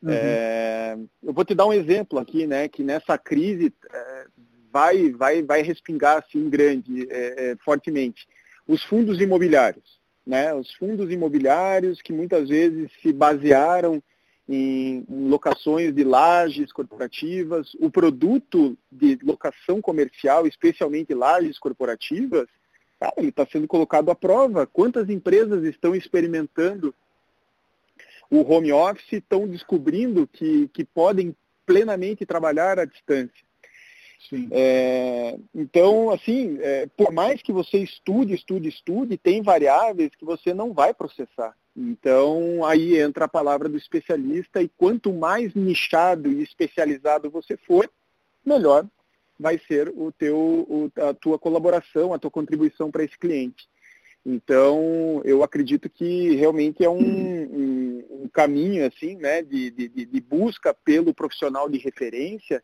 Uhum. 0.01 0.11
É, 0.11 0.97
eu 1.23 1.33
vou 1.33 1.45
te 1.45 1.55
dar 1.55 1.67
um 1.67 1.73
exemplo 1.73 2.19
aqui, 2.19 2.47
né, 2.47 2.69
que 2.69 2.85
nessa 2.85 3.19
crise 3.19 3.75
é, 3.93 4.27
vai, 4.73 5.11
vai, 5.11 5.43
vai 5.43 5.63
respingar 5.63 6.19
assim 6.19 6.49
grande, 6.49 7.09
é, 7.11 7.51
é 7.51 7.57
fortemente. 7.65 8.29
Os 8.69 8.85
fundos 8.85 9.21
imobiliários, 9.21 9.99
né, 10.25 10.55
os 10.55 10.73
fundos 10.75 11.11
imobiliários 11.11 12.01
que 12.01 12.13
muitas 12.13 12.49
vezes 12.49 12.91
se 13.03 13.13
basearam 13.13 14.03
em, 14.49 15.05
em 15.09 15.29
locações 15.29 15.93
de 15.93 16.05
lajes 16.05 16.71
corporativas, 16.71 17.75
o 17.81 17.91
produto 17.91 18.79
de 18.93 19.19
locação 19.23 19.81
comercial, 19.81 20.47
especialmente 20.47 21.15
lajes 21.15 21.59
corporativas, 21.59 22.47
cara, 23.01 23.15
ele 23.17 23.31
está 23.31 23.45
sendo 23.47 23.67
colocado 23.67 24.11
à 24.11 24.15
prova. 24.15 24.67
Quantas 24.67 25.09
empresas 25.09 25.65
estão 25.65 25.95
experimentando 25.95 26.95
o 28.41 28.53
home 28.53 28.73
office 28.73 29.13
estão 29.13 29.47
descobrindo 29.47 30.27
que, 30.27 30.69
que 30.69 30.85
podem 30.85 31.35
plenamente 31.65 32.27
trabalhar 32.27 32.79
à 32.79 32.85
distância. 32.85 33.45
É, 34.51 35.39
então, 35.55 36.11
assim, 36.11 36.59
é, 36.61 36.87
por 36.97 37.13
mais 37.13 37.43
que 37.43 37.53
você 37.53 37.79
estude, 37.79 38.35
estude, 38.35 38.69
estude, 38.69 39.19
tem 39.19 39.43
variáveis 39.43 40.15
que 40.17 40.25
você 40.25 40.55
não 40.55 40.73
vai 40.73 40.95
processar. 40.95 41.55
Então, 41.77 42.65
aí 42.65 42.99
entra 42.99 43.27
a 43.27 43.29
palavra 43.29 43.69
do 43.69 43.77
especialista 43.77 44.63
e 44.63 44.69
quanto 44.69 45.13
mais 45.13 45.55
nichado 45.55 46.31
e 46.31 46.43
especializado 46.43 47.31
você 47.31 47.57
for, 47.57 47.91
melhor 48.45 48.87
vai 49.39 49.61
ser 49.67 49.89
o 49.89 50.13
teu, 50.13 50.91
a 50.97 51.13
tua 51.13 51.39
colaboração, 51.39 52.15
a 52.15 52.19
tua 52.19 52.31
contribuição 52.31 52.91
para 52.91 53.05
esse 53.05 53.19
cliente. 53.19 53.69
Então, 54.27 55.21
eu 55.25 55.43
acredito 55.43 55.91
que 55.91 56.35
realmente 56.35 56.83
é 56.83 56.89
um, 56.89 56.99
um, 56.99 58.05
um 58.23 58.29
caminho 58.29 58.87
assim, 58.87 59.17
né, 59.17 59.43
de, 59.43 59.71
de, 59.71 59.89
de, 59.89 60.21
busca 60.21 60.73
pelo 60.73 61.13
profissional 61.13 61.69
de 61.69 61.79
referência 61.79 62.63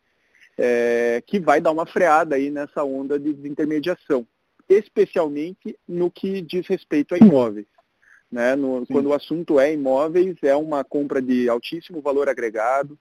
é, 0.57 1.21
que 1.25 1.39
vai 1.39 1.61
dar 1.61 1.71
uma 1.71 1.85
freada 1.85 2.35
aí 2.35 2.49
nessa 2.49 2.83
onda 2.83 3.19
de 3.19 3.31
desintermediação, 3.31 4.25
especialmente 4.67 5.77
no 5.87 6.09
que 6.09 6.41
diz 6.41 6.65
respeito 6.67 7.13
a 7.13 7.19
imóveis. 7.19 7.67
Né? 8.31 8.55
No, 8.55 8.85
quando 8.87 9.07
o 9.07 9.13
assunto 9.13 9.59
é 9.59 9.71
imóveis, 9.71 10.35
é 10.41 10.55
uma 10.55 10.83
compra 10.83 11.21
de 11.21 11.47
altíssimo 11.47 12.01
valor 12.01 12.27
agregado, 12.27 12.97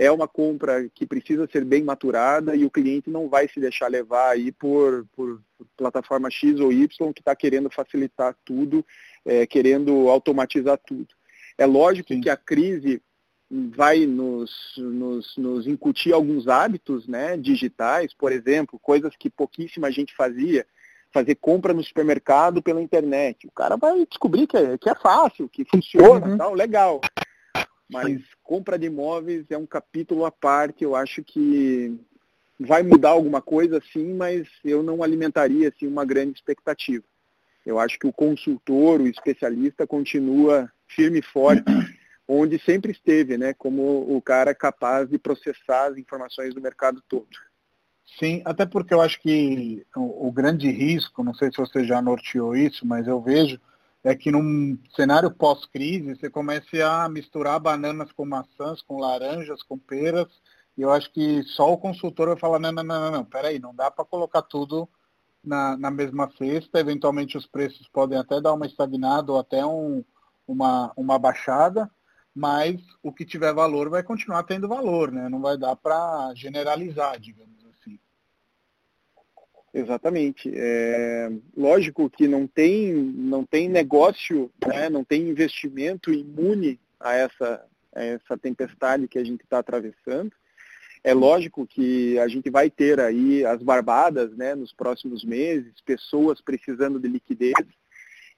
é 0.00 0.10
uma 0.10 0.26
compra 0.26 0.88
que 0.94 1.04
precisa 1.04 1.46
ser 1.52 1.62
bem 1.62 1.84
maturada 1.84 2.56
e 2.56 2.64
o 2.64 2.70
cliente 2.70 3.10
não 3.10 3.28
vai 3.28 3.46
se 3.46 3.60
deixar 3.60 3.86
levar 3.88 4.30
aí 4.30 4.50
por, 4.50 5.06
por 5.14 5.42
plataforma 5.76 6.30
X 6.30 6.58
ou 6.58 6.72
Y 6.72 7.12
que 7.12 7.20
está 7.20 7.36
querendo 7.36 7.68
facilitar 7.68 8.34
tudo, 8.42 8.82
é, 9.26 9.46
querendo 9.46 10.08
automatizar 10.08 10.78
tudo. 10.78 11.08
É 11.58 11.66
lógico 11.66 12.14
Sim. 12.14 12.22
que 12.22 12.30
a 12.30 12.36
crise 12.36 13.02
vai 13.50 14.06
nos, 14.06 14.50
nos, 14.78 15.36
nos 15.36 15.66
incutir 15.66 16.14
alguns 16.14 16.48
hábitos 16.48 17.06
né, 17.06 17.36
digitais, 17.36 18.14
por 18.14 18.32
exemplo, 18.32 18.78
coisas 18.78 19.14
que 19.18 19.28
pouquíssima 19.28 19.92
gente 19.92 20.16
fazia, 20.16 20.66
fazer 21.12 21.34
compra 21.34 21.74
no 21.74 21.84
supermercado 21.84 22.62
pela 22.62 22.80
internet. 22.80 23.46
O 23.46 23.52
cara 23.52 23.76
vai 23.76 24.06
descobrir 24.06 24.46
que 24.46 24.56
é, 24.56 24.78
que 24.78 24.88
é 24.88 24.94
fácil, 24.94 25.46
que 25.46 25.62
funciona, 25.66 26.26
uhum. 26.26 26.38
tal, 26.38 26.54
legal. 26.54 27.02
Mas 27.92 28.22
compra 28.42 28.78
de 28.78 28.86
imóveis 28.86 29.44
é 29.50 29.58
um 29.58 29.66
capítulo 29.66 30.24
à 30.24 30.30
parte, 30.30 30.84
eu 30.84 30.94
acho 30.94 31.22
que 31.24 31.98
vai 32.58 32.82
mudar 32.82 33.10
alguma 33.10 33.40
coisa 33.40 33.82
sim, 33.92 34.14
mas 34.14 34.46
eu 34.64 34.82
não 34.82 35.02
alimentaria 35.02 35.68
assim 35.68 35.86
uma 35.86 36.04
grande 36.04 36.32
expectativa. 36.32 37.04
Eu 37.64 37.78
acho 37.78 37.98
que 37.98 38.06
o 38.06 38.12
consultor, 38.12 39.00
o 39.00 39.08
especialista 39.08 39.86
continua 39.86 40.70
firme 40.86 41.18
e 41.18 41.22
forte 41.22 41.64
onde 42.28 42.60
sempre 42.60 42.92
esteve, 42.92 43.36
né, 43.36 43.52
como 43.54 44.16
o 44.16 44.22
cara 44.22 44.54
capaz 44.54 45.08
de 45.08 45.18
processar 45.18 45.86
as 45.86 45.98
informações 45.98 46.54
do 46.54 46.60
mercado 46.60 47.02
todo. 47.08 47.28
Sim, 48.18 48.42
até 48.44 48.66
porque 48.66 48.94
eu 48.94 49.00
acho 49.00 49.20
que 49.20 49.84
o, 49.96 50.28
o 50.28 50.32
grande 50.32 50.70
risco, 50.70 51.24
não 51.24 51.34
sei 51.34 51.50
se 51.50 51.58
você 51.58 51.84
já 51.84 52.00
norteou 52.00 52.56
isso, 52.56 52.86
mas 52.86 53.06
eu 53.06 53.20
vejo 53.20 53.60
é 54.02 54.14
que 54.14 54.30
num 54.30 54.78
cenário 54.94 55.30
pós-crise 55.30 56.14
você 56.14 56.30
comece 56.30 56.80
a 56.80 57.08
misturar 57.08 57.60
bananas 57.60 58.10
com 58.12 58.24
maçãs, 58.24 58.80
com 58.82 58.98
laranjas, 58.98 59.62
com 59.62 59.78
peras, 59.78 60.28
e 60.76 60.82
eu 60.82 60.90
acho 60.90 61.12
que 61.12 61.42
só 61.42 61.72
o 61.72 61.78
consultor 61.78 62.28
vai 62.28 62.38
falar, 62.38 62.58
não, 62.58 62.72
não, 62.72 62.82
não, 62.82 63.00
não, 63.00 63.10
não 63.10 63.24
peraí, 63.24 63.58
não 63.58 63.74
dá 63.74 63.90
para 63.90 64.04
colocar 64.04 64.42
tudo 64.42 64.88
na, 65.44 65.76
na 65.76 65.90
mesma 65.90 66.30
cesta, 66.38 66.80
eventualmente 66.80 67.36
os 67.36 67.46
preços 67.46 67.88
podem 67.88 68.18
até 68.18 68.40
dar 68.40 68.52
uma 68.52 68.66
estagnada 68.66 69.32
ou 69.32 69.38
até 69.38 69.64
um, 69.64 70.04
uma, 70.46 70.92
uma 70.96 71.18
baixada, 71.18 71.90
mas 72.34 72.80
o 73.02 73.12
que 73.12 73.24
tiver 73.24 73.52
valor 73.52 73.90
vai 73.90 74.02
continuar 74.02 74.44
tendo 74.44 74.68
valor, 74.68 75.10
né? 75.10 75.28
Não 75.28 75.40
vai 75.40 75.58
dar 75.58 75.76
para 75.76 76.32
generalizar, 76.34 77.18
digamos. 77.18 77.59
Exatamente. 79.72 80.50
É, 80.52 81.30
lógico 81.56 82.10
que 82.10 82.26
não 82.26 82.46
tem, 82.46 82.92
não 82.92 83.44
tem 83.44 83.68
negócio, 83.68 84.50
né, 84.66 84.88
não 84.88 85.04
tem 85.04 85.28
investimento 85.28 86.12
imune 86.12 86.78
a 86.98 87.14
essa, 87.14 87.64
a 87.94 88.02
essa 88.02 88.36
tempestade 88.36 89.06
que 89.06 89.18
a 89.18 89.24
gente 89.24 89.42
está 89.42 89.58
atravessando. 89.58 90.32
É 91.02 91.14
lógico 91.14 91.66
que 91.66 92.18
a 92.18 92.28
gente 92.28 92.50
vai 92.50 92.68
ter 92.68 93.00
aí 93.00 93.44
as 93.44 93.62
barbadas 93.62 94.36
né, 94.36 94.54
nos 94.54 94.72
próximos 94.72 95.24
meses, 95.24 95.72
pessoas 95.84 96.40
precisando 96.42 97.00
de 97.00 97.08
liquidez. 97.08 97.54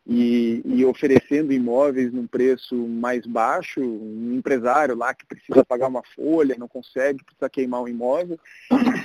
E, 0.07 0.63
e, 0.65 0.85
oferecendo 0.85 1.53
imóveis 1.53 2.13
num 2.13 2.27
preço 2.27 2.75
mais 2.75 3.25
baixo, 3.25 3.81
um 3.81 4.35
empresário 4.35 4.97
lá 4.97 5.15
que 5.15 5.25
precisa 5.25 5.65
pagar 5.65 5.87
uma 5.87 6.03
folha, 6.15 6.57
não 6.59 6.67
consegue, 6.67 7.23
precisa 7.25 7.49
queimar 7.49 7.81
o 7.81 7.85
um 7.85 7.89
imóvel, 7.89 8.39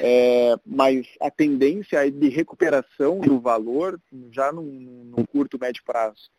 é, 0.01 0.55
mas 0.65 1.07
a 1.21 1.29
tendência 1.29 2.05
é 2.05 2.09
de 2.09 2.29
recuperação 2.29 3.19
do 3.19 3.39
valor 3.39 3.99
já 4.31 4.51
num, 4.51 4.63
num 5.15 5.25
curto, 5.25 5.59
médio 5.59 5.83
prazo. 5.85 6.31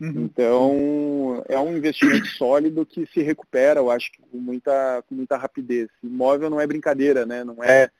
Uhum. 0.00 0.24
Então, 0.24 1.44
é 1.48 1.58
um 1.58 1.76
investimento 1.76 2.26
sólido 2.28 2.86
que 2.86 3.06
se 3.06 3.22
recupera, 3.22 3.80
eu 3.80 3.90
acho, 3.90 4.10
com 4.30 4.38
muita, 4.38 5.02
com 5.08 5.14
muita 5.14 5.36
rapidez. 5.36 5.88
Imóvel 6.02 6.50
não 6.50 6.60
é 6.60 6.66
brincadeira, 6.66 7.24
né? 7.24 7.44
Não 7.44 7.62
é 7.62 7.90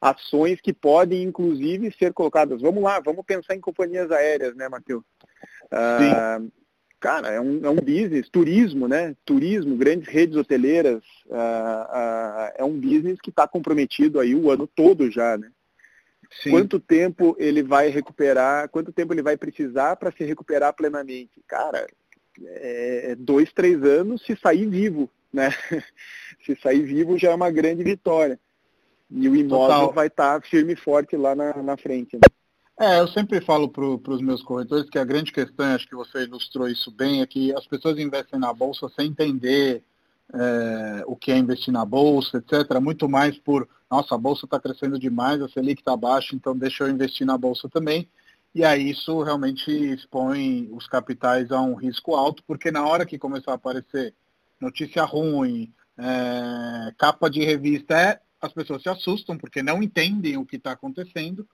ações 0.00 0.60
que 0.60 0.72
podem, 0.72 1.22
inclusive, 1.22 1.94
ser 1.98 2.12
colocadas. 2.12 2.62
Vamos 2.62 2.82
lá, 2.82 3.00
vamos 3.00 3.24
pensar 3.24 3.54
em 3.54 3.60
companhias 3.60 4.10
aéreas, 4.10 4.54
né, 4.56 4.68
Matheus? 4.68 5.04
Ah, 5.70 6.40
cara, 6.98 7.28
é 7.28 7.40
um, 7.40 7.64
é 7.64 7.70
um 7.70 7.76
business, 7.76 8.28
turismo, 8.28 8.88
né? 8.88 9.14
Turismo, 9.24 9.76
grandes 9.76 10.08
redes 10.08 10.36
hoteleiras, 10.36 11.02
ah, 11.30 11.88
ah, 11.90 12.54
é 12.56 12.64
um 12.64 12.78
business 12.78 13.20
que 13.20 13.30
está 13.30 13.46
comprometido 13.46 14.20
aí 14.20 14.34
o 14.34 14.50
ano 14.50 14.66
todo 14.66 15.10
já, 15.10 15.38
né? 15.38 15.50
Sim. 16.42 16.50
Quanto 16.50 16.78
tempo 16.78 17.34
ele 17.38 17.62
vai 17.62 17.88
recuperar, 17.88 18.68
quanto 18.68 18.92
tempo 18.92 19.12
ele 19.12 19.22
vai 19.22 19.36
precisar 19.36 19.96
para 19.96 20.12
se 20.12 20.24
recuperar 20.24 20.72
plenamente? 20.72 21.42
Cara, 21.46 21.86
é 22.44 23.16
dois, 23.18 23.52
três 23.52 23.82
anos 23.82 24.22
se 24.24 24.36
sair 24.36 24.68
vivo, 24.68 25.10
né? 25.32 25.50
se 26.46 26.56
sair 26.62 26.82
vivo 26.82 27.18
já 27.18 27.30
é 27.30 27.34
uma 27.34 27.50
grande 27.50 27.82
vitória. 27.82 28.38
E 29.10 29.28
o 29.28 29.34
imóvel 29.34 29.66
Total. 29.66 29.92
vai 29.92 30.06
estar 30.06 30.40
tá 30.40 30.46
firme 30.46 30.74
e 30.74 30.76
forte 30.76 31.16
lá 31.16 31.34
na, 31.34 31.60
na 31.62 31.76
frente. 31.76 32.14
Né? 32.14 32.20
É, 32.80 32.98
eu 32.98 33.06
sempre 33.08 33.42
falo 33.42 33.68
para 33.68 33.84
os 33.84 34.22
meus 34.22 34.42
corretores 34.42 34.88
que 34.88 34.98
a 34.98 35.04
grande 35.04 35.30
questão, 35.30 35.66
acho 35.66 35.86
que 35.86 35.94
você 35.94 36.22
ilustrou 36.22 36.66
isso 36.66 36.90
bem, 36.90 37.20
é 37.20 37.26
que 37.26 37.54
as 37.54 37.66
pessoas 37.66 37.98
investem 37.98 38.40
na 38.40 38.54
bolsa 38.54 38.88
sem 38.96 39.08
entender 39.08 39.84
é, 40.32 41.04
o 41.06 41.14
que 41.14 41.30
é 41.30 41.36
investir 41.36 41.74
na 41.74 41.84
bolsa, 41.84 42.38
etc. 42.38 42.80
Muito 42.80 43.06
mais 43.06 43.36
por, 43.36 43.68
nossa, 43.90 44.14
a 44.14 44.18
bolsa 44.18 44.46
está 44.46 44.58
crescendo 44.58 44.98
demais, 44.98 45.42
a 45.42 45.48
Selic 45.50 45.82
está 45.82 45.94
baixa, 45.94 46.34
então 46.34 46.56
deixa 46.56 46.84
eu 46.84 46.88
investir 46.88 47.26
na 47.26 47.36
bolsa 47.36 47.68
também. 47.68 48.08
E 48.54 48.64
aí 48.64 48.88
isso 48.90 49.22
realmente 49.22 49.70
expõe 49.70 50.70
os 50.72 50.86
capitais 50.86 51.52
a 51.52 51.60
um 51.60 51.74
risco 51.74 52.14
alto, 52.14 52.42
porque 52.46 52.70
na 52.70 52.86
hora 52.86 53.04
que 53.04 53.18
começar 53.18 53.52
a 53.52 53.56
aparecer 53.56 54.14
notícia 54.58 55.04
ruim, 55.04 55.70
é, 55.98 56.94
capa 56.96 57.28
de 57.28 57.44
revista, 57.44 57.94
é, 57.94 58.20
as 58.40 58.54
pessoas 58.54 58.82
se 58.82 58.88
assustam 58.88 59.36
porque 59.36 59.62
não 59.62 59.82
entendem 59.82 60.38
o 60.38 60.46
que 60.46 60.56
está 60.56 60.72
acontecendo 60.72 61.46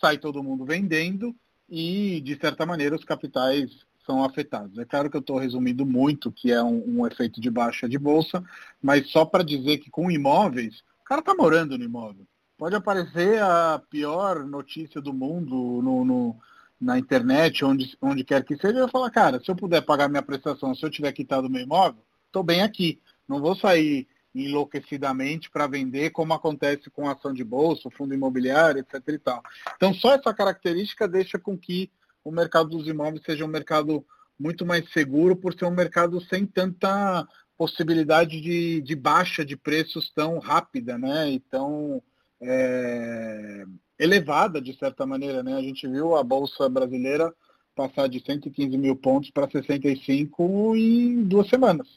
sai 0.00 0.18
todo 0.18 0.42
mundo 0.42 0.64
vendendo 0.64 1.34
e, 1.68 2.20
de 2.20 2.36
certa 2.36 2.66
maneira, 2.66 2.96
os 2.96 3.04
capitais 3.04 3.70
são 4.04 4.24
afetados. 4.24 4.76
É 4.78 4.84
claro 4.84 5.10
que 5.10 5.16
eu 5.16 5.20
estou 5.20 5.38
resumindo 5.38 5.86
muito, 5.86 6.32
que 6.32 6.50
é 6.50 6.62
um, 6.62 7.00
um, 7.00 7.06
efeito 7.06 7.40
de 7.40 7.50
baixa 7.50 7.88
de 7.88 7.98
bolsa, 7.98 8.42
mas 8.82 9.08
só 9.10 9.24
para 9.24 9.44
dizer 9.44 9.78
que 9.78 9.90
com 9.90 10.10
imóveis, 10.10 10.82
o 11.00 11.04
cara 11.04 11.20
está 11.20 11.34
morando 11.34 11.78
no 11.78 11.84
imóvel. 11.84 12.26
Pode 12.58 12.74
aparecer 12.74 13.40
a 13.40 13.80
pior 13.90 14.44
notícia 14.44 15.00
do 15.00 15.12
mundo 15.12 15.80
no, 15.82 16.04
no, 16.04 16.36
na 16.80 16.98
internet, 16.98 17.64
onde, 17.64 17.96
onde 18.02 18.24
quer 18.24 18.44
que 18.44 18.56
seja, 18.56 18.78
eu 18.78 18.88
falar, 18.88 19.10
cara, 19.10 19.40
se 19.40 19.50
eu 19.50 19.56
puder 19.56 19.82
pagar 19.82 20.08
minha 20.08 20.22
prestação, 20.22 20.74
se 20.74 20.84
eu 20.84 20.90
tiver 20.90 21.12
quitado 21.12 21.48
meu 21.48 21.62
imóvel, 21.62 22.02
estou 22.26 22.42
bem 22.42 22.62
aqui. 22.62 23.00
Não 23.28 23.40
vou 23.40 23.54
sair 23.54 24.08
enlouquecidamente 24.34 25.50
para 25.50 25.66
vender, 25.66 26.10
como 26.10 26.32
acontece 26.32 26.88
com 26.90 27.08
ação 27.08 27.32
de 27.32 27.42
bolsa, 27.42 27.90
fundo 27.90 28.14
imobiliário, 28.14 28.80
etc. 28.80 29.02
E 29.08 29.18
tal. 29.18 29.42
Então, 29.76 29.92
só 29.92 30.14
essa 30.14 30.32
característica 30.32 31.08
deixa 31.08 31.38
com 31.38 31.56
que 31.58 31.90
o 32.24 32.30
mercado 32.30 32.70
dos 32.70 32.86
imóveis 32.86 33.22
seja 33.24 33.44
um 33.44 33.48
mercado 33.48 34.04
muito 34.38 34.64
mais 34.64 34.90
seguro, 34.92 35.36
por 35.36 35.54
ser 35.54 35.66
um 35.66 35.70
mercado 35.70 36.20
sem 36.22 36.46
tanta 36.46 37.26
possibilidade 37.56 38.40
de, 38.40 38.80
de 38.80 38.96
baixa 38.96 39.44
de 39.44 39.56
preços 39.56 40.10
tão 40.14 40.38
rápida, 40.38 40.96
né? 40.96 41.30
E 41.30 41.40
tão 41.40 42.02
é, 42.40 43.64
elevada, 43.98 44.60
de 44.60 44.76
certa 44.78 45.04
maneira. 45.04 45.42
Né? 45.42 45.54
A 45.54 45.60
gente 45.60 45.86
viu 45.86 46.16
a 46.16 46.22
Bolsa 46.22 46.68
Brasileira 46.68 47.34
passar 47.74 48.08
de 48.08 48.20
115 48.20 48.76
mil 48.78 48.96
pontos 48.96 49.30
para 49.30 49.50
65 49.50 50.74
em 50.76 51.22
duas 51.24 51.48
semanas. 51.48 51.88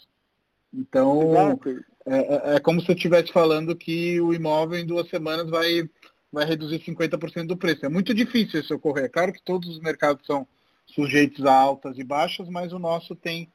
Então, 0.74 1.34
é, 1.36 1.80
é, 2.06 2.56
é, 2.56 2.60
como 2.60 2.82
se 2.82 2.90
eu 2.90 2.96
estivesse 2.96 3.32
falando 3.32 3.76
que 3.76 4.20
o 4.20 4.34
imóvel 4.34 4.80
em 4.80 4.86
duas 4.86 5.10
semanas 5.10 5.50
vai, 5.50 5.90
vai 6.32 6.46
reduzir 6.46 6.80
50% 6.80 7.48
do 7.48 7.58
preço. 7.58 7.86
É 7.86 7.90
muito 7.90 8.14
difícil 8.14 8.60
isso 8.60 8.76
ocorrer. 8.76 9.06
É 9.06 9.10
claro 9.10 9.32
que 9.32 9.42
todos 9.42 9.70
os 9.70 9.80
mercados 9.80 10.26
são 10.26 10.48
sujeitos 10.86 11.46
a 11.46 11.54
altas 11.54 11.98
e 11.98 12.04
baixas, 12.04 12.50
mas 12.50 12.74
o 12.74 12.80
nosso 12.80 13.16
tem 13.16 13.50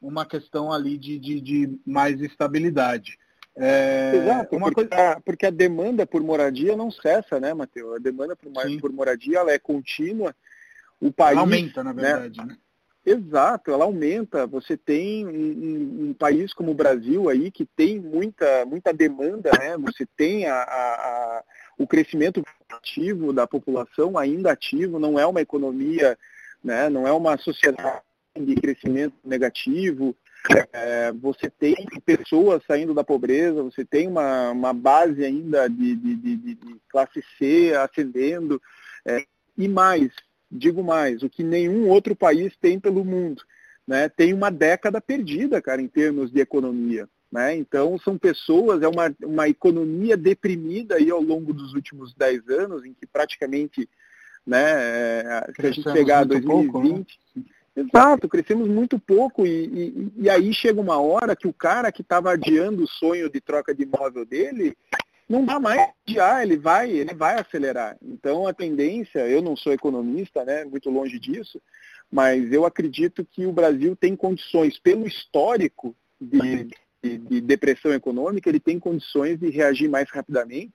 uma 0.00 0.24
questão 0.24 0.72
ali 0.72 0.96
de, 0.96 1.18
de, 1.18 1.40
de 1.40 1.80
mais 1.84 2.20
estabilidade. 2.20 3.18
É, 3.56 4.12
Exato, 4.14 4.56
porque, 4.56 4.74
coisa... 4.74 4.90
a, 4.94 5.20
porque 5.20 5.46
a 5.46 5.50
demanda 5.50 6.06
por 6.06 6.22
moradia 6.22 6.76
não 6.76 6.92
cessa, 6.92 7.40
né, 7.40 7.52
Matheus? 7.52 7.96
A 7.96 7.98
demanda 7.98 8.36
por, 8.36 8.52
por 8.80 8.92
moradia 8.92 9.38
ela 9.38 9.50
é 9.50 9.58
contínua. 9.58 10.34
O 11.00 11.12
país 11.12 11.36
aumenta, 11.36 11.82
na 11.82 11.92
né, 11.92 12.02
verdade, 12.02 12.38
né? 12.38 12.44
né? 12.46 12.56
Exato, 13.04 13.70
ela 13.70 13.84
aumenta. 13.84 14.46
Você 14.46 14.76
tem 14.76 15.26
um, 15.26 16.08
um, 16.08 16.14
país 16.14 16.52
como 16.52 16.72
o 16.72 16.74
Brasil 16.74 17.28
aí 17.28 17.50
que 17.50 17.64
tem 17.64 17.98
muita, 17.98 18.66
muita 18.66 18.92
demanda, 18.92 19.50
né? 19.58 19.76
Você 19.78 20.06
tem 20.16 20.46
a, 20.46 20.54
a, 20.54 20.58
a, 20.58 21.44
o 21.78 21.86
crescimento 21.86 22.42
ativo 22.68 23.32
da 23.32 23.46
população 23.46 24.18
ainda 24.18 24.52
ativo, 24.52 24.98
não 24.98 25.18
é 25.18 25.26
uma 25.26 25.40
economia, 25.40 26.18
né? 26.62 26.88
não 26.88 27.06
é 27.06 27.12
uma 27.12 27.36
sociedade 27.38 28.02
de 28.38 28.54
crescimento 28.54 29.14
negativo. 29.24 30.14
É, 30.72 31.12
você 31.12 31.50
tem 31.50 31.74
pessoas 32.04 32.62
saindo 32.66 32.94
da 32.94 33.02
pobreza, 33.02 33.62
você 33.62 33.84
tem 33.84 34.06
uma, 34.06 34.50
uma 34.50 34.72
base 34.72 35.24
ainda 35.24 35.68
de, 35.68 35.96
de, 35.96 36.14
de, 36.14 36.36
de 36.36 36.76
classe 36.88 37.22
C 37.36 37.74
ascendendo. 37.74 38.60
É, 39.04 39.24
e 39.56 39.66
mais, 39.66 40.12
digo 40.50 40.82
mais, 40.82 41.22
o 41.22 41.28
que 41.28 41.42
nenhum 41.42 41.88
outro 41.88 42.16
país 42.16 42.56
tem 42.56 42.78
pelo 42.78 43.04
mundo. 43.04 43.42
Né? 43.86 44.08
Tem 44.08 44.32
uma 44.32 44.50
década 44.50 45.00
perdida, 45.00 45.62
cara, 45.62 45.80
em 45.80 45.88
termos 45.88 46.30
de 46.30 46.40
economia. 46.40 47.08
Né? 47.30 47.56
Então, 47.56 47.98
são 47.98 48.16
pessoas, 48.18 48.82
é 48.82 48.88
uma, 48.88 49.14
uma 49.22 49.48
economia 49.48 50.16
deprimida 50.16 50.96
aí 50.96 51.10
ao 51.10 51.20
longo 51.20 51.52
dos 51.52 51.74
últimos 51.74 52.14
10 52.14 52.48
anos, 52.48 52.84
em 52.84 52.94
que 52.94 53.06
praticamente, 53.06 53.88
né, 54.46 54.60
é, 54.60 55.52
se 55.54 55.66
a 55.66 55.70
gente 55.70 55.92
pegar 55.92 56.24
2020, 56.24 56.70
pouco, 56.72 56.82
né? 56.84 57.44
Exato, 57.76 58.28
crescemos 58.28 58.66
muito 58.66 58.98
pouco 58.98 59.46
e, 59.46 59.66
e, 59.66 60.12
e, 60.24 60.30
aí 60.30 60.52
chega 60.52 60.80
uma 60.80 61.00
hora 61.00 61.36
que 61.36 61.46
o 61.46 61.52
cara 61.52 61.92
que 61.92 62.02
estava 62.02 62.32
adiando 62.32 62.82
o 62.82 62.88
sonho 62.88 63.30
de 63.30 63.40
troca 63.40 63.72
de 63.72 63.84
imóvel 63.84 64.24
dele, 64.24 64.76
não 65.28 65.44
dá 65.44 65.60
mais 65.60 65.90
adiar, 66.06 66.42
ele 66.42 66.56
vai, 66.56 66.90
ele 66.90 67.14
vai 67.14 67.38
acelerar. 67.38 67.96
Então 68.02 68.46
a 68.46 68.54
tendência, 68.54 69.28
eu 69.28 69.42
não 69.42 69.54
sou 69.54 69.72
economista, 69.72 70.44
né, 70.44 70.64
muito 70.64 70.88
longe 70.88 71.18
disso, 71.18 71.60
mas 72.10 72.50
eu 72.50 72.64
acredito 72.64 73.24
que 73.24 73.44
o 73.44 73.52
Brasil 73.52 73.94
tem 73.94 74.16
condições, 74.16 74.78
pelo 74.78 75.06
histórico 75.06 75.94
de, 76.20 76.70
de, 77.02 77.18
de 77.18 77.40
depressão 77.40 77.92
econômica, 77.92 78.48
ele 78.48 78.60
tem 78.60 78.78
condições 78.78 79.38
de 79.38 79.50
reagir 79.50 79.88
mais 79.88 80.08
rapidamente, 80.10 80.72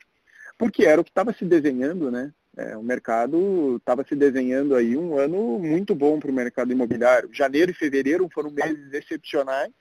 porque 0.58 0.86
era 0.86 1.02
o 1.02 1.04
que 1.04 1.10
estava 1.10 1.34
se 1.34 1.44
desenhando, 1.44 2.12
né? 2.12 2.32
É, 2.56 2.78
o 2.78 2.84
mercado 2.84 3.78
estava 3.78 4.06
se 4.08 4.16
desenhando 4.16 4.76
aí 4.76 4.96
um 4.96 5.18
ano 5.18 5.58
muito 5.58 5.96
bom 5.96 6.20
para 6.20 6.30
o 6.30 6.34
mercado 6.34 6.72
imobiliário. 6.72 7.34
Janeiro 7.34 7.72
e 7.72 7.74
fevereiro 7.74 8.30
foram 8.32 8.52
meses 8.52 8.94
excepcionais 8.94 9.72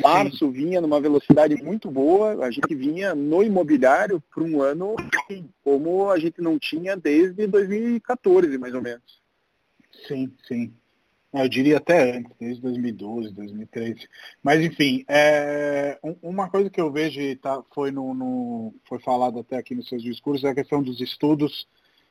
Março 0.00 0.46
Sim. 0.46 0.50
vinha 0.50 0.80
numa 0.80 1.00
velocidade 1.00 1.54
muito 1.62 1.90
boa, 1.90 2.44
a 2.44 2.50
gente 2.50 2.74
vinha 2.74 3.14
no 3.14 3.42
imobiliário 3.42 4.22
para 4.32 4.42
um 4.42 4.60
ano 4.62 4.94
como 5.62 6.10
a 6.10 6.18
gente 6.18 6.40
não 6.40 6.58
tinha 6.58 6.96
desde 6.96 7.46
2014, 7.46 8.58
mais 8.58 8.74
ou 8.74 8.82
menos. 8.82 9.20
Sim, 10.06 10.32
sim. 10.46 10.72
Eu 11.32 11.48
diria 11.48 11.76
até 11.76 12.16
antes, 12.16 12.32
desde 12.40 12.62
2012, 12.62 13.34
2013. 13.34 14.08
Mas 14.42 14.62
enfim, 14.62 15.04
é, 15.06 15.98
uma 16.22 16.48
coisa 16.48 16.70
que 16.70 16.80
eu 16.80 16.90
vejo 16.90 17.20
tá, 17.36 17.62
foi, 17.74 17.90
no, 17.90 18.14
no, 18.14 18.74
foi 18.84 18.98
falado 18.98 19.38
até 19.38 19.58
aqui 19.58 19.74
nos 19.74 19.88
seus 19.88 20.02
discursos 20.02 20.44
é 20.44 20.48
a 20.48 20.54
questão 20.54 20.82
dos 20.82 21.00
estudos, 21.00 21.68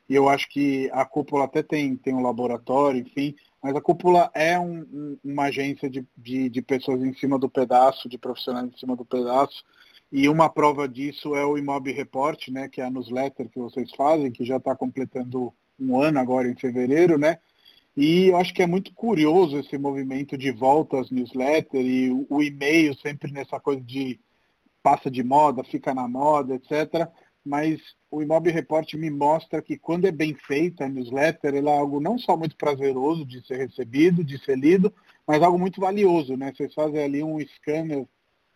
e 0.08 0.14
eu 0.14 0.28
acho 0.28 0.48
que 0.48 0.88
a 0.92 1.04
cúpula 1.04 1.44
até 1.44 1.62
tem, 1.62 1.96
tem 1.96 2.14
um 2.14 2.22
laboratório, 2.22 3.00
enfim, 3.00 3.34
mas 3.62 3.74
a 3.74 3.80
cúpula 3.80 4.30
é 4.34 4.58
um, 4.58 4.80
um, 4.80 5.18
uma 5.24 5.44
agência 5.44 5.90
de, 5.90 6.06
de, 6.16 6.48
de, 6.48 6.62
pessoas 6.62 7.02
em 7.02 7.12
cima 7.14 7.38
do 7.38 7.48
pedaço, 7.48 8.08
de 8.08 8.16
profissionais 8.16 8.72
em 8.72 8.78
cima 8.78 8.94
do 8.94 9.04
pedaço. 9.04 9.64
E 10.10 10.28
uma 10.28 10.48
prova 10.48 10.88
disso 10.88 11.34
é 11.34 11.44
o 11.44 11.58
Imob 11.58 11.90
Report, 11.92 12.48
né, 12.48 12.68
que 12.68 12.80
é 12.80 12.84
a 12.84 12.90
newsletter 12.90 13.48
que 13.48 13.58
vocês 13.58 13.90
fazem, 13.94 14.30
que 14.30 14.44
já 14.44 14.56
está 14.56 14.74
completando 14.74 15.52
um 15.78 16.00
ano 16.00 16.18
agora 16.18 16.48
em 16.48 16.56
fevereiro, 16.56 17.18
né? 17.18 17.38
E 17.96 18.28
eu 18.28 18.36
acho 18.36 18.54
que 18.54 18.62
é 18.62 18.66
muito 18.66 18.92
curioso 18.94 19.58
esse 19.58 19.76
movimento 19.76 20.38
de 20.38 20.52
volta 20.52 21.00
às 21.00 21.10
newsletters 21.10 21.84
e 21.84 22.10
o, 22.10 22.26
o 22.30 22.42
e-mail 22.42 22.94
sempre 22.96 23.32
nessa 23.32 23.58
coisa 23.58 23.80
de 23.80 24.20
passa 24.82 25.10
de 25.10 25.22
moda, 25.22 25.64
fica 25.64 25.92
na 25.92 26.06
moda, 26.06 26.54
etc. 26.54 27.10
mas 27.48 27.80
o 28.10 28.22
Imob 28.22 28.50
Report 28.50 28.92
me 28.94 29.10
mostra 29.10 29.62
que 29.62 29.78
quando 29.78 30.06
é 30.06 30.12
bem 30.12 30.34
feita 30.34 30.84
a 30.84 30.88
newsletter, 30.88 31.54
ela 31.54 31.70
é 31.70 31.78
algo 31.78 31.98
não 31.98 32.18
só 32.18 32.36
muito 32.36 32.56
prazeroso 32.56 33.24
de 33.24 33.44
ser 33.46 33.56
recebido, 33.56 34.22
de 34.22 34.38
ser 34.44 34.58
lido, 34.58 34.92
mas 35.26 35.42
algo 35.42 35.58
muito 35.58 35.80
valioso, 35.80 36.36
né? 36.36 36.52
Vocês 36.54 36.74
fazem 36.74 37.02
ali 37.02 37.22
um 37.22 37.40
scanner, 37.40 38.06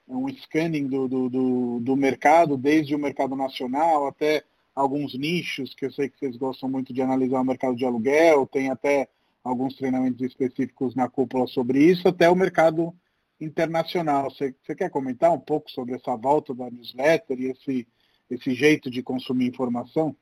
um 0.06 0.28
scanning 0.28 0.86
do, 0.86 1.08
do, 1.08 1.28
do, 1.30 1.80
do 1.80 1.96
mercado, 1.96 2.56
desde 2.56 2.94
o 2.94 2.98
mercado 2.98 3.34
nacional 3.34 4.06
até 4.06 4.44
alguns 4.74 5.14
nichos, 5.18 5.74
que 5.74 5.86
eu 5.86 5.92
sei 5.92 6.08
que 6.08 6.18
vocês 6.18 6.36
gostam 6.36 6.68
muito 6.68 6.92
de 6.92 7.02
analisar 7.02 7.40
o 7.40 7.44
mercado 7.44 7.76
de 7.76 7.84
aluguel, 7.84 8.46
tem 8.46 8.70
até 8.70 9.08
alguns 9.42 9.74
treinamentos 9.76 10.20
específicos 10.20 10.94
na 10.94 11.08
cúpula 11.08 11.46
sobre 11.46 11.82
isso, 11.82 12.06
até 12.08 12.28
o 12.30 12.36
mercado 12.36 12.94
internacional. 13.40 14.30
Você, 14.30 14.54
você 14.62 14.74
quer 14.74 14.90
comentar 14.90 15.32
um 15.32 15.40
pouco 15.40 15.70
sobre 15.70 15.94
essa 15.94 16.16
volta 16.16 16.54
da 16.54 16.70
newsletter 16.70 17.40
e 17.40 17.50
esse, 17.50 17.86
esse 18.34 18.54
jeito 18.54 18.90
de 18.90 19.02
consumir 19.02 19.46
informação? 19.46 20.16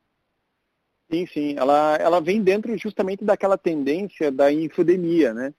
Sim, 1.11 1.26
sim. 1.26 1.54
Ela, 1.56 1.96
ela 1.96 2.20
vem 2.20 2.42
dentro 2.42 2.76
justamente 2.78 3.24
daquela 3.24 3.58
tendência 3.58 4.30
da 4.30 4.52
infodemia, 4.52 5.34
né? 5.34 5.52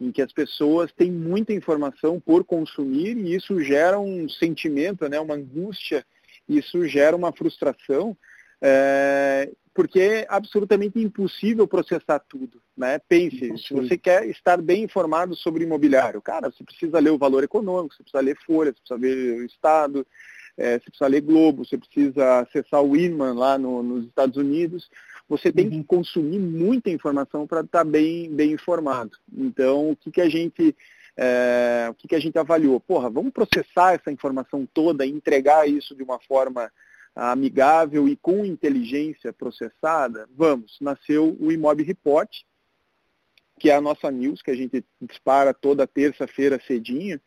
Em 0.00 0.12
que 0.12 0.22
as 0.22 0.32
pessoas 0.32 0.92
têm 0.92 1.10
muita 1.10 1.52
informação 1.52 2.20
por 2.20 2.44
consumir 2.44 3.16
e 3.16 3.34
isso 3.34 3.60
gera 3.62 3.98
um 3.98 4.28
sentimento, 4.28 5.08
né? 5.08 5.18
uma 5.18 5.34
angústia, 5.34 6.06
isso 6.48 6.86
gera 6.86 7.16
uma 7.16 7.32
frustração 7.32 8.16
é, 8.60 9.50
porque 9.74 10.00
é 10.00 10.26
absolutamente 10.28 10.98
impossível 11.00 11.66
processar 11.66 12.18
tudo. 12.20 12.60
Né? 12.76 12.98
Pense, 13.08 13.56
se 13.58 13.72
você 13.72 13.96
quer 13.96 14.28
estar 14.28 14.60
bem 14.60 14.84
informado 14.84 15.36
sobre 15.36 15.64
imobiliário, 15.64 16.20
cara, 16.20 16.50
você 16.50 16.64
precisa 16.64 16.98
ler 16.98 17.10
o 17.10 17.18
valor 17.18 17.44
econômico, 17.44 17.94
você 17.94 18.02
precisa 18.02 18.20
ler 18.20 18.36
Folha, 18.44 18.72
você 18.72 18.80
precisa 18.80 19.00
ler 19.00 19.40
o 19.40 19.44
Estado, 19.44 20.06
é, 20.58 20.78
você 20.78 20.90
precisa 20.90 21.06
ler 21.06 21.20
Globo, 21.20 21.64
você 21.64 21.78
precisa 21.78 22.40
acessar 22.40 22.82
o 22.82 22.96
Inman 22.96 23.32
lá 23.32 23.56
no, 23.56 23.80
nos 23.82 24.04
Estados 24.06 24.36
Unidos. 24.36 24.90
Você 25.28 25.52
tem 25.52 25.66
uhum. 25.66 25.70
que 25.70 25.84
consumir 25.84 26.40
muita 26.40 26.90
informação 26.90 27.46
para 27.46 27.60
estar 27.60 27.84
bem, 27.84 28.28
bem 28.28 28.52
informado. 28.52 29.12
Então, 29.32 29.90
o 29.90 29.96
que, 29.96 30.10
que 30.10 30.20
a 30.20 30.28
gente 30.28 30.74
é, 31.16 31.86
o 31.90 31.94
que, 31.94 32.08
que 32.08 32.14
a 32.14 32.20
gente 32.20 32.38
avaliou? 32.38 32.80
Porra, 32.80 33.08
vamos 33.08 33.32
processar 33.32 33.94
essa 33.94 34.10
informação 34.10 34.66
toda 34.72 35.06
e 35.06 35.10
entregar 35.10 35.68
isso 35.68 35.94
de 35.94 36.02
uma 36.02 36.18
forma 36.20 36.70
amigável 37.14 38.08
e 38.08 38.16
com 38.16 38.44
inteligência 38.44 39.32
processada, 39.32 40.28
vamos, 40.36 40.76
nasceu 40.80 41.36
o 41.40 41.50
Imob 41.50 41.82
Report, 41.82 42.30
que 43.58 43.70
é 43.70 43.74
a 43.74 43.80
nossa 43.80 44.10
news, 44.10 44.40
que 44.40 44.52
a 44.52 44.54
gente 44.54 44.84
dispara 45.00 45.52
toda 45.52 45.86
terça-feira 45.86 46.60
cedinho. 46.64 47.20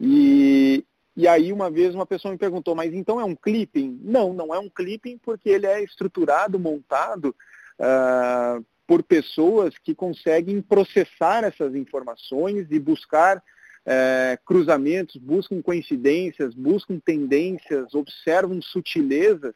E, 0.00 0.84
e 1.18 1.26
aí 1.26 1.52
uma 1.52 1.68
vez 1.68 1.96
uma 1.96 2.06
pessoa 2.06 2.30
me 2.30 2.38
perguntou, 2.38 2.76
mas 2.76 2.94
então 2.94 3.20
é 3.20 3.24
um 3.24 3.34
clipping? 3.34 3.98
Não, 4.04 4.32
não 4.32 4.54
é 4.54 4.58
um 4.60 4.70
clipping 4.70 5.18
porque 5.18 5.48
ele 5.48 5.66
é 5.66 5.82
estruturado, 5.82 6.60
montado 6.60 7.34
uh, 7.80 8.64
por 8.86 9.02
pessoas 9.02 9.76
que 9.78 9.96
conseguem 9.96 10.62
processar 10.62 11.42
essas 11.42 11.74
informações 11.74 12.68
e 12.70 12.78
buscar 12.78 13.42
é, 13.84 14.38
cruzamentos, 14.46 15.16
buscam 15.16 15.60
coincidências, 15.60 16.54
buscam 16.54 17.00
tendências, 17.04 17.94
observam 17.94 18.62
sutilezas 18.62 19.54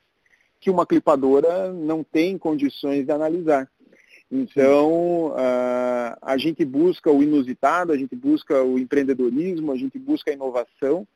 que 0.58 0.68
uma 0.68 0.84
clipadora 0.84 1.72
não 1.72 2.02
tem 2.02 2.36
condições 2.36 3.06
de 3.06 3.12
analisar. 3.12 3.70
Então, 4.30 5.28
uh, 5.28 6.16
a 6.20 6.36
gente 6.36 6.64
busca 6.64 7.08
o 7.08 7.22
inusitado, 7.22 7.92
a 7.92 7.96
gente 7.96 8.16
busca 8.16 8.64
o 8.64 8.80
empreendedorismo, 8.80 9.70
a 9.70 9.76
gente 9.76 9.98
busca 9.98 10.30
a 10.32 10.34
inovação 10.34 11.06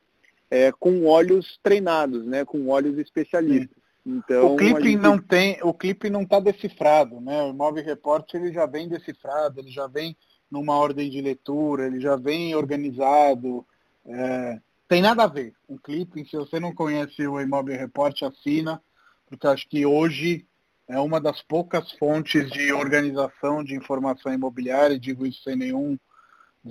é, 0.49 0.71
com 0.71 1.05
olhos 1.05 1.59
treinados, 1.61 2.25
né, 2.25 2.45
com 2.45 2.67
olhos 2.67 2.97
especialistas. 2.97 3.77
Então, 4.05 4.53
o 4.53 4.57
clipe 4.57 4.91
gente... 4.91 5.01
não 5.01 5.19
tem, 5.19 5.59
o 5.61 5.73
clipe 5.73 6.09
não 6.09 6.21
está 6.21 6.39
decifrado, 6.39 7.19
né? 7.19 7.41
O 7.41 7.53
Move 7.53 7.81
Report 7.81 8.33
ele 8.33 8.53
já 8.53 8.65
vem 8.65 8.87
decifrado, 8.87 9.59
ele 9.59 9.69
já 9.69 9.85
vem 9.85 10.15
numa 10.49 10.75
ordem 10.75 11.09
de 11.09 11.19
leitura, 11.19 11.87
ele 11.87 11.99
já 11.99 12.15
vem 12.15 12.55
organizado. 12.55 13.65
É, 14.05 14.61
tem 14.87 15.01
nada 15.01 15.25
a 15.25 15.27
ver. 15.27 15.53
Um 15.67 15.77
clipe, 15.77 16.25
se 16.25 16.37
você 16.37 16.57
não 16.57 16.73
conhece 16.73 17.27
o 17.27 17.41
Imóvel 17.41 17.77
Report, 17.77 18.23
assina, 18.23 18.81
porque 19.27 19.45
acho 19.45 19.67
que 19.67 19.85
hoje 19.85 20.45
é 20.87 20.97
uma 20.97 21.19
das 21.19 21.41
poucas 21.41 21.91
fontes 21.93 22.49
de 22.49 22.71
organização 22.71 23.61
de 23.61 23.75
informação 23.75 24.33
imobiliária, 24.33 24.97
digo 24.97 25.25
isso 25.25 25.43
sem 25.43 25.55
nenhum 25.55 25.97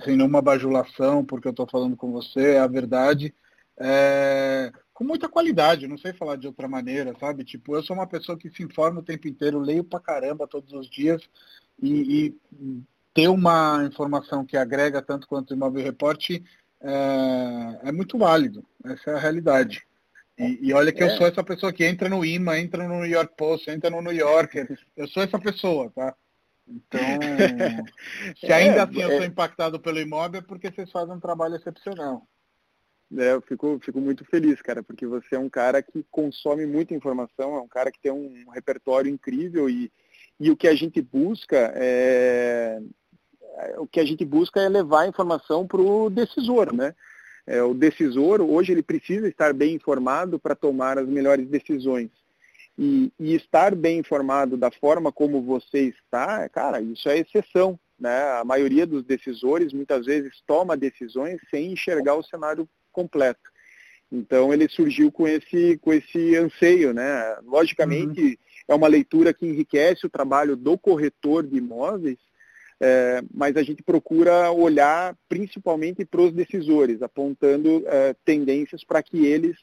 sem 0.05 0.17
nenhuma 0.17 0.43
bajulação, 0.43 1.25
porque 1.25 1.49
eu 1.49 1.53
estou 1.53 1.67
falando 1.67 1.97
com 1.97 2.13
você, 2.13 2.55
é 2.55 2.61
a 2.61 2.67
verdade, 2.67 3.35
é, 3.79 4.73
com 4.95 5.05
muita 5.05 5.29
qualidade, 5.29 5.87
não 5.87 5.99
sei 5.99 6.13
falar 6.13 6.37
de 6.37 6.47
outra 6.47 6.67
maneira, 6.67 7.15
sabe? 7.21 7.45
Tipo, 7.45 7.77
eu 7.77 7.83
sou 7.83 7.95
uma 7.95 8.07
pessoa 8.07 8.39
que 8.39 8.51
se 8.51 8.63
informa 8.63 9.01
o 9.01 9.05
tempo 9.05 9.29
inteiro, 9.29 9.59
leio 9.59 9.85
pra 9.85 10.01
caramba 10.01 10.47
todos 10.47 10.73
os 10.73 10.89
dias 10.89 11.23
e, 11.81 12.27
e 12.27 12.83
ter 13.13 13.29
uma 13.29 13.85
informação 13.85 14.45
que 14.45 14.57
agrega 14.57 15.03
tanto 15.03 15.27
quanto 15.27 15.51
o 15.51 15.55
Imóvel 15.55 15.85
Report 15.85 16.31
é, 16.31 17.89
é 17.89 17.93
muito 17.93 18.19
válido. 18.19 18.65
Essa 18.85 19.11
é 19.11 19.15
a 19.15 19.19
realidade. 19.19 19.87
E, 20.39 20.69
e 20.69 20.73
olha 20.73 20.93
que 20.93 21.03
é. 21.03 21.07
eu 21.07 21.17
sou 21.17 21.27
essa 21.27 21.43
pessoa 21.43 21.73
que 21.73 21.85
entra 21.85 22.09
no 22.09 22.25
IMA, 22.25 22.59
entra 22.59 22.87
no 22.87 22.97
New 22.97 23.07
York 23.07 23.35
Post, 23.37 23.71
entra 23.71 23.91
no 23.91 24.03
New 24.03 24.13
Yorker. 24.13 24.79
Eu 24.97 25.09
sou 25.09 25.23
essa 25.23 25.39
pessoa, 25.39 25.91
tá? 25.95 26.15
Então, 26.69 27.01
se 28.41 28.53
ainda 28.53 28.79
é, 28.79 28.83
assim 28.83 29.01
eu 29.01 29.09
sou 29.09 29.23
é. 29.23 29.27
impactado 29.27 29.79
pelo 29.81 30.01
imóvel 30.01 30.41
é 30.41 30.43
porque 30.43 30.71
vocês 30.71 30.91
fazem 30.91 31.15
um 31.15 31.21
trabalho 31.21 31.57
excepcional. 31.57 32.27
É, 33.17 33.33
eu 33.33 33.41
fico, 33.41 33.79
fico 33.83 34.01
muito 34.01 34.25
feliz, 34.25 34.61
cara, 34.63 34.83
porque 34.83 35.07
você 35.07 35.37
é 35.37 35.39
um 35.39 35.49
cara 35.49 35.83
que 35.83 36.05
consome 36.11 36.67
muita 36.67 36.95
informação, 36.95 37.55
é 37.57 37.61
um 37.61 37.69
cara 37.69 37.93
que 37.93 38.01
tem 38.01 38.11
um 38.11 38.51
repertório 38.51 39.11
incrível 39.11 39.71
e, 39.71 39.93
e 40.41 40.51
o 40.51 40.57
que 40.57 40.67
a 40.67 40.75
gente 40.75 41.01
busca 41.01 41.73
é, 41.77 42.81
o 43.79 43.87
que 43.87 44.01
a 44.01 44.05
gente 44.05 44.25
busca 44.25 44.61
é 44.61 44.69
levar 44.69 45.03
a 45.03 45.09
informação 45.09 45.67
para 45.67 45.81
o 45.81 46.11
decisor, 46.11 46.75
né? 46.75 46.95
É, 47.47 47.63
o 47.63 47.73
decisor, 47.73 48.41
hoje, 48.41 48.73
ele 48.73 48.83
precisa 48.83 49.29
estar 49.29 49.55
bem 49.55 49.75
informado 49.75 50.39
para 50.39 50.55
tomar 50.55 50.99
as 50.99 51.07
melhores 51.07 51.47
decisões. 51.49 52.11
E, 52.77 53.11
e, 53.19 53.35
estar 53.35 53.75
bem 53.75 54.01
informado 54.01 54.57
da 54.57 54.71
forma 54.71 55.11
como 55.11 55.41
você 55.41 55.85
está, 55.85 56.47
cara, 56.49 56.81
isso 56.81 57.09
é 57.09 57.19
exceção. 57.19 57.79
Né? 57.99 58.23
A 58.33 58.45
maioria 58.45 58.87
dos 58.87 59.03
decisores, 59.05 59.73
muitas 59.73 60.05
vezes, 60.05 60.43
toma 60.47 60.77
decisões 60.77 61.41
sem 61.49 61.73
enxergar 61.73 62.17
o 62.17 62.23
cenário 62.23 62.69
completo. 62.97 63.51
Então, 64.11 64.53
ele 64.55 64.69
surgiu 64.69 65.13
com 65.13 65.29
esse, 65.29 65.77
com 65.79 65.93
esse 65.93 66.35
anseio. 66.37 66.95
Né? 66.95 67.37
Logicamente, 67.45 68.21
uhum. 68.21 68.37
é 68.69 68.75
uma 68.75 68.89
leitura 68.89 69.35
que 69.35 69.47
enriquece 69.47 70.07
o 70.07 70.11
trabalho 70.11 70.57
do 70.57 70.79
corretor 70.79 71.47
de 71.47 71.59
imóveis, 71.59 72.19
é, 72.81 73.23
mas 73.33 73.57
a 73.57 73.63
gente 73.63 73.83
procura 73.83 74.51
olhar 74.51 75.15
principalmente 75.29 76.05
para 76.05 76.23
os 76.23 76.33
decisores, 76.33 77.03
apontando 77.03 77.83
é, 77.87 78.15
tendências 78.25 78.85
para 78.85 79.03
que 79.03 79.27
eles 79.27 79.57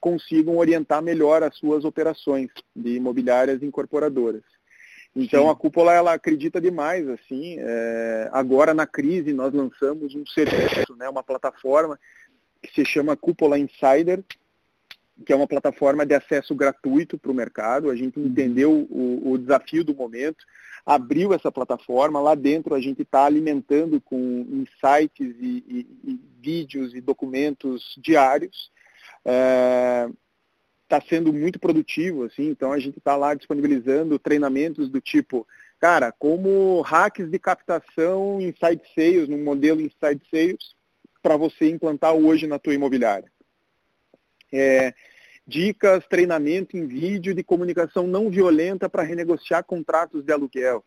consigam 0.00 0.56
orientar 0.56 1.02
melhor 1.02 1.42
as 1.42 1.56
suas 1.56 1.84
operações 1.84 2.50
de 2.74 2.96
imobiliárias 2.96 3.62
incorporadoras. 3.62 4.42
Então 5.16 5.44
Sim. 5.44 5.50
a 5.50 5.54
cúpula 5.56 5.92
ela 5.92 6.12
acredita 6.12 6.60
demais 6.60 7.08
assim. 7.08 7.56
É, 7.58 8.28
agora 8.32 8.72
na 8.74 8.86
crise 8.86 9.32
nós 9.32 9.52
lançamos 9.52 10.14
um 10.14 10.24
serviço, 10.26 10.94
né, 10.96 11.08
uma 11.08 11.22
plataforma 11.22 11.98
que 12.62 12.72
se 12.74 12.84
chama 12.84 13.16
Cúpula 13.16 13.58
Insider, 13.58 14.22
que 15.24 15.32
é 15.32 15.36
uma 15.36 15.46
plataforma 15.46 16.06
de 16.06 16.14
acesso 16.14 16.54
gratuito 16.54 17.18
para 17.18 17.30
o 17.30 17.34
mercado. 17.34 17.90
A 17.90 17.96
gente 17.96 18.18
uhum. 18.18 18.26
entendeu 18.26 18.86
o, 18.90 19.32
o 19.32 19.38
desafio 19.38 19.84
do 19.84 19.94
momento 19.94 20.44
abriu 20.86 21.34
essa 21.34 21.50
plataforma. 21.50 22.20
Lá 22.20 22.34
dentro 22.34 22.74
a 22.74 22.80
gente 22.80 23.02
está 23.02 23.24
alimentando 23.24 24.00
com 24.00 24.46
insights 24.50 25.36
e, 25.40 25.64
e, 25.68 25.86
e, 26.04 26.20
vídeos 26.40 26.94
e 26.94 27.00
documentos 27.00 27.94
diários. 27.98 28.70
Está 29.24 30.96
é, 30.96 31.00
sendo 31.08 31.32
muito 31.32 31.58
produtivo, 31.58 32.24
assim, 32.24 32.48
então 32.48 32.72
a 32.72 32.78
gente 32.78 32.98
está 32.98 33.16
lá 33.16 33.34
disponibilizando 33.34 34.18
treinamentos 34.18 34.88
do 34.88 35.00
tipo, 35.00 35.46
cara, 35.78 36.12
como 36.12 36.80
hacks 36.80 37.28
de 37.28 37.38
captação 37.38 38.40
inside 38.40 38.80
sales, 38.94 39.28
num 39.28 39.44
modelo 39.44 39.80
inside 39.80 40.22
sales, 40.30 40.77
para 41.22 41.36
você 41.36 41.68
implantar 41.70 42.14
hoje 42.14 42.46
na 42.46 42.58
tua 42.58 42.74
imobiliária. 42.74 43.30
É, 44.52 44.94
dicas, 45.46 46.06
treinamento 46.06 46.76
em 46.76 46.86
vídeo 46.86 47.34
de 47.34 47.42
comunicação 47.42 48.06
não 48.06 48.30
violenta 48.30 48.88
para 48.88 49.02
renegociar 49.02 49.64
contratos 49.64 50.24
de 50.24 50.32
aluguel. 50.32 50.84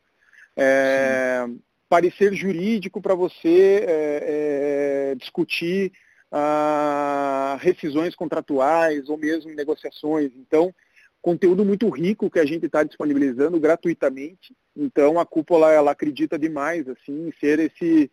É, 0.55 1.45
parecer 1.89 2.33
jurídico 2.33 3.01
para 3.01 3.15
você 3.15 3.85
é, 3.87 5.11
é, 5.11 5.15
discutir 5.15 5.91
ah, 6.31 7.57
rescisões 7.59 8.15
contratuais 8.15 9.09
ou 9.09 9.17
mesmo 9.17 9.53
negociações. 9.53 10.31
Então, 10.35 10.73
conteúdo 11.21 11.65
muito 11.65 11.89
rico 11.89 12.29
que 12.29 12.39
a 12.39 12.45
gente 12.45 12.65
está 12.65 12.83
disponibilizando 12.83 13.59
gratuitamente. 13.59 14.55
Então, 14.75 15.19
a 15.19 15.25
cúpula 15.25 15.71
ela 15.71 15.91
acredita 15.91 16.39
demais 16.39 16.87
assim 16.87 17.27
em 17.27 17.33
ser 17.39 17.59
esse 17.59 18.09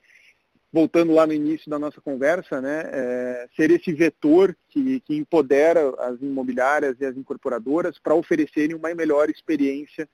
voltando 0.73 1.12
lá 1.12 1.27
no 1.27 1.33
início 1.33 1.71
da 1.71 1.79
nossa 1.79 2.01
conversa, 2.01 2.61
né, 2.61 2.83
é, 2.87 3.49
ser 3.57 3.71
esse 3.71 3.93
vetor 3.93 4.55
que, 4.69 5.01
que 5.01 5.16
empodera 5.16 5.95
as 5.99 6.21
imobiliárias 6.21 6.97
e 7.01 7.07
as 7.07 7.16
incorporadoras 7.16 7.99
para 7.99 8.14
oferecerem 8.14 8.77
uma 8.77 8.95
melhor 8.95 9.31
experiência 9.31 10.09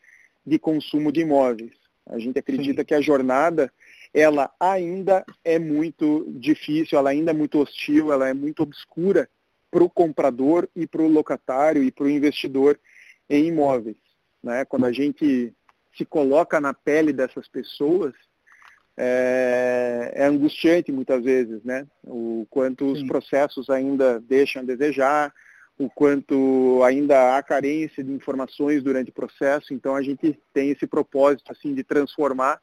de 0.47 0.59
consumo 0.59 1.11
de 1.11 1.21
imóveis. 1.21 1.73
A 2.07 2.19
gente 2.19 2.39
acredita 2.39 2.83
Sim. 2.83 2.87
que 2.87 2.95
a 2.95 3.01
jornada 3.01 3.73
ela 4.13 4.53
ainda 4.61 5.25
é 5.45 5.59
muito 5.59 6.25
difícil, 6.37 6.99
ela 6.99 7.11
ainda 7.11 7.33
é 7.33 7.35
muito 7.35 7.59
hostil, 7.59 8.13
ela 8.13 8.29
é 8.29 8.35
muito 8.35 8.63
obscura 8.63 9.29
para 9.71 9.83
o 9.83 9.91
comprador 9.91 10.69
e 10.77 10.87
para 10.87 11.03
o 11.03 11.09
locatário 11.09 11.83
e 11.83 11.91
para 11.91 12.05
o 12.05 12.11
investidor 12.11 12.79
em 13.29 13.47
imóveis. 13.47 13.97
Né? 14.41 14.65
Quando 14.67 14.85
a 14.87 14.93
gente 14.93 15.53
se 15.97 16.05
coloca 16.05 16.61
na 16.61 16.73
pele 16.73 17.13
dessas 17.13 17.49
pessoas, 17.49 18.15
é, 18.97 20.12
é 20.14 20.24
angustiante 20.24 20.92
muitas 20.92 21.22
vezes, 21.22 21.62
né? 21.64 21.86
O 22.05 22.47
quanto 22.51 22.86
os 22.92 23.01
Sim. 23.01 23.07
processos 23.07 23.68
ainda 23.68 24.20
deixam 24.20 24.62
a 24.62 24.64
desejar, 24.64 25.32
o 25.78 25.90
quanto 25.90 26.80
ainda 26.84 27.36
há 27.36 27.42
carência 27.42 28.05
de 28.05 28.12
informações 28.12 28.82
durante 28.82 29.11
o 29.11 29.14
processo. 29.14 29.74
Então 29.74 29.97
a 29.97 30.03
gente 30.03 30.38
tem 30.53 30.70
esse 30.70 30.86
propósito 30.86 31.51
assim 31.51 31.74
de 31.74 31.82
transformar 31.82 32.61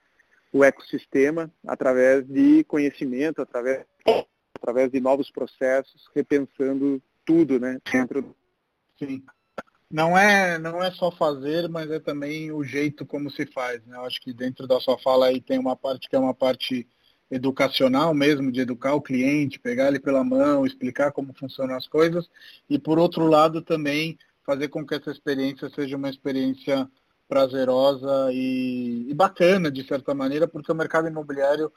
o 0.53 0.63
ecossistema 0.63 1.51
através 1.65 2.25
de 2.27 2.63
conhecimento, 2.65 3.41
através, 3.41 3.85
através 4.55 4.91
de 4.91 4.99
novos 4.99 5.29
processos, 5.29 6.09
repensando 6.15 7.01
tudo, 7.25 7.59
né? 7.59 7.79
Dentro. 7.91 8.35
Sim 8.97 9.23
não 9.91 10.17
é, 10.17 10.57
não 10.57 10.81
é 10.81 10.89
só 10.91 11.11
fazer, 11.11 11.67
mas 11.67 11.91
é 11.91 11.99
também 11.99 12.51
o 12.51 12.63
jeito 12.63 13.05
como 13.05 13.29
se 13.29 13.45
faz. 13.45 13.85
Né? 13.85 13.97
Eu 13.97 14.05
acho 14.05 14.21
que 14.21 14.33
dentro 14.33 14.65
da 14.65 14.79
sua 14.79 14.97
fala 14.97 15.27
aí 15.27 15.41
tem 15.41 15.59
uma 15.59 15.75
parte 15.75 16.09
que 16.09 16.15
é 16.15 16.19
uma 16.19 16.33
parte 16.33 16.87
educacional 17.29 18.13
mesmo, 18.13 18.51
de 18.51 18.61
educar 18.61 18.93
o 18.93 19.01
cliente, 19.01 19.59
pegar 19.59 19.87
ele 19.87 19.99
pela 19.99 20.23
mão, 20.23 20.65
explicar 20.65 21.11
como 21.11 21.33
funcionam 21.33 21.75
as 21.75 21.87
coisas, 21.87 22.29
e 22.69 22.77
por 22.77 22.99
outro 22.99 23.25
lado 23.25 23.61
também 23.61 24.17
fazer 24.45 24.67
com 24.67 24.85
que 24.85 24.95
essa 24.95 25.11
experiência 25.11 25.69
seja 25.69 25.95
uma 25.95 26.09
experiência 26.09 26.89
prazerosa 27.29 28.29
e, 28.33 29.05
e 29.09 29.13
bacana, 29.13 29.71
de 29.71 29.87
certa 29.87 30.13
maneira, 30.13 30.45
porque 30.45 30.71
o 30.71 30.75
mercado 30.75 31.07
imobiliário, 31.07 31.71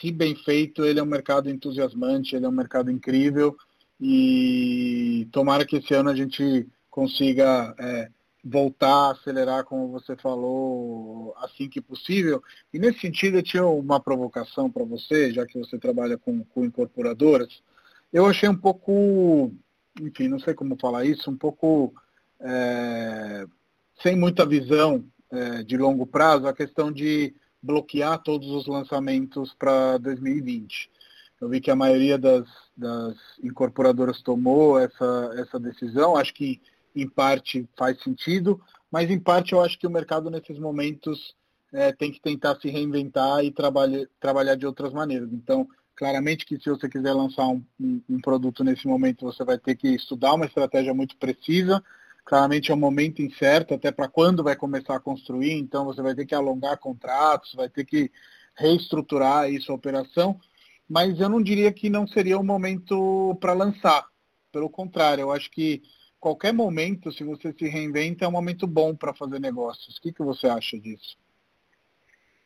se 0.00 0.10
bem 0.10 0.34
feito, 0.34 0.84
ele 0.84 0.98
é 0.98 1.02
um 1.02 1.06
mercado 1.06 1.50
entusiasmante, 1.50 2.34
ele 2.34 2.46
é 2.46 2.48
um 2.48 2.52
mercado 2.52 2.90
incrível, 2.90 3.54
e 4.00 5.28
tomara 5.30 5.66
que 5.66 5.76
esse 5.76 5.92
ano 5.92 6.08
a 6.08 6.14
gente 6.14 6.66
consiga 6.94 7.74
é, 7.76 8.08
voltar, 8.44 9.10
acelerar, 9.10 9.64
como 9.64 9.88
você 9.88 10.14
falou, 10.14 11.34
assim 11.38 11.68
que 11.68 11.80
possível. 11.80 12.40
E 12.72 12.78
nesse 12.78 13.00
sentido, 13.00 13.38
eu 13.38 13.42
tinha 13.42 13.66
uma 13.66 13.98
provocação 13.98 14.70
para 14.70 14.84
você, 14.84 15.32
já 15.32 15.44
que 15.44 15.58
você 15.58 15.76
trabalha 15.76 16.16
com, 16.16 16.44
com 16.44 16.64
incorporadoras. 16.64 17.60
Eu 18.12 18.26
achei 18.26 18.48
um 18.48 18.56
pouco, 18.56 19.52
enfim, 20.00 20.28
não 20.28 20.38
sei 20.38 20.54
como 20.54 20.78
falar 20.80 21.04
isso, 21.04 21.28
um 21.28 21.36
pouco 21.36 21.92
é, 22.38 23.44
sem 24.00 24.14
muita 24.14 24.46
visão 24.46 25.04
é, 25.32 25.64
de 25.64 25.76
longo 25.76 26.06
prazo, 26.06 26.46
a 26.46 26.54
questão 26.54 26.92
de 26.92 27.34
bloquear 27.60 28.22
todos 28.22 28.48
os 28.50 28.68
lançamentos 28.68 29.52
para 29.58 29.98
2020. 29.98 30.92
Eu 31.40 31.48
vi 31.48 31.60
que 31.60 31.72
a 31.72 31.76
maioria 31.76 32.16
das, 32.16 32.46
das 32.76 33.16
incorporadoras 33.42 34.22
tomou 34.22 34.78
essa, 34.78 35.34
essa 35.36 35.58
decisão. 35.58 36.16
Acho 36.16 36.32
que 36.32 36.60
em 36.94 37.08
parte 37.08 37.68
faz 37.76 38.00
sentido, 38.02 38.60
mas 38.90 39.10
em 39.10 39.18
parte 39.18 39.52
eu 39.52 39.60
acho 39.60 39.78
que 39.78 39.86
o 39.86 39.90
mercado 39.90 40.30
nesses 40.30 40.58
momentos 40.58 41.34
é, 41.72 41.92
tem 41.92 42.12
que 42.12 42.20
tentar 42.20 42.56
se 42.60 42.68
reinventar 42.68 43.44
e 43.44 43.50
trabalhar, 43.50 44.54
de 44.54 44.66
outras 44.66 44.92
maneiras. 44.92 45.28
Então, 45.32 45.68
claramente 45.96 46.46
que 46.46 46.58
se 46.58 46.70
você 46.70 46.88
quiser 46.88 47.12
lançar 47.12 47.48
um, 47.48 47.64
um, 47.80 48.00
um, 48.08 48.20
produto 48.20 48.62
nesse 48.62 48.86
momento, 48.86 49.24
você 49.24 49.44
vai 49.44 49.58
ter 49.58 49.74
que 49.74 49.88
estudar 49.88 50.34
uma 50.34 50.46
estratégia 50.46 50.94
muito 50.94 51.16
precisa. 51.16 51.82
Claramente 52.24 52.70
é 52.70 52.74
um 52.74 52.78
momento 52.78 53.20
incerto, 53.20 53.74
até 53.74 53.90
para 53.90 54.08
quando 54.08 54.44
vai 54.44 54.56
começar 54.56 54.94
a 54.94 55.00
construir, 55.00 55.52
então 55.52 55.84
você 55.84 56.00
vai 56.00 56.14
ter 56.14 56.24
que 56.24 56.34
alongar 56.34 56.78
contratos, 56.78 57.52
vai 57.54 57.68
ter 57.68 57.84
que 57.84 58.10
reestruturar 58.56 59.50
isso 59.50 59.72
a 59.72 59.74
operação, 59.74 60.38
mas 60.88 61.18
eu 61.20 61.28
não 61.28 61.42
diria 61.42 61.72
que 61.72 61.90
não 61.90 62.06
seria 62.06 62.38
o 62.38 62.44
momento 62.44 63.36
para 63.40 63.52
lançar. 63.52 64.06
Pelo 64.52 64.70
contrário, 64.70 65.22
eu 65.22 65.32
acho 65.32 65.50
que 65.50 65.82
qualquer 66.24 66.54
momento, 66.54 67.12
se 67.12 67.22
você 67.22 67.52
se 67.52 67.68
reinventa, 67.68 68.24
é 68.24 68.28
um 68.28 68.30
momento 68.30 68.66
bom 68.66 68.96
para 68.96 69.12
fazer 69.12 69.38
negócios. 69.38 69.98
O 69.98 70.00
que, 70.00 70.10
que 70.10 70.22
você 70.22 70.46
acha 70.46 70.78
disso? 70.78 71.18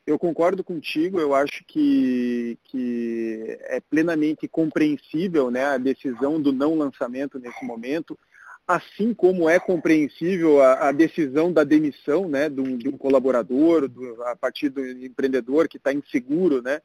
Eu 0.05 0.19
concordo 0.19 0.65
contigo, 0.65 1.21
eu 1.21 1.33
acho 1.33 1.65
que, 1.65 2.59
que 2.65 3.57
é 3.61 3.79
plenamente 3.79 4.49
compreensível 4.49 5.49
né, 5.49 5.65
a 5.65 5.79
decisão 5.79 6.43
do 6.43 6.53
não 6.53 6.75
lançamento 6.75 7.39
nesse 7.39 7.65
momento, 7.65 8.19
assim 8.67 9.15
como 9.15 9.49
é 9.49 9.61
compreensível 9.61 10.61
a, 10.61 10.89
a 10.89 10.93
decisão 10.93 11.53
da 11.53 11.63
demissão 11.63 12.29
né, 12.29 12.49
de, 12.49 12.61
um, 12.61 12.77
de 12.77 12.89
um 12.89 12.99
colaborador, 12.99 13.87
do, 13.87 14.25
a 14.25 14.35
partir 14.35 14.71
do 14.71 14.85
empreendedor 14.85 15.69
que 15.69 15.77
está 15.77 15.93
inseguro 15.93 16.61
né, 16.63 16.81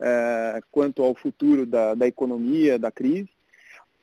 é, 0.00 0.60
quanto 0.72 1.04
ao 1.04 1.14
futuro 1.14 1.64
da, 1.64 1.94
da 1.94 2.08
economia, 2.08 2.80
da 2.80 2.90
crise. 2.90 3.30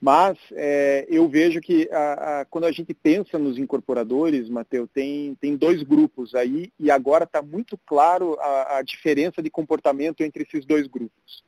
Mas 0.01 0.37
é, 0.53 1.05
eu 1.09 1.27
vejo 1.27 1.59
que 1.59 1.89
a, 1.91 2.41
a, 2.41 2.45
quando 2.45 2.63
a 2.63 2.71
gente 2.71 2.93
pensa 2.93 3.37
nos 3.37 3.57
incorporadores, 3.57 4.49
Matheus, 4.49 4.89
tem, 4.93 5.35
tem 5.41 5.57
dois 5.57 5.83
grupos 5.83 6.33
aí 6.33 6.71
e 6.79 6.89
agora 6.89 7.25
está 7.25 7.41
muito 7.41 7.77
claro 7.85 8.37
a, 8.39 8.77
a, 8.77 8.81
diferença 8.81 9.41
de 9.41 9.49
comportamento 9.49 10.21
entre 10.21 10.43
esses 10.43 10.65
dois 10.65 10.87
grupos. 10.87 11.43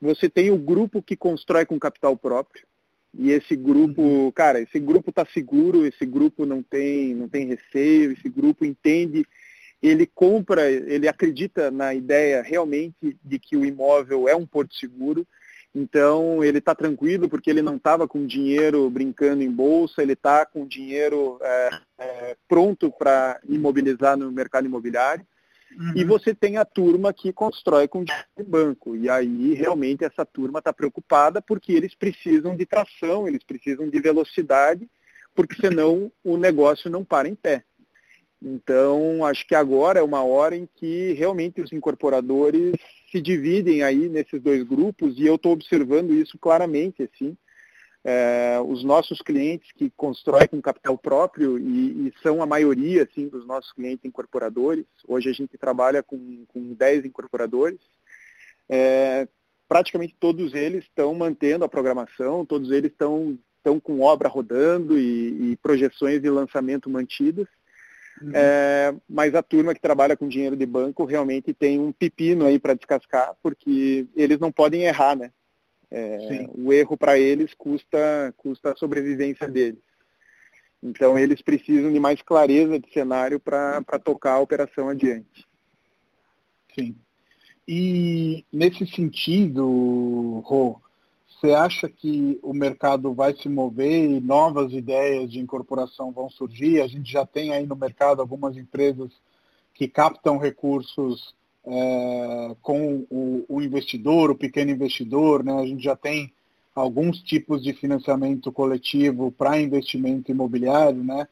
Você 0.00 0.28
tem 0.28 0.50
o 0.50 0.58
grupo 0.58 1.00
que 1.00 1.16
constrói 1.16 1.64
com 1.64 1.78
capital 1.78 2.16
próprio 2.16 2.66
e 3.14 3.30
esse 3.30 3.54
grupo, 3.54 4.02
uhum. 4.02 4.32
cara, 4.32 4.60
esse 4.60 4.80
grupo 4.80 5.10
está 5.10 5.24
seguro, 5.26 5.86
esse 5.86 6.04
grupo 6.04 6.44
não 6.44 6.60
tem, 6.60 7.14
não 7.14 7.28
tem 7.28 7.46
receio, 7.46 8.12
esse 8.12 8.28
grupo 8.28 8.64
entende, 8.64 9.24
ele 9.80 10.06
compra, 10.06 10.68
ele 10.68 11.06
acredita 11.06 11.70
na 11.70 11.94
ideia 11.94 12.42
realmente 12.42 13.16
de 13.22 13.38
que 13.38 13.56
o 13.56 13.64
imóvel 13.64 14.28
é 14.28 14.34
um 14.34 14.46
porto 14.46 14.74
seguro 14.74 15.26
então 15.74 16.44
ele 16.44 16.58
está 16.58 16.74
tranquilo 16.74 17.28
porque 17.28 17.48
ele 17.48 17.62
não 17.62 17.76
estava 17.76 18.06
com 18.06 18.26
dinheiro 18.26 18.88
brincando 18.90 19.42
em 19.42 19.50
bolsa, 19.50 20.02
ele 20.02 20.12
está 20.12 20.44
com 20.44 20.66
dinheiro 20.66 21.38
é, 21.40 21.70
é, 21.98 22.36
pronto 22.46 22.90
para 22.90 23.40
imobilizar 23.48 24.16
no 24.16 24.30
mercado 24.30 24.66
imobiliário. 24.66 25.26
Uhum. 25.78 25.92
E 25.96 26.04
você 26.04 26.34
tem 26.34 26.58
a 26.58 26.64
turma 26.66 27.14
que 27.14 27.32
constrói 27.32 27.88
com 27.88 28.04
dinheiro 28.04 28.44
banco. 28.46 28.94
E 28.94 29.08
aí 29.08 29.54
realmente 29.54 30.04
essa 30.04 30.26
turma 30.26 30.58
está 30.58 30.72
preocupada 30.72 31.40
porque 31.40 31.72
eles 31.72 31.94
precisam 31.94 32.54
de 32.54 32.66
tração, 32.66 33.26
eles 33.26 33.42
precisam 33.42 33.88
de 33.88 33.98
velocidade, 33.98 34.86
porque 35.34 35.54
senão 35.54 36.12
o 36.22 36.36
negócio 36.36 36.90
não 36.90 37.02
para 37.02 37.28
em 37.28 37.34
pé. 37.34 37.64
Então, 38.44 39.24
acho 39.24 39.46
que 39.46 39.54
agora 39.54 40.00
é 40.00 40.02
uma 40.02 40.22
hora 40.24 40.56
em 40.56 40.68
que 40.74 41.12
realmente 41.12 41.60
os 41.62 41.72
incorporadores 41.72 42.74
se 43.12 43.20
dividem 43.20 43.82
aí 43.82 44.08
nesses 44.08 44.40
dois 44.40 44.62
grupos 44.64 45.18
e 45.18 45.26
eu 45.26 45.34
estou 45.34 45.52
observando 45.52 46.12
isso 46.12 46.38
claramente, 46.38 47.02
assim. 47.02 47.36
É, 48.04 48.58
os 48.66 48.82
nossos 48.82 49.22
clientes 49.22 49.70
que 49.70 49.88
constroem 49.90 50.48
com 50.48 50.60
capital 50.60 50.98
próprio 50.98 51.56
e, 51.56 52.08
e, 52.08 52.12
são 52.20 52.42
a 52.42 52.46
maioria 52.46 53.04
assim, 53.04 53.28
dos 53.28 53.46
nossos 53.46 53.70
clientes 53.72 54.04
incorporadores, 54.04 54.86
hoje 55.06 55.28
a 55.28 55.32
gente 55.32 55.56
trabalha 55.56 56.02
com, 56.02 56.44
com 56.48 56.74
10 56.74 57.04
incorporadores, 57.04 57.78
é, 58.68 59.28
praticamente 59.68 60.16
todos 60.18 60.52
eles 60.52 60.82
estão 60.82 61.14
mantendo 61.14 61.64
a 61.64 61.68
programação, 61.68 62.44
todos 62.44 62.72
eles 62.72 62.90
estão, 62.90 63.38
com 63.80 64.00
obra 64.00 64.28
rodando 64.28 64.98
e, 64.98 65.52
e 65.52 65.56
projeções 65.58 66.20
de 66.20 66.28
lançamento 66.28 66.90
mantidas. 66.90 67.46
Uhum. 68.22 68.30
É, 68.32 68.94
mas 69.08 69.34
a 69.34 69.42
turma 69.42 69.74
que 69.74 69.80
trabalha 69.80 70.16
com 70.16 70.28
dinheiro 70.28 70.56
de 70.56 70.64
banco 70.64 71.04
realmente 71.04 71.52
tem 71.52 71.80
um 71.80 71.90
pepino 71.90 72.46
aí 72.46 72.58
para 72.58 72.74
descascar, 72.74 73.34
porque 73.42 74.06
eles 74.14 74.38
não 74.38 74.52
podem 74.52 74.82
errar, 74.82 75.16
né? 75.16 75.32
É, 75.90 76.48
o 76.54 76.72
erro 76.72 76.96
para 76.96 77.18
eles 77.18 77.52
custa, 77.52 78.32
custa 78.36 78.72
a 78.72 78.76
sobrevivência 78.76 79.46
deles. 79.48 79.82
Então 80.82 81.18
eles 81.18 81.42
precisam 81.42 81.92
de 81.92 82.00
mais 82.00 82.22
clareza 82.22 82.78
de 82.78 82.90
cenário 82.92 83.38
para 83.38 83.82
tocar 84.02 84.32
a 84.32 84.40
operação 84.40 84.88
adiante. 84.88 85.46
Sim. 86.74 86.96
E 87.68 88.44
nesse 88.52 88.86
sentido, 88.86 90.40
Rô, 90.44 90.80
você 91.42 91.54
acha 91.54 91.88
que 91.88 92.38
o 92.40 92.54
mercado 92.54 93.12
vai 93.12 93.34
se 93.34 93.48
mover 93.48 94.08
e 94.08 94.20
novas 94.20 94.72
ideias 94.72 95.28
de 95.28 95.40
incorporação 95.40 96.12
vão 96.12 96.30
surgir? 96.30 96.80
A 96.80 96.86
gente 96.86 97.10
já 97.10 97.26
tem 97.26 97.52
aí 97.52 97.66
no 97.66 97.74
mercado 97.74 98.22
algumas 98.22 98.56
empresas 98.56 99.10
que 99.74 99.88
captam 99.88 100.38
recursos 100.38 101.34
é, 101.66 102.56
com 102.62 103.04
o, 103.10 103.44
o, 103.48 103.60
investidor, 103.60 104.30
o 104.30 104.38
pequeno 104.38 104.70
investidor, 104.70 105.42
né? 105.42 105.54
A 105.54 105.66
gente 105.66 105.82
já 105.82 105.96
tem 105.96 106.32
alguns 106.76 107.20
tipos 107.20 107.60
de 107.60 107.72
financiamento 107.72 108.52
coletivo 108.52 109.32
para 109.32 109.60
investimento 109.60 110.30
imobiliário, 110.30 111.02
né? 111.02 111.26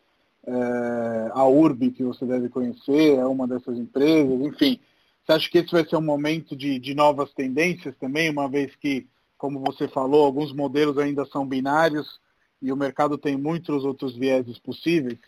É, 0.44 1.30
a 1.32 1.46
URB, 1.46 1.92
que 1.92 2.02
você 2.02 2.26
deve 2.26 2.48
conhecer, 2.48 3.16
é 3.16 3.26
uma 3.26 3.46
dessas 3.46 3.78
empresas, 3.78 4.40
enfim. 4.40 4.80
Você 5.24 5.32
acha 5.32 5.48
que 5.48 5.58
esse 5.58 5.70
vai 5.70 5.86
ser 5.86 5.94
um 5.94 6.02
momento 6.02 6.56
de, 6.56 6.80
de 6.80 6.96
novas 6.96 7.32
tendências 7.32 7.94
também, 8.00 8.28
uma 8.28 8.48
vez 8.48 8.74
que, 8.74 9.06
como 9.40 9.58
você 9.58 9.88
falou, 9.88 10.26
alguns 10.26 10.52
modelos 10.52 10.98
ainda 10.98 11.24
são 11.24 11.46
binários 11.46 12.20
e 12.60 12.70
o 12.70 12.76
mercado 12.76 13.16
tem 13.16 13.38
muitos 13.38 13.86
outros 13.86 14.14
vieses 14.14 14.58
possíveis? 14.58 15.18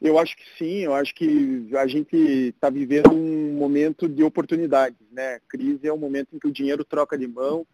Eu 0.00 0.18
acho 0.18 0.34
que 0.34 0.44
sim, 0.56 0.76
eu 0.78 0.94
acho 0.94 1.14
que 1.14 1.68
a 1.76 1.86
gente 1.86 2.16
está 2.16 2.70
vivendo 2.70 3.12
um 3.12 3.52
momento 3.52 4.08
de 4.08 4.22
oportunidades, 4.22 4.98
né? 5.12 5.40
crise 5.46 5.86
é 5.86 5.92
um 5.92 5.98
momento 5.98 6.28
em 6.32 6.38
que 6.38 6.46
o 6.46 6.52
dinheiro 6.52 6.84
troca 6.84 7.18
de 7.18 7.28
mão. 7.28 7.66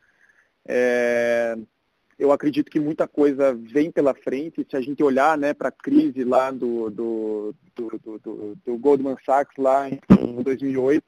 É... 0.67 1.57
Eu 2.19 2.33
acredito 2.33 2.71
que 2.71 2.81
muita 2.81 3.07
coisa 3.07 3.55
vem 3.55 3.93
pela 3.93 4.15
frente. 4.15 4.67
Se 4.69 4.77
a 4.77 4.81
gente 4.81 5.03
olhar 5.03 5.39
né, 5.39 5.53
para 5.53 5.69
a 5.69 5.73
crise 5.73 6.25
lá 6.25 6.51
do, 6.51 6.91
do, 6.91 7.55
do, 7.77 8.19
do, 8.19 8.59
do 8.65 8.79
Goldman 8.79 9.17
Sachs 9.25 9.57
lá 9.57 9.89
em 9.89 10.01
2008, 10.43 11.05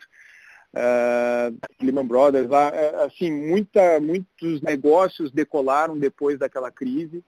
uh, 0.77 1.57
Lehman 1.83 2.07
Brothers, 2.07 2.49
lá, 2.49 2.68
é, 2.68 3.05
assim, 3.05 3.31
muita, 3.31 3.99
muitos 3.99 4.61
negócios 4.61 5.33
decolaram 5.33 5.99
depois 5.99 6.39
daquela 6.39 6.70
crise. 6.70 7.24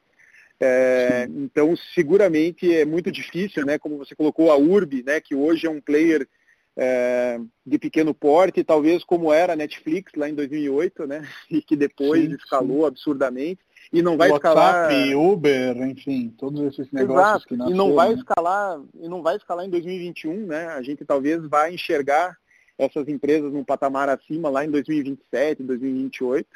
É, 0.61 1.29
então, 1.31 1.75
seguramente 1.95 2.73
é 2.75 2.85
muito 2.85 3.11
difícil, 3.11 3.65
né? 3.65 3.79
Como 3.79 3.97
você 3.97 4.15
colocou 4.15 4.51
a 4.51 4.57
Urb, 4.57 5.03
né? 5.05 5.21
Que 5.21 5.35
hoje 5.35 5.67
é 5.67 5.71
um 5.71 5.81
player 5.81 6.29
é, 6.77 7.41
de 7.65 7.79
pequeno 7.79 8.13
porte, 8.13 8.65
talvez 8.65 9.05
como 9.05 9.33
era 9.33 9.53
a 9.53 9.57
Netflix 9.57 10.13
lá 10.17 10.29
em 10.29 10.35
2008, 10.35 11.07
né? 11.07 11.23
E 11.51 11.63
que 11.63 11.77
depois 11.77 12.29
sim, 12.29 12.35
escalou 12.35 12.81
sim. 12.81 12.87
absurdamente 12.87 13.61
e 13.93 14.03
não 14.03 14.19
vai 14.19 14.31
WhatsApp, 14.31 14.93
escalar 14.93 15.17
Uber, 15.17 15.77
enfim, 15.89 16.35
todos 16.37 16.61
esses 16.61 16.93
negócios 16.93 17.29
Exato. 17.29 17.47
que 17.47 17.57
nasceram, 17.57 17.75
e 17.75 17.79
não 17.79 17.95
vai 17.95 18.09
né? 18.11 18.15
escalar 18.17 18.81
e 19.01 19.09
não 19.09 19.23
vai 19.23 19.37
escalar 19.37 19.65
em 19.65 19.71
2021, 19.71 20.47
né? 20.47 20.67
A 20.67 20.83
gente 20.83 21.05
talvez 21.05 21.43
vai 21.49 21.73
enxergar 21.73 22.37
essas 22.79 23.09
empresas 23.09 23.53
num 23.53 23.65
patamar 23.65 24.09
acima 24.09 24.49
lá 24.49 24.65
em 24.65 24.71
2027, 24.71 25.63
2028. 25.63 26.49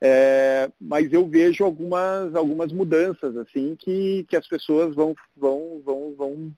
É, 0.00 0.70
mas 0.80 1.12
eu 1.12 1.26
vejo 1.26 1.64
algumas, 1.64 2.32
algumas 2.36 2.72
mudanças 2.72 3.36
assim 3.36 3.74
que, 3.76 4.24
que 4.28 4.36
as 4.36 4.46
pessoas 4.46 4.94
vão, 4.94 5.14
vão, 5.36 5.82
vão, 5.84 6.14
vão 6.14 6.52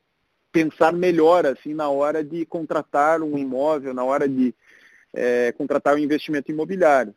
pensar 0.52 0.92
melhor 0.92 1.46
assim 1.46 1.72
na 1.72 1.88
hora 1.88 2.22
de 2.22 2.44
contratar 2.44 3.22
um 3.22 3.38
imóvel, 3.38 3.94
na 3.94 4.04
hora 4.04 4.28
de 4.28 4.54
é, 5.14 5.52
contratar 5.52 5.94
um 5.94 5.98
investimento 5.98 6.50
imobiliário. 6.50 7.14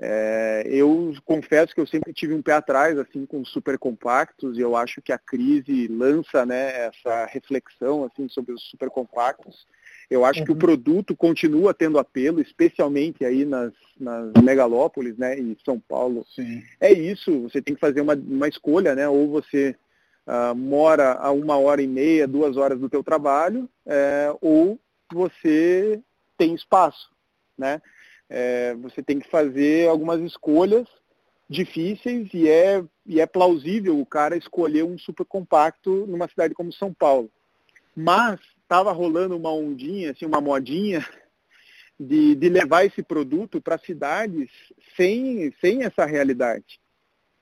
É, 0.00 0.62
eu 0.66 1.12
confesso 1.24 1.74
que 1.74 1.80
eu 1.80 1.86
sempre 1.86 2.14
tive 2.14 2.32
um 2.32 2.40
pé 2.40 2.52
atrás 2.52 2.96
assim 2.96 3.26
com 3.26 3.44
super 3.44 3.76
compactos 3.76 4.56
e 4.56 4.60
eu 4.60 4.76
acho 4.76 5.02
que 5.02 5.12
a 5.12 5.18
crise 5.18 5.88
lança 5.88 6.46
né, 6.46 6.86
essa 6.86 7.26
reflexão 7.26 8.04
assim 8.04 8.28
sobre 8.28 8.52
os 8.52 8.62
super 8.70 8.88
compactos 8.90 9.66
eu 10.10 10.24
acho 10.24 10.40
uhum. 10.40 10.46
que 10.46 10.50
o 10.52 10.54
uhum. 10.54 10.60
produto 10.60 11.16
continua 11.16 11.74
tendo 11.74 11.98
apelo, 11.98 12.40
especialmente 12.40 13.24
aí 13.24 13.44
nas, 13.44 13.72
nas 13.98 14.32
megalópolis, 14.42 15.16
né, 15.18 15.38
em 15.38 15.56
São 15.64 15.78
Paulo. 15.78 16.24
Sim. 16.34 16.62
É 16.80 16.92
isso, 16.92 17.42
você 17.42 17.60
tem 17.60 17.74
que 17.74 17.80
fazer 17.80 18.00
uma, 18.00 18.14
uma 18.14 18.48
escolha, 18.48 18.94
né, 18.94 19.08
ou 19.08 19.28
você 19.28 19.76
uh, 20.26 20.54
mora 20.54 21.14
a 21.14 21.30
uma 21.30 21.58
hora 21.58 21.82
e 21.82 21.86
meia, 21.86 22.26
duas 22.26 22.56
horas 22.56 22.78
do 22.78 22.88
teu 22.88 23.04
trabalho, 23.04 23.68
é, 23.86 24.34
ou 24.40 24.78
você 25.12 26.00
tem 26.36 26.54
espaço, 26.54 27.10
né? 27.56 27.80
É, 28.30 28.74
você 28.74 29.02
tem 29.02 29.18
que 29.18 29.28
fazer 29.30 29.88
algumas 29.88 30.20
escolhas 30.20 30.86
difíceis 31.48 32.28
e 32.34 32.46
é, 32.46 32.84
e 33.06 33.20
é 33.22 33.26
plausível 33.26 33.98
o 33.98 34.04
cara 34.04 34.36
escolher 34.36 34.84
um 34.84 34.98
super 34.98 35.24
compacto 35.24 36.06
numa 36.06 36.28
cidade 36.28 36.52
como 36.52 36.70
São 36.70 36.92
Paulo. 36.92 37.30
Mas 37.96 38.38
estava 38.68 38.92
rolando 38.92 39.34
uma 39.34 39.50
ondinha, 39.50 40.10
assim, 40.10 40.26
uma 40.26 40.42
modinha 40.42 41.04
de, 41.98 42.34
de 42.34 42.48
levar 42.50 42.84
esse 42.84 43.02
produto 43.02 43.62
para 43.62 43.78
cidades 43.78 44.50
sem, 44.94 45.50
sem 45.58 45.84
essa 45.84 46.04
realidade. 46.04 46.78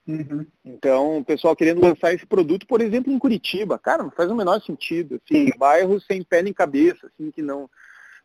Uhum. 0.07 0.47
Então, 0.63 1.17
o 1.17 1.25
pessoal 1.25 1.53
querendo 1.53 1.81
lançar 1.81 2.13
esse 2.13 2.25
produto, 2.25 2.65
por 2.65 2.79
exemplo, 2.79 3.11
em 3.11 3.19
Curitiba. 3.19 3.77
Cara, 3.77 4.03
não 4.03 4.11
faz 4.11 4.31
o 4.31 4.35
menor 4.35 4.61
sentido. 4.61 5.21
Assim, 5.21 5.51
bairros 5.57 6.05
sem 6.05 6.23
pé 6.23 6.41
nem 6.41 6.53
cabeça, 6.53 7.07
assim, 7.07 7.29
que 7.29 7.41
não. 7.41 7.69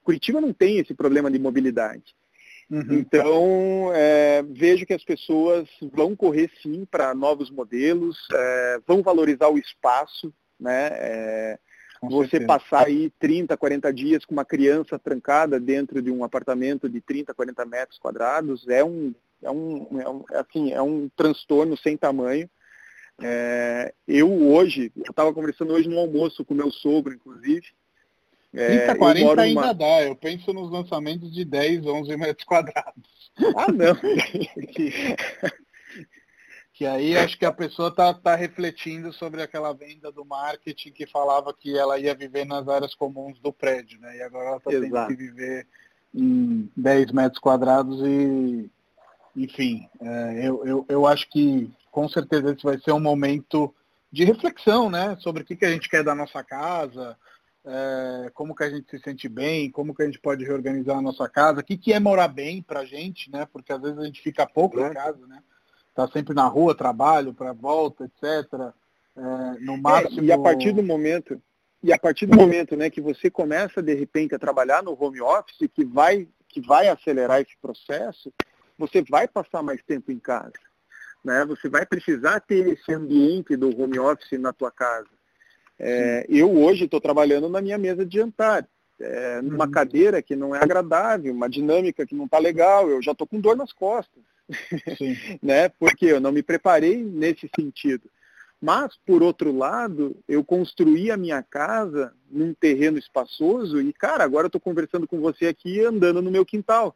Curitiba 0.05 0.41
não 0.41 0.53
tem 0.53 0.79
esse 0.79 0.95
problema 0.95 1.29
de 1.29 1.41
mobilidade. 1.41 2.15
Uhum. 2.71 2.95
Então, 2.95 3.91
é, 3.93 4.45
vejo 4.49 4.87
que 4.87 4.95
as 4.95 5.03
pessoas 5.03 5.69
vão 5.93 6.15
correr 6.15 6.51
sim 6.63 6.87
para 6.89 7.13
novos 7.15 7.51
modelos, 7.51 8.17
é, 8.33 8.81
vão 8.87 9.03
valorizar 9.03 9.49
o 9.49 9.59
espaço, 9.59 10.33
né? 10.59 10.89
É, 10.93 11.59
com 12.03 12.09
você 12.09 12.31
certeza. 12.31 12.47
passar 12.47 12.87
aí 12.87 13.11
30, 13.21 13.57
40 13.57 13.93
dias 13.93 14.25
com 14.25 14.33
uma 14.35 14.45
criança 14.45 14.99
trancada 14.99 15.61
dentro 15.61 16.03
de 16.03 16.11
um 16.11 16.25
apartamento 16.25 16.89
de 16.89 17.01
30, 17.01 17.33
40 17.33 17.65
metros 17.65 17.99
quadrados 17.99 18.67
é 18.69 18.83
um, 18.83 19.15
é 19.41 19.51
um, 19.51 20.01
é 20.01 20.09
um, 20.09 20.25
assim, 20.35 20.73
é 20.73 20.83
um 20.83 21.09
transtorno 21.17 21.77
sem 21.77 21.97
tamanho. 21.97 22.51
É, 23.23 23.95
eu 24.09 24.29
hoje, 24.49 24.91
eu 24.97 25.11
estava 25.11 25.33
conversando 25.33 25.73
hoje 25.73 25.89
no 25.89 26.01
almoço 26.01 26.45
com 26.45 26.55
meu 26.55 26.73
sogro, 26.73 27.15
inclusive. 27.15 27.69
É, 28.53 28.87
30, 28.87 28.97
40 28.97 29.41
ainda 29.41 29.61
numa... 29.61 29.73
dá. 29.73 30.03
Eu 30.03 30.17
penso 30.17 30.53
nos 30.53 30.73
lançamentos 30.73 31.33
de 31.33 31.45
10, 31.45 31.87
11 31.87 32.17
metros 32.17 32.45
quadrados. 32.45 33.31
Ah, 33.57 33.71
não. 33.71 33.95
Que 36.73 36.87
aí 36.87 37.17
acho 37.17 37.39
que 37.39 37.45
a 37.45 37.53
pessoa 37.53 37.89
está 37.89 38.15
tá 38.15 38.35
refletindo 38.35 39.13
sobre 39.13 39.43
aquela 39.43 39.73
venda 39.75 40.11
do 40.11 40.25
marketing 40.25 40.91
que 40.93 41.07
falava 41.07 41.53
que 41.53 41.77
ela 41.77 41.99
ia 41.99 42.15
viver 42.15 42.47
nas 42.47 42.67
áreas 42.67 42.95
comuns 42.95 43.39
do 43.41 43.53
prédio, 43.53 44.01
né? 44.01 44.17
E 44.17 44.23
agora 44.23 44.49
ela 44.49 44.57
está 44.57 44.71
tendo 44.71 45.07
que 45.07 45.15
viver 45.15 45.67
em 46.15 46.71
10 46.77 47.13
metros 47.13 47.41
quadrados 47.41 48.01
e, 48.03 48.71
enfim, 49.37 49.89
é, 50.01 50.49
eu, 50.49 50.65
eu, 50.67 50.87
eu 50.89 51.07
acho 51.07 51.29
que 51.31 51.71
com 51.91 52.09
certeza 52.09 52.53
esse 52.53 52.63
vai 52.63 52.79
ser 52.79 52.93
um 52.93 53.01
momento 53.01 53.75
de 54.11 54.25
reflexão, 54.25 54.91
né? 54.91 55.17
Sobre 55.21 55.43
o 55.43 55.45
que, 55.45 55.57
que 55.57 55.65
a 55.65 55.71
gente 55.71 55.89
quer 55.89 56.03
da 56.03 56.15
nossa 56.15 56.43
casa, 56.43 57.17
é, 57.65 58.31
como 58.35 58.55
que 58.55 58.65
a 58.65 58.71
gente 58.71 58.91
se 58.91 58.99
sente 58.99 59.29
bem, 59.29 59.71
como 59.71 59.95
que 59.95 60.03
a 60.03 60.07
gente 60.07 60.19
pode 60.19 60.45
reorganizar 60.45 60.99
a 60.99 61.03
nossa 61.03 61.29
casa, 61.29 61.61
o 61.61 61.65
que, 61.65 61.77
que 61.77 61.93
é 61.93 62.01
morar 62.01 62.29
bem 62.29 62.63
para 62.63 62.81
a 62.81 62.85
gente, 62.85 63.31
né? 63.31 63.47
Porque 63.53 63.73
às 63.73 63.81
vezes 63.81 63.99
a 63.99 64.05
gente 64.05 64.21
fica 64.21 64.47
pouco 64.47 64.81
em 64.81 64.93
casa, 64.93 65.27
né? 65.27 65.43
Está 65.93 66.09
sempre 66.09 66.35
na 66.35 66.47
rua, 66.47 66.75
trabalho, 66.75 67.35
para 67.35 67.53
volta, 67.53 68.05
etc. 68.05 68.73
É, 69.17 69.61
no 69.61 69.77
máximo. 69.77 70.23
É, 70.23 70.25
e 70.25 70.33
a 70.33 70.39
partir 70.39 70.73
do 70.73 70.83
momento, 70.83 71.41
e 71.83 71.93
a 71.93 71.99
partir 71.99 72.27
do 72.27 72.37
momento 72.37 72.77
né, 72.77 72.91
que 72.91 73.01
você 73.01 73.31
começa 73.31 73.83
de 73.83 73.95
repente 73.95 74.35
a 74.35 74.39
trabalhar 74.39 74.83
no 74.83 74.97
home 74.99 75.21
office, 75.21 75.69
que 75.75 75.85
vai, 75.85 76.27
que 76.49 76.61
vai 76.61 76.89
acelerar 76.89 77.41
esse 77.41 77.57
processo, 77.61 78.33
você 78.79 79.03
vai 79.03 79.29
passar 79.29 79.63
mais 79.63 79.83
tempo 79.83 80.11
em 80.11 80.19
casa. 80.19 80.53
Né? 81.23 81.45
Você 81.47 81.69
vai 81.69 81.85
precisar 81.85 82.41
ter 82.41 82.67
esse 82.69 82.93
ambiente 82.93 83.55
do 83.57 83.69
home 83.81 83.99
office 83.99 84.39
na 84.41 84.53
tua 84.53 84.71
casa. 84.71 85.09
É, 85.79 86.27
eu 86.29 86.51
hoje 86.51 86.85
estou 86.85 87.01
trabalhando 87.01 87.49
na 87.49 87.61
minha 87.61 87.77
mesa 87.77 88.07
de 88.07 88.19
jantar, 88.19 88.67
é, 89.01 89.43
numa 89.43 89.65
uhum. 89.65 89.71
cadeira 89.71 90.23
que 90.23 90.37
não 90.37 90.55
é 90.55 90.63
agradável, 90.63 91.33
uma 91.35 91.49
dinâmica 91.49 92.07
que 92.07 92.15
não 92.15 92.27
está 92.27 92.39
legal, 92.39 92.89
eu 92.89 93.03
já 93.03 93.13
estou 93.13 93.27
com 93.27 93.41
dor 93.41 93.57
nas 93.57 93.73
costas. 93.73 94.23
né? 95.43 95.69
Porque 95.69 96.07
eu 96.07 96.21
não 96.21 96.33
me 96.33 96.43
preparei 96.43 97.03
nesse 97.03 97.49
sentido. 97.55 98.09
Mas, 98.61 98.97
por 99.05 99.25
outro 99.25 99.57
lado, 99.57 100.17
eu 100.29 100.45
construí 100.45 101.11
a 101.11 101.17
minha 101.17 101.43
casa 101.43 102.13
num 102.31 102.55
terreno 102.55 102.97
espaçoso 102.97 103.81
e, 103.81 103.93
cara, 103.93 104.23
agora 104.23 104.45
eu 104.45 104.49
estou 104.49 104.61
conversando 104.61 105.07
com 105.07 105.21
você 105.21 105.47
aqui 105.47 105.81
andando 105.81 106.23
no 106.23 106.31
meu 106.31 106.47
quintal. 106.47 106.95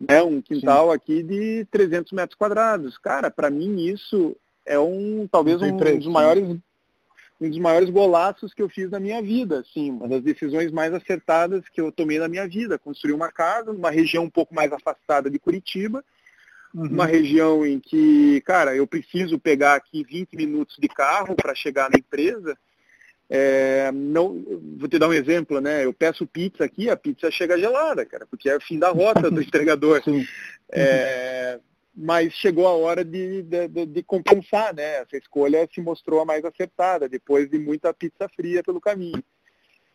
Né? 0.00 0.22
Um 0.22 0.40
quintal 0.40 0.88
Sim. 0.88 0.96
aqui 0.96 1.22
de 1.22 1.66
300 1.70 2.12
metros 2.12 2.36
quadrados. 2.36 2.96
Cara, 2.96 3.30
para 3.30 3.50
mim 3.50 3.82
isso 3.82 4.34
é 4.64 4.78
um 4.78 5.28
talvez 5.30 5.60
um 5.60 5.76
dos 5.76 6.06
maiores 6.06 6.56
um 7.40 7.50
dos 7.50 7.58
maiores 7.58 7.90
golaços 7.90 8.54
que 8.54 8.62
eu 8.62 8.68
fiz 8.68 8.88
na 8.88 9.00
minha 9.00 9.20
vida, 9.20 9.58
assim, 9.58 9.90
uma 9.90 10.08
das 10.08 10.22
decisões 10.22 10.70
mais 10.70 10.94
acertadas 10.94 11.68
que 11.68 11.80
eu 11.80 11.90
tomei 11.90 12.18
na 12.20 12.28
minha 12.28 12.46
vida, 12.46 12.78
construir 12.78 13.12
uma 13.12 13.32
casa 13.32 13.72
numa 13.72 13.90
região 13.90 14.24
um 14.24 14.30
pouco 14.30 14.54
mais 14.54 14.72
afastada 14.72 15.28
de 15.28 15.40
Curitiba, 15.40 16.04
uhum. 16.74 16.86
uma 16.86 17.06
região 17.06 17.64
em 17.64 17.78
que, 17.78 18.40
cara, 18.42 18.74
eu 18.74 18.86
preciso 18.86 19.38
pegar 19.38 19.74
aqui 19.74 20.04
20 20.04 20.36
minutos 20.36 20.76
de 20.78 20.88
carro 20.88 21.34
para 21.34 21.54
chegar 21.54 21.90
na 21.90 21.98
empresa. 21.98 22.56
É, 23.28 23.90
não, 23.92 24.44
vou 24.78 24.88
te 24.88 24.98
dar 24.98 25.08
um 25.08 25.12
exemplo, 25.12 25.60
né? 25.60 25.84
Eu 25.84 25.92
peço 25.92 26.26
pizza 26.26 26.64
aqui, 26.64 26.90
a 26.90 26.96
pizza 26.96 27.30
chega 27.30 27.58
gelada, 27.58 28.04
cara, 28.04 28.26
porque 28.26 28.48
é 28.48 28.56
o 28.56 28.60
fim 28.60 28.78
da 28.78 28.90
rota 28.90 29.30
do 29.30 29.40
entregador. 29.42 30.02
É, 30.70 31.58
mas 31.94 32.32
chegou 32.34 32.66
a 32.66 32.74
hora 32.74 33.04
de, 33.04 33.42
de, 33.42 33.86
de, 33.86 34.02
compensar, 34.02 34.74
né? 34.74 34.96
Essa 34.96 35.16
escolha 35.16 35.68
se 35.72 35.80
mostrou 35.80 36.20
a 36.20 36.24
mais 36.24 36.44
acertada, 36.44 37.08
depois 37.08 37.48
de 37.48 37.58
muita 37.58 37.92
pizza 37.94 38.28
fria 38.28 38.62
pelo 38.62 38.80
caminho. 38.80 39.22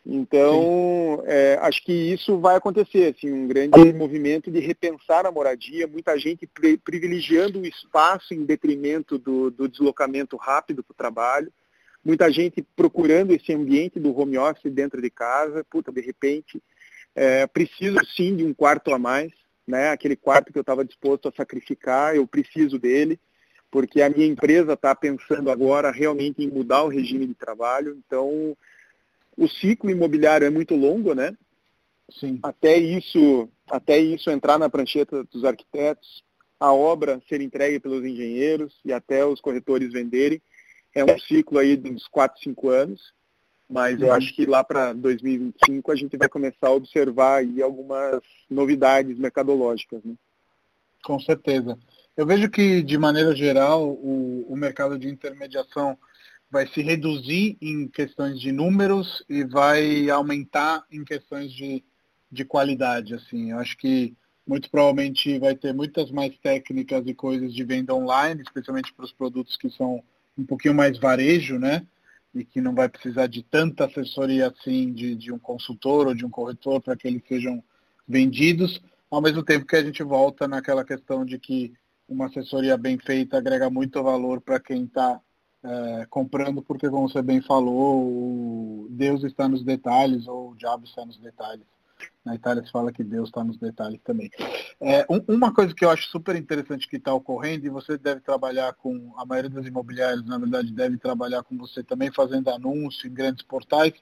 Então, 0.09 1.21
é, 1.25 1.59
acho 1.61 1.83
que 1.83 1.91
isso 1.91 2.39
vai 2.39 2.55
acontecer, 2.55 3.13
assim, 3.13 3.29
um 3.31 3.47
grande 3.47 3.91
movimento 3.93 4.49
de 4.49 4.59
repensar 4.59 5.25
a 5.25 5.31
moradia, 5.31 5.85
muita 5.85 6.17
gente 6.17 6.47
privilegiando 6.83 7.59
o 7.59 7.65
espaço 7.65 8.33
em 8.33 8.45
detrimento 8.45 9.17
do, 9.17 9.51
do 9.51 9.67
deslocamento 9.67 10.37
rápido 10.37 10.81
para 10.81 10.93
o 10.93 10.95
trabalho, 10.95 11.51
muita 12.03 12.31
gente 12.31 12.65
procurando 12.75 13.33
esse 13.33 13.53
ambiente 13.53 13.99
do 13.99 14.17
home 14.17 14.37
office 14.37 14.71
dentro 14.71 15.01
de 15.01 15.09
casa, 15.09 15.65
puta, 15.69 15.91
de 15.91 16.01
repente, 16.01 16.61
É, 17.19 17.47
preciso 17.47 17.97
sim 18.15 18.35
de 18.35 18.43
um 18.45 18.53
quarto 18.53 18.93
a 18.93 18.99
mais, 18.99 19.31
né? 19.65 19.89
Aquele 19.89 20.15
quarto 20.15 20.53
que 20.53 20.59
eu 20.59 20.61
estava 20.61 20.85
disposto 20.85 21.27
a 21.27 21.31
sacrificar, 21.31 22.15
eu 22.15 22.27
preciso 22.27 22.77
dele, 22.77 23.17
porque 23.71 24.03
a 24.03 24.09
minha 24.09 24.27
empresa 24.27 24.73
está 24.73 24.93
pensando 24.93 25.49
agora 25.49 25.89
realmente 25.91 26.43
em 26.43 26.47
mudar 26.47 26.83
o 26.83 26.89
regime 26.89 27.25
de 27.25 27.33
trabalho. 27.33 27.97
Então, 28.05 28.55
o 29.37 29.47
ciclo 29.47 29.89
imobiliário 29.89 30.47
é 30.47 30.49
muito 30.49 30.75
longo, 30.75 31.13
né? 31.13 31.35
Sim. 32.09 32.39
Até 32.41 32.75
isso, 32.77 33.47
até 33.69 33.99
isso 33.99 34.29
entrar 34.31 34.57
na 34.57 34.69
prancheta 34.69 35.23
dos 35.25 35.43
arquitetos, 35.45 36.23
a 36.59 36.73
obra 36.73 37.21
ser 37.29 37.41
entregue 37.41 37.79
pelos 37.79 38.03
engenheiros 38.03 38.73
e 38.83 38.91
até 38.91 39.23
os 39.23 39.39
corretores 39.39 39.91
venderem, 39.91 40.41
é 40.95 41.03
um 41.03 41.19
ciclo 41.19 41.59
aí 41.59 41.77
de 41.77 41.91
uns 41.91 42.07
4, 42.07 42.41
5 42.41 42.69
anos. 42.69 43.13
Mas 43.69 43.99
eu 44.01 44.07
uhum. 44.07 44.13
acho 44.13 44.33
que 44.33 44.45
lá 44.45 44.63
para 44.63 44.93
2025 44.93 45.91
a 45.91 45.95
gente 45.95 46.15
vai 46.15 46.29
começar 46.29 46.67
a 46.67 46.71
observar 46.71 47.39
aí 47.39 47.61
algumas 47.61 48.21
novidades 48.49 49.19
mercadológicas. 49.19 50.01
Né? 50.03 50.15
Com 51.03 51.19
certeza. 51.19 51.77
Eu 52.15 52.25
vejo 52.25 52.49
que, 52.49 52.81
de 52.81 52.97
maneira 52.97 53.35
geral, 53.35 53.89
o, 53.89 54.45
o 54.47 54.55
mercado 54.55 54.97
de 54.97 55.09
intermediação 55.09 55.97
vai 56.49 56.67
se 56.67 56.81
reduzir 56.81 57.57
em 57.61 57.87
questões 57.87 58.39
de 58.39 58.51
números 58.51 59.23
e 59.27 59.43
vai 59.43 60.09
aumentar 60.09 60.85
em 60.91 61.03
questões 61.03 61.51
de, 61.51 61.83
de 62.31 62.45
qualidade. 62.45 63.13
Assim, 63.13 63.51
eu 63.51 63.59
acho 63.59 63.77
que 63.77 64.15
muito 64.47 64.69
provavelmente 64.69 65.37
vai 65.39 65.55
ter 65.55 65.73
muitas 65.73 66.09
mais 66.09 66.37
técnicas 66.37 67.05
e 67.05 67.13
coisas 67.13 67.53
de 67.53 67.63
venda 67.63 67.93
online, 67.93 68.41
especialmente 68.41 68.93
para 68.93 69.05
os 69.05 69.11
produtos 69.11 69.57
que 69.57 69.69
são 69.69 70.01
um 70.37 70.45
pouquinho 70.45 70.73
mais 70.73 70.97
varejo, 70.97 71.59
né? 71.59 71.85
e 72.33 72.45
que 72.45 72.61
não 72.61 72.73
vai 72.73 72.87
precisar 72.87 73.27
de 73.27 73.41
tanta 73.43 73.85
assessoria 73.85 74.47
assim 74.47 74.93
de, 74.93 75.15
de 75.15 75.31
um 75.31 75.39
consultor 75.39 76.07
ou 76.07 76.13
de 76.13 76.25
um 76.25 76.29
corretor 76.29 76.81
para 76.81 76.95
que 76.95 77.07
eles 77.07 77.23
sejam 77.27 77.63
vendidos, 78.07 78.81
ao 79.09 79.21
mesmo 79.21 79.43
tempo 79.43 79.65
que 79.65 79.75
a 79.75 79.83
gente 79.83 80.03
volta 80.03 80.47
naquela 80.47 80.85
questão 80.85 81.25
de 81.25 81.39
que 81.39 81.73
uma 82.07 82.27
assessoria 82.27 82.77
bem 82.77 82.97
feita 82.97 83.37
agrega 83.37 83.69
muito 83.69 84.01
valor 84.01 84.39
para 84.39 84.59
quem 84.59 84.85
está 84.85 85.19
é, 85.63 86.05
comprando, 86.09 86.61
porque 86.61 86.89
como 86.89 87.09
você 87.09 87.21
bem 87.21 87.41
falou, 87.41 88.87
Deus 88.89 89.23
está 89.23 89.47
nos 89.47 89.63
detalhes 89.63 90.27
ou 90.27 90.51
o 90.51 90.55
diabo 90.55 90.85
está 90.85 91.05
nos 91.05 91.17
detalhes. 91.17 91.65
Na 92.23 92.35
Itália 92.35 92.63
se 92.63 92.71
fala 92.71 92.91
que 92.91 93.03
Deus 93.03 93.29
está 93.29 93.43
nos 93.43 93.57
detalhes 93.57 93.99
também. 94.03 94.29
É, 94.79 95.05
um, 95.09 95.35
uma 95.35 95.53
coisa 95.53 95.73
que 95.73 95.83
eu 95.83 95.89
acho 95.89 96.07
super 96.09 96.35
interessante 96.35 96.87
que 96.87 96.97
está 96.97 97.13
ocorrendo, 97.13 97.65
e 97.65 97.69
você 97.69 97.97
deve 97.97 98.21
trabalhar 98.21 98.73
com, 98.73 99.13
a 99.17 99.25
maioria 99.25 99.49
das 99.49 99.65
imobiliárias, 99.65 100.25
na 100.25 100.37
verdade, 100.37 100.71
deve 100.71 100.97
trabalhar 100.97 101.41
com 101.43 101.57
você 101.57 101.83
também, 101.83 102.11
fazendo 102.11 102.49
anúncio 102.49 103.07
em 103.07 103.13
grandes 103.13 103.43
portais. 103.43 103.93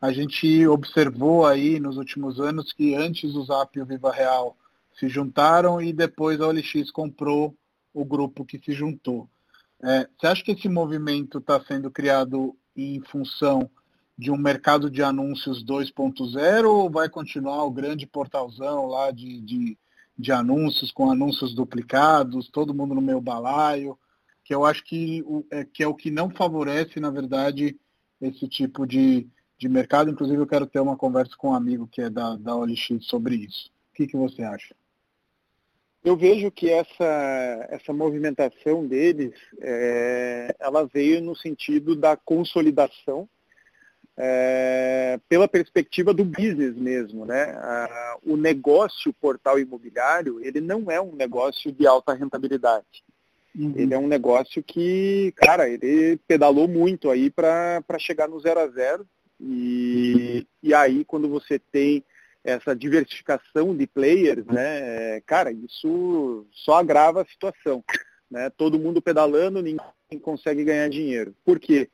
A 0.00 0.12
gente 0.12 0.66
observou 0.66 1.46
aí 1.46 1.80
nos 1.80 1.96
últimos 1.96 2.40
anos 2.40 2.72
que 2.72 2.94
antes 2.94 3.34
o 3.34 3.44
Zap 3.44 3.76
e 3.76 3.82
o 3.82 3.86
Viva 3.86 4.12
Real 4.12 4.56
se 4.98 5.08
juntaram 5.08 5.82
e 5.82 5.92
depois 5.92 6.40
a 6.40 6.46
OLX 6.46 6.90
comprou 6.90 7.54
o 7.92 8.04
grupo 8.04 8.44
que 8.44 8.58
se 8.58 8.72
juntou. 8.72 9.28
É, 9.86 10.08
você 10.18 10.26
acha 10.26 10.42
que 10.42 10.52
esse 10.52 10.66
movimento 10.66 11.36
está 11.36 11.60
sendo 11.60 11.90
criado 11.90 12.56
em 12.74 13.02
função 13.02 13.70
de 14.16 14.30
um 14.30 14.36
mercado 14.36 14.88
de 14.90 15.02
anúncios 15.02 15.62
2.0 15.62 16.64
ou 16.66 16.90
vai 16.90 17.06
continuar 17.06 17.64
o 17.64 17.70
grande 17.70 18.06
portalzão 18.06 18.86
lá 18.86 19.10
de, 19.10 19.42
de, 19.42 19.78
de, 20.16 20.32
anúncios 20.32 20.90
com 20.90 21.10
anúncios 21.10 21.54
duplicados, 21.54 22.48
todo 22.48 22.72
mundo 22.72 22.94
no 22.94 23.02
meu 23.02 23.20
balaio, 23.20 23.98
que 24.42 24.54
eu 24.54 24.64
acho 24.64 24.82
que, 24.84 25.22
o, 25.26 25.44
é, 25.50 25.64
que 25.64 25.82
é 25.82 25.86
o 25.86 25.94
que 25.94 26.10
não 26.10 26.30
favorece, 26.30 26.98
na 26.98 27.10
verdade, 27.10 27.78
esse 28.22 28.48
tipo 28.48 28.86
de, 28.86 29.28
de 29.58 29.68
mercado. 29.68 30.10
Inclusive, 30.10 30.40
eu 30.40 30.46
quero 30.46 30.66
ter 30.66 30.80
uma 30.80 30.96
conversa 30.96 31.36
com 31.36 31.50
um 31.50 31.54
amigo 31.54 31.86
que 31.86 32.00
é 32.00 32.08
da, 32.08 32.36
da 32.36 32.56
OLX 32.56 32.88
sobre 33.00 33.36
isso. 33.36 33.70
O 33.90 33.96
que, 33.96 34.06
que 34.06 34.16
você 34.16 34.42
acha? 34.44 34.74
Eu 36.04 36.16
vejo 36.16 36.50
que 36.50 36.68
essa, 36.68 37.66
essa 37.70 37.92
movimentação 37.92 38.86
deles, 38.86 39.32
é, 39.58 40.54
ela 40.60 40.84
veio 40.84 41.22
no 41.22 41.34
sentido 41.34 41.96
da 41.96 42.14
consolidação 42.14 43.26
é, 44.16 45.18
pela 45.28 45.48
perspectiva 45.48 46.12
do 46.12 46.24
business 46.24 46.76
mesmo, 46.76 47.24
né? 47.24 47.56
Ah, 47.56 48.18
o 48.22 48.36
negócio 48.36 49.12
portal 49.14 49.58
imobiliário, 49.58 50.44
ele 50.44 50.60
não 50.60 50.90
é 50.90 51.00
um 51.00 51.14
negócio 51.16 51.72
de 51.72 51.86
alta 51.86 52.12
rentabilidade. 52.12 53.02
Uhum. 53.56 53.72
Ele 53.74 53.94
é 53.94 53.98
um 53.98 54.06
negócio 54.06 54.62
que, 54.62 55.32
cara, 55.36 55.68
ele 55.68 56.18
pedalou 56.28 56.68
muito 56.68 57.10
aí 57.10 57.30
para 57.30 57.82
chegar 57.98 58.28
no 58.28 58.38
zero 58.40 58.60
a 58.60 58.68
zero. 58.68 59.06
E, 59.40 60.46
e 60.62 60.74
aí, 60.74 61.04
quando 61.04 61.28
você 61.28 61.58
tem 61.58 62.04
essa 62.44 62.76
diversificação 62.76 63.74
de 63.74 63.86
players, 63.86 64.44
né, 64.44 65.20
cara, 65.22 65.50
isso 65.50 66.46
só 66.52 66.74
agrava 66.74 67.22
a 67.22 67.26
situação. 67.26 67.82
Né? 68.30 68.50
Todo 68.50 68.78
mundo 68.78 69.02
pedalando, 69.02 69.62
ninguém 69.62 69.80
consegue 70.20 70.64
ganhar 70.64 70.88
dinheiro. 70.88 71.34
Por 71.44 71.58
quê? 71.58 71.88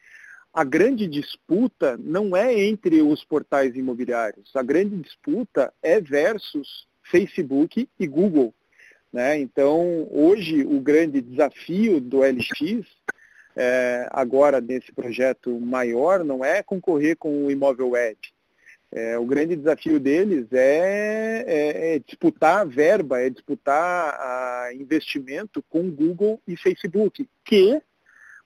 a 0.52 0.64
grande 0.64 1.06
disputa 1.06 1.96
não 1.98 2.36
é 2.36 2.52
entre 2.52 3.00
os 3.02 3.24
portais 3.24 3.76
imobiliários, 3.76 4.50
a 4.54 4.62
grande 4.62 4.96
disputa 4.96 5.72
é 5.82 6.00
versus 6.00 6.88
Facebook 7.04 7.88
e 7.98 8.06
Google. 8.06 8.52
Né? 9.12 9.38
Então, 9.38 10.08
hoje, 10.10 10.64
o 10.64 10.80
grande 10.80 11.20
desafio 11.20 12.00
do 12.00 12.20
LX, 12.20 12.86
é, 13.56 14.08
agora 14.10 14.60
nesse 14.60 14.92
projeto 14.92 15.58
maior, 15.60 16.24
não 16.24 16.44
é 16.44 16.62
concorrer 16.62 17.16
com 17.16 17.46
o 17.46 17.50
imóvel 17.50 17.90
web. 17.90 18.18
É, 18.92 19.16
o 19.16 19.24
grande 19.24 19.54
desafio 19.54 20.00
deles 20.00 20.52
é, 20.52 21.44
é, 21.46 21.94
é 21.94 21.98
disputar 22.00 22.66
verba, 22.66 23.20
é 23.20 23.30
disputar 23.30 24.74
investimento 24.74 25.62
com 25.68 25.90
Google 25.90 26.42
e 26.46 26.56
Facebook, 26.56 27.28
que 27.44 27.80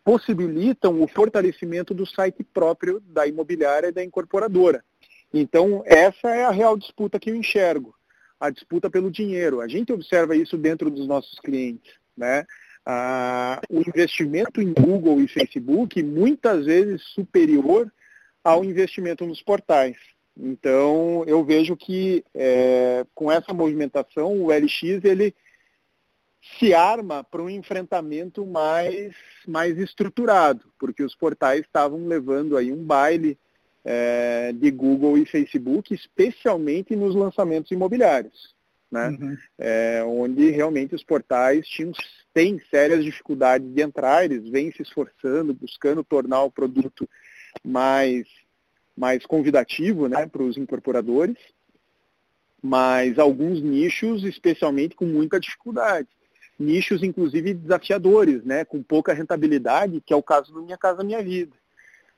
possibilitam 0.05 1.01
o 1.01 1.09
fortalecimento 1.09 1.95
do 1.95 2.05
site 2.05 2.45
próprio 2.45 3.01
da 3.01 3.27
imobiliária 3.27 3.89
e 3.89 3.93
da 3.93 4.05
incorporadora. 4.05 4.85
Então, 5.33 5.83
essa 5.87 6.29
é 6.29 6.45
a 6.45 6.51
real 6.51 6.77
disputa 6.77 7.19
que 7.19 7.31
eu 7.31 7.35
enxergo, 7.35 7.95
a 8.39 8.51
disputa 8.51 8.91
pelo 8.91 9.11
dinheiro. 9.11 9.63
A 9.63 9.67
gente 9.67 9.93
observa 9.93 10.37
isso 10.37 10.59
dentro 10.59 10.91
dos 10.91 11.09
nossos 11.09 11.41
clientes. 11.41 11.95
Né? 12.15 12.45
Ah, 12.85 13.61
o 13.71 13.81
investimento 13.81 14.61
em 14.61 14.73
Google 14.73 15.21
e 15.21 15.27
Facebook 15.27 16.03
muitas 16.03 16.67
vezes 16.67 17.03
superior 17.15 17.91
ao 18.45 18.63
investimento 18.63 19.25
nos 19.25 19.43
portais. 19.43 19.97
Então, 20.37 21.25
eu 21.27 21.45
vejo 21.45 21.77
que 21.77 22.25
é, 22.35 23.07
com 23.15 23.31
essa 23.31 23.53
movimentação, 23.53 24.43
o 24.43 24.49
LX 24.49 24.83
ele 25.05 25.35
se 26.59 26.75
arma 26.75 27.25
para 27.25 27.43
um 27.43 27.49
enfrentamento 27.49 28.45
mais, 28.45 29.15
mais 29.47 29.79
estruturado, 29.79 30.65
porque 30.79 31.03
os 31.03 31.15
portais 31.15 31.61
estavam 31.61 32.07
levando 32.07 32.57
aí 32.57 32.73
um 32.73 32.85
baile 32.85 33.39
é, 33.85 34.53
de 34.53 34.71
Google 34.71 35.17
e 35.19 35.27
Facebook, 35.27 35.95
especialmente 35.95 36.97
nos 36.97 37.15
lançamentos 37.15 37.71
imobiliários, 37.71 38.55
né? 38.91 39.09
Uhum. 39.09 39.37
É, 39.59 40.03
onde 40.05 40.51
realmente 40.51 40.95
os 40.95 41.03
portais 41.03 41.67
tinham, 41.67 41.93
têm 42.33 42.61
sérias 42.71 43.05
dificuldades 43.05 43.73
de 43.73 43.83
entrar, 43.83 44.25
eles 44.25 44.49
vêm 44.49 44.73
se 44.73 44.83
esforçando, 44.83 45.55
buscando 45.55 46.05
tornar 46.05 46.43
o 46.43 46.51
produto 46.51 47.09
mais, 47.63 48.27
mais 48.97 49.25
convidativo 49.27 50.09
né, 50.09 50.27
para 50.27 50.43
os 50.43 50.57
incorporadores, 50.57 51.37
mas 52.63 53.19
alguns 53.19 53.61
nichos, 53.61 54.25
especialmente, 54.25 54.95
com 54.95 55.05
muita 55.05 55.39
dificuldade 55.39 56.09
nichos 56.59 57.03
inclusive 57.03 57.55
desafiadores, 57.55 58.45
né, 58.45 58.65
com 58.65 58.83
pouca 58.83 59.13
rentabilidade, 59.13 60.01
que 60.01 60.13
é 60.13 60.17
o 60.17 60.23
caso 60.23 60.53
do 60.53 60.63
Minha 60.63 60.79
Casa 60.79 61.03
Minha 61.03 61.23
Vida. 61.23 61.57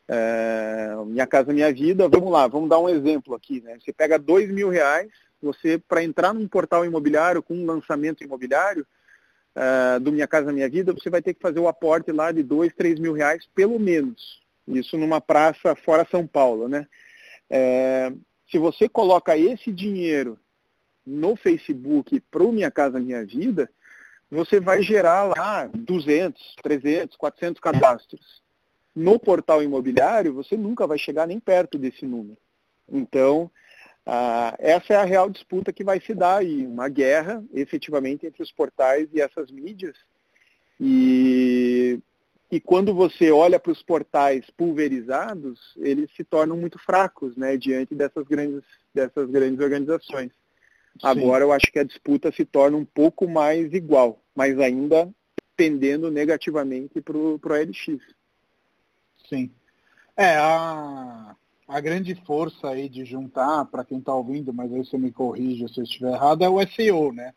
É, 0.08 0.94
Minha 1.06 1.26
Casa 1.26 1.52
Minha 1.52 1.72
Vida, 1.72 2.08
vamos 2.08 2.30
lá, 2.30 2.46
vamos 2.46 2.68
dar 2.68 2.78
um 2.78 2.88
exemplo 2.88 3.34
aqui. 3.34 3.60
Né? 3.60 3.78
Você 3.80 3.92
pega 3.92 4.18
dois 4.18 4.48
mil 4.50 4.68
reais, 4.68 5.10
você 5.42 5.78
para 5.78 6.02
entrar 6.02 6.32
num 6.32 6.46
portal 6.46 6.84
imobiliário 6.84 7.42
com 7.42 7.54
um 7.54 7.66
lançamento 7.66 8.22
imobiliário 8.22 8.86
é, 9.54 9.98
do 9.98 10.12
Minha 10.12 10.28
Casa 10.28 10.52
Minha 10.52 10.68
Vida, 10.68 10.92
você 10.92 11.10
vai 11.10 11.22
ter 11.22 11.34
que 11.34 11.40
fazer 11.40 11.58
o 11.58 11.68
aporte 11.68 12.12
lá 12.12 12.30
de 12.30 12.42
dois, 12.42 12.72
três 12.74 12.98
mil 12.98 13.12
reais 13.12 13.48
pelo 13.54 13.78
menos. 13.78 14.44
Isso 14.66 14.96
numa 14.98 15.20
praça 15.20 15.74
fora 15.76 16.06
São 16.10 16.26
Paulo, 16.26 16.68
né? 16.68 16.86
É, 17.48 18.12
se 18.50 18.58
você 18.58 18.88
coloca 18.88 19.36
esse 19.36 19.72
dinheiro 19.72 20.38
no 21.06 21.36
Facebook 21.36 22.20
para 22.30 22.42
o 22.42 22.52
Minha 22.52 22.70
Casa 22.70 22.98
Minha 22.98 23.24
Vida, 23.24 23.70
você 24.30 24.58
vai 24.58 24.82
gerar 24.82 25.24
lá 25.24 25.70
200, 25.72 26.56
300, 26.62 27.16
400 27.16 27.60
cadastros. 27.60 28.42
No 28.94 29.18
portal 29.18 29.62
imobiliário, 29.62 30.34
você 30.34 30.56
nunca 30.56 30.86
vai 30.86 30.98
chegar 30.98 31.26
nem 31.26 31.38
perto 31.38 31.78
desse 31.78 32.04
número. 32.04 32.38
Então, 32.90 33.50
ah, 34.04 34.54
essa 34.58 34.94
é 34.94 34.96
a 34.96 35.04
real 35.04 35.28
disputa 35.28 35.72
que 35.72 35.84
vai 35.84 36.00
se 36.00 36.14
dar 36.14 36.38
aí, 36.38 36.66
uma 36.66 36.88
guerra, 36.88 37.44
efetivamente, 37.52 38.26
entre 38.26 38.42
os 38.42 38.50
portais 38.52 39.08
e 39.12 39.20
essas 39.20 39.50
mídias. 39.50 39.96
E 40.80 42.00
e 42.50 42.60
quando 42.60 42.94
você 42.94 43.30
olha 43.30 43.58
para 43.58 43.72
os 43.72 43.82
portais 43.82 44.48
pulverizados, 44.56 45.58
eles 45.76 46.10
se 46.16 46.22
tornam 46.22 46.56
muito 46.56 46.78
fracos 46.78 47.36
né, 47.36 47.56
diante 47.56 47.94
dessas 47.94 48.24
grandes, 48.26 48.62
dessas 48.94 49.28
grandes 49.28 49.60
organizações. 49.60 50.30
Sim. 50.30 50.98
Agora 51.02 51.44
eu 51.44 51.52
acho 51.52 51.70
que 51.72 51.78
a 51.78 51.84
disputa 51.84 52.30
se 52.32 52.44
torna 52.44 52.76
um 52.76 52.84
pouco 52.84 53.28
mais 53.28 53.72
igual, 53.72 54.22
mas 54.34 54.58
ainda 54.60 55.12
pendendo 55.56 56.10
negativamente 56.10 57.00
para 57.00 57.16
o 57.16 57.40
LX. 57.44 57.98
Sim. 59.28 59.50
É, 60.16 60.36
a, 60.36 61.34
a 61.66 61.80
grande 61.80 62.14
força 62.26 62.68
aí 62.68 62.88
de 62.88 63.04
juntar, 63.04 63.64
para 63.66 63.84
quem 63.84 63.98
está 63.98 64.14
ouvindo, 64.14 64.52
mas 64.52 64.72
aí 64.72 64.84
você 64.84 64.96
me 64.96 65.10
corrija 65.10 65.66
se 65.68 65.80
eu 65.80 65.84
estiver 65.84 66.12
errado, 66.12 66.44
é 66.44 66.48
o 66.48 66.64
SEO, 66.68 67.12
né? 67.12 67.34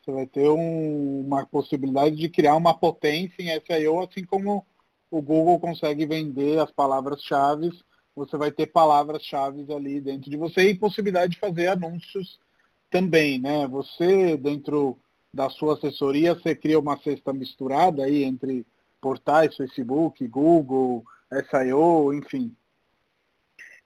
Você 0.00 0.12
vai 0.12 0.26
ter 0.26 0.48
um, 0.48 1.20
uma 1.20 1.44
possibilidade 1.46 2.16
de 2.16 2.28
criar 2.28 2.56
uma 2.56 2.74
potência 2.74 3.42
em 3.42 3.60
SEO, 3.60 4.00
assim 4.00 4.24
como 4.24 4.66
o 5.10 5.20
Google 5.20 5.58
consegue 5.58 6.06
vender 6.06 6.58
as 6.58 6.70
palavras-chave, 6.70 7.70
você 8.14 8.36
vai 8.36 8.50
ter 8.50 8.66
palavras-chave 8.66 9.72
ali 9.72 10.00
dentro 10.00 10.30
de 10.30 10.36
você 10.36 10.70
e 10.70 10.78
possibilidade 10.78 11.32
de 11.32 11.38
fazer 11.38 11.68
anúncios 11.68 12.38
também, 12.90 13.38
né? 13.38 13.66
Você, 13.68 14.36
dentro 14.36 14.98
da 15.32 15.48
sua 15.48 15.74
assessoria, 15.74 16.34
você 16.34 16.54
cria 16.54 16.78
uma 16.78 16.98
cesta 16.98 17.32
misturada 17.32 18.04
aí 18.04 18.24
entre 18.24 18.66
portais, 19.00 19.56
Facebook, 19.56 20.26
Google, 20.26 21.04
SIO, 21.30 22.12
enfim. 22.12 22.54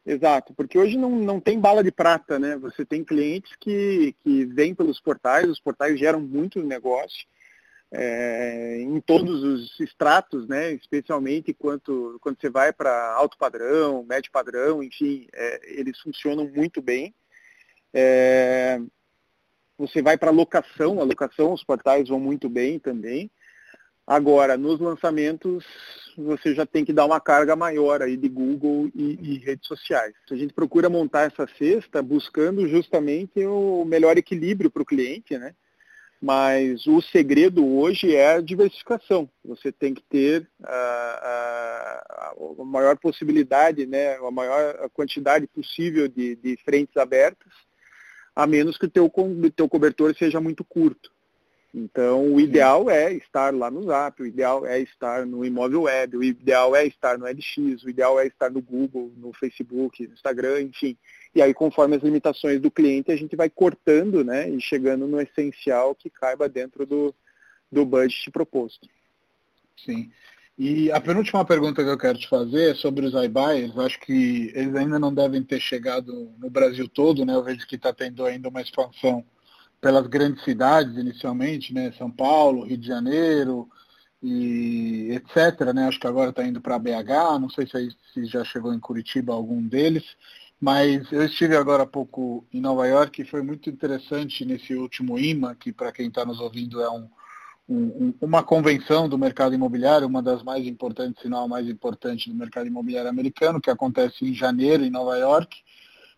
Exato, 0.06 0.52
porque 0.54 0.78
hoje 0.78 0.98
não, 0.98 1.10
não 1.10 1.40
tem 1.40 1.58
bala 1.58 1.82
de 1.82 1.90
prata, 1.90 2.38
né? 2.38 2.56
Você 2.58 2.84
tem 2.84 3.02
clientes 3.02 3.56
que, 3.58 4.14
que 4.22 4.44
vêm 4.44 4.74
pelos 4.74 5.00
portais, 5.00 5.48
os 5.48 5.58
portais 5.58 5.98
geram 5.98 6.20
muito 6.20 6.62
negócio 6.62 7.26
é, 7.90 8.80
em 8.80 9.00
todos 9.00 9.42
os 9.42 9.80
estratos, 9.80 10.46
né? 10.48 10.72
Especialmente 10.72 11.54
quando, 11.54 12.18
quando 12.20 12.38
você 12.40 12.50
vai 12.50 12.72
para 12.72 13.14
alto 13.14 13.38
padrão, 13.38 14.04
médio 14.04 14.30
padrão, 14.32 14.82
enfim, 14.82 15.26
é, 15.32 15.60
eles 15.80 15.98
funcionam 16.00 16.46
muito 16.48 16.82
bem. 16.82 17.14
É, 17.92 18.80
você 19.78 20.02
vai 20.02 20.18
para 20.18 20.30
locação, 20.30 21.00
a 21.00 21.04
locação, 21.04 21.52
os 21.52 21.64
portais 21.64 22.08
vão 22.08 22.18
muito 22.18 22.48
bem 22.48 22.78
também. 22.78 23.30
Agora, 24.06 24.56
nos 24.56 24.78
lançamentos, 24.80 25.64
você 26.16 26.54
já 26.54 26.66
tem 26.66 26.84
que 26.84 26.92
dar 26.92 27.06
uma 27.06 27.20
carga 27.20 27.56
maior 27.56 28.02
aí 28.02 28.16
de 28.16 28.28
Google 28.28 28.90
e, 28.94 29.18
e, 29.20 29.38
redes 29.38 29.66
sociais. 29.66 30.14
A 30.30 30.36
gente 30.36 30.52
procura 30.52 30.90
montar 30.90 31.22
essa 31.22 31.48
cesta 31.58 32.02
buscando 32.02 32.68
justamente 32.68 33.44
o 33.46 33.84
melhor 33.86 34.18
equilíbrio 34.18 34.70
para 34.70 34.82
o 34.82 34.86
cliente, 34.86 35.38
né? 35.38 35.54
Mas 36.20 36.86
o 36.86 37.02
segredo 37.02 37.66
hoje 37.66 38.14
é 38.14 38.34
a 38.34 38.40
diversificação. 38.40 39.28
Você 39.44 39.70
tem 39.70 39.92
que 39.92 40.02
ter 40.02 40.48
a, 40.62 40.72
a, 40.72 42.34
a 42.60 42.64
maior 42.64 42.96
possibilidade, 42.96 43.84
né? 43.84 44.16
a 44.16 44.30
maior 44.30 44.88
quantidade 44.90 45.46
possível 45.46 46.08
de, 46.08 46.36
de 46.36 46.56
frentes 46.64 46.96
abertas, 46.96 47.52
a 48.34 48.46
menos 48.46 48.78
que 48.78 48.86
o 48.86 48.90
teu, 48.90 49.12
teu 49.54 49.68
cobertor 49.68 50.14
seja 50.16 50.40
muito 50.40 50.64
curto. 50.64 51.13
Então, 51.76 52.32
o 52.32 52.40
ideal 52.40 52.88
é 52.88 53.12
estar 53.14 53.52
lá 53.52 53.68
no 53.68 53.82
Zap, 53.82 54.22
o 54.22 54.26
ideal 54.26 54.64
é 54.64 54.78
estar 54.78 55.26
no 55.26 55.44
imóvel 55.44 55.82
web, 55.82 56.16
o 56.16 56.22
ideal 56.22 56.76
é 56.76 56.86
estar 56.86 57.18
no 57.18 57.26
LX, 57.26 57.82
o 57.82 57.90
ideal 57.90 58.20
é 58.20 58.28
estar 58.28 58.48
no 58.48 58.62
Google, 58.62 59.12
no 59.16 59.32
Facebook, 59.32 60.06
no 60.06 60.14
Instagram, 60.14 60.62
enfim. 60.62 60.96
E 61.34 61.42
aí, 61.42 61.52
conforme 61.52 61.96
as 61.96 62.02
limitações 62.04 62.60
do 62.60 62.70
cliente, 62.70 63.10
a 63.10 63.16
gente 63.16 63.34
vai 63.34 63.50
cortando 63.50 64.22
né, 64.22 64.48
e 64.48 64.60
chegando 64.60 65.08
no 65.08 65.20
essencial 65.20 65.96
que 65.96 66.08
caiba 66.08 66.48
dentro 66.48 66.86
do, 66.86 67.12
do 67.72 67.84
budget 67.84 68.30
proposto. 68.30 68.88
Sim. 69.76 70.12
E 70.56 70.92
a 70.92 71.00
penúltima 71.00 71.44
pergunta 71.44 71.82
que 71.82 71.90
eu 71.90 71.98
quero 71.98 72.16
te 72.16 72.28
fazer 72.28 72.70
é 72.70 72.74
sobre 72.74 73.04
os 73.04 73.14
iBuyers. 73.14 73.76
Acho 73.76 73.98
que 73.98 74.52
eles 74.54 74.76
ainda 74.76 75.00
não 75.00 75.12
devem 75.12 75.42
ter 75.42 75.58
chegado 75.58 76.32
no 76.38 76.48
Brasil 76.48 76.88
todo, 76.88 77.24
né? 77.24 77.34
Eu 77.34 77.42
vejo 77.42 77.66
que 77.66 77.74
está 77.74 77.92
tendo 77.92 78.24
ainda 78.24 78.48
uma 78.48 78.62
expansão 78.62 79.24
pelas 79.84 80.06
grandes 80.06 80.42
cidades 80.42 80.96
inicialmente, 80.96 81.74
né? 81.74 81.92
São 81.98 82.10
Paulo, 82.10 82.64
Rio 82.64 82.78
de 82.78 82.86
Janeiro 82.86 83.68
e 84.22 85.10
etc. 85.10 85.74
Né? 85.74 85.86
Acho 85.86 86.00
que 86.00 86.06
agora 86.06 86.30
está 86.30 86.42
indo 86.42 86.58
para 86.58 86.78
BH, 86.78 87.38
não 87.38 87.50
sei 87.50 87.66
se, 87.66 87.94
se 88.14 88.24
já 88.24 88.42
chegou 88.42 88.72
em 88.72 88.80
Curitiba 88.80 89.34
algum 89.34 89.60
deles, 89.60 90.02
mas 90.58 91.12
eu 91.12 91.26
estive 91.26 91.54
agora 91.54 91.82
há 91.82 91.86
pouco 91.86 92.46
em 92.50 92.62
Nova 92.62 92.86
York 92.86 93.20
e 93.20 93.26
foi 93.26 93.42
muito 93.42 93.68
interessante 93.68 94.46
nesse 94.46 94.74
último 94.74 95.18
IMA, 95.18 95.54
que 95.54 95.70
para 95.70 95.92
quem 95.92 96.08
está 96.08 96.24
nos 96.24 96.40
ouvindo 96.40 96.80
é 96.80 96.88
um, 96.88 97.06
um, 97.68 98.14
uma 98.22 98.42
convenção 98.42 99.06
do 99.06 99.18
mercado 99.18 99.54
imobiliário, 99.54 100.06
uma 100.06 100.22
das 100.22 100.42
mais 100.42 100.66
importantes, 100.66 101.20
se 101.20 101.28
não 101.28 101.44
a 101.44 101.48
mais 101.48 101.68
importante 101.68 102.30
do 102.30 102.34
mercado 102.34 102.66
imobiliário 102.66 103.10
americano, 103.10 103.60
que 103.60 103.68
acontece 103.68 104.24
em 104.24 104.32
janeiro 104.32 104.82
em 104.82 104.90
Nova 104.90 105.18
York. 105.18 105.62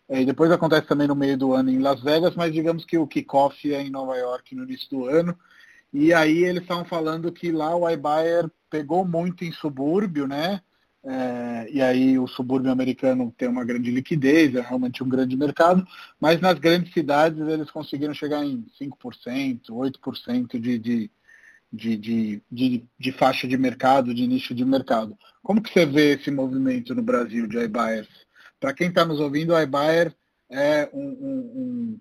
É, 0.09 0.23
depois 0.23 0.49
acontece 0.51 0.87
também 0.87 1.07
no 1.07 1.15
meio 1.15 1.37
do 1.37 1.53
ano 1.53 1.69
em 1.69 1.79
Las 1.79 2.01
Vegas, 2.01 2.35
mas 2.35 2.53
digamos 2.53 2.85
que 2.85 2.97
o 2.97 3.07
kickoff 3.07 3.73
é 3.73 3.81
em 3.81 3.89
Nova 3.89 4.15
York 4.15 4.55
no 4.55 4.63
início 4.63 4.89
do 4.89 5.05
ano. 5.05 5.37
E 5.93 6.13
aí 6.13 6.43
eles 6.43 6.61
estavam 6.61 6.85
falando 6.85 7.31
que 7.31 7.51
lá 7.51 7.75
o 7.75 7.89
iBuyer 7.89 8.49
pegou 8.69 9.05
muito 9.05 9.43
em 9.43 9.51
subúrbio, 9.51 10.27
né? 10.27 10.61
É, 11.03 11.67
e 11.71 11.81
aí 11.81 12.19
o 12.19 12.27
subúrbio 12.27 12.71
americano 12.71 13.33
tem 13.37 13.47
uma 13.47 13.63
grande 13.63 13.89
liquidez, 13.91 14.53
é 14.55 14.61
realmente 14.61 15.01
um 15.03 15.07
grande 15.07 15.37
mercado, 15.37 15.87
mas 16.19 16.41
nas 16.41 16.59
grandes 16.59 16.93
cidades 16.93 17.39
eles 17.47 17.71
conseguiram 17.71 18.13
chegar 18.13 18.43
em 18.43 18.65
5%, 18.79 19.69
8% 19.69 20.59
de, 20.59 20.77
de, 20.77 21.11
de, 21.71 21.97
de, 21.97 22.43
de, 22.51 22.85
de 22.99 23.11
faixa 23.13 23.47
de 23.47 23.57
mercado, 23.57 24.13
de 24.13 24.27
nicho 24.27 24.53
de 24.53 24.65
mercado. 24.65 25.17
Como 25.41 25.61
que 25.61 25.71
você 25.71 25.85
vê 25.85 26.15
esse 26.15 26.29
movimento 26.29 26.93
no 26.93 27.01
Brasil 27.01 27.47
de 27.47 27.57
iBuyers? 27.57 28.26
Para 28.59 28.73
quem 28.73 28.89
está 28.89 29.05
nos 29.05 29.19
ouvindo, 29.19 29.55
a 29.55 29.63
iBuyer 29.63 30.13
é 30.49 30.89
um, 30.93 30.99
um, 30.99 31.39
um, 31.55 31.99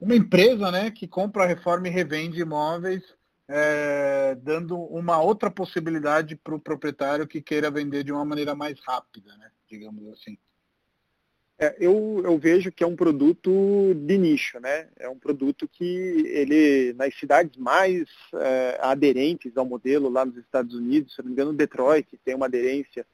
uma 0.00 0.14
empresa 0.14 0.70
né, 0.70 0.90
que 0.90 1.06
compra, 1.06 1.46
reforma 1.46 1.88
e 1.88 1.90
revende 1.90 2.40
imóveis, 2.40 3.02
é, 3.48 4.36
dando 4.42 4.76
uma 4.76 5.20
outra 5.20 5.50
possibilidade 5.50 6.36
para 6.36 6.54
o 6.54 6.60
proprietário 6.60 7.26
que 7.26 7.40
queira 7.40 7.70
vender 7.70 8.02
de 8.02 8.12
uma 8.12 8.24
maneira 8.24 8.54
mais 8.54 8.78
rápida, 8.80 9.36
né, 9.36 9.50
digamos 9.68 10.06
assim. 10.12 10.36
É, 11.58 11.74
eu, 11.80 12.20
eu, 12.22 12.36
vejo 12.38 12.70
que 12.70 12.84
é 12.84 12.86
um 12.86 12.94
produto 12.94 13.94
de 13.94 14.18
nicho, 14.18 14.60
né? 14.60 14.90
É 14.94 15.08
um 15.08 15.18
produto 15.18 15.66
que 15.66 15.84
ele, 16.26 16.92
nas 16.92 17.14
cidades 17.18 17.56
mais 17.56 18.06
é, 18.34 18.78
aderentes 18.82 19.56
ao 19.56 19.64
modelo 19.64 20.10
lá 20.10 20.26
nos 20.26 20.36
Estados 20.36 20.74
Unidos, 20.74 21.14
se 21.14 21.22
não 21.22 21.28
me 21.28 21.32
engano, 21.32 21.54
Detroit 21.54 22.06
tem 22.22 22.34
uma 22.34 22.44
aderência 22.44 23.06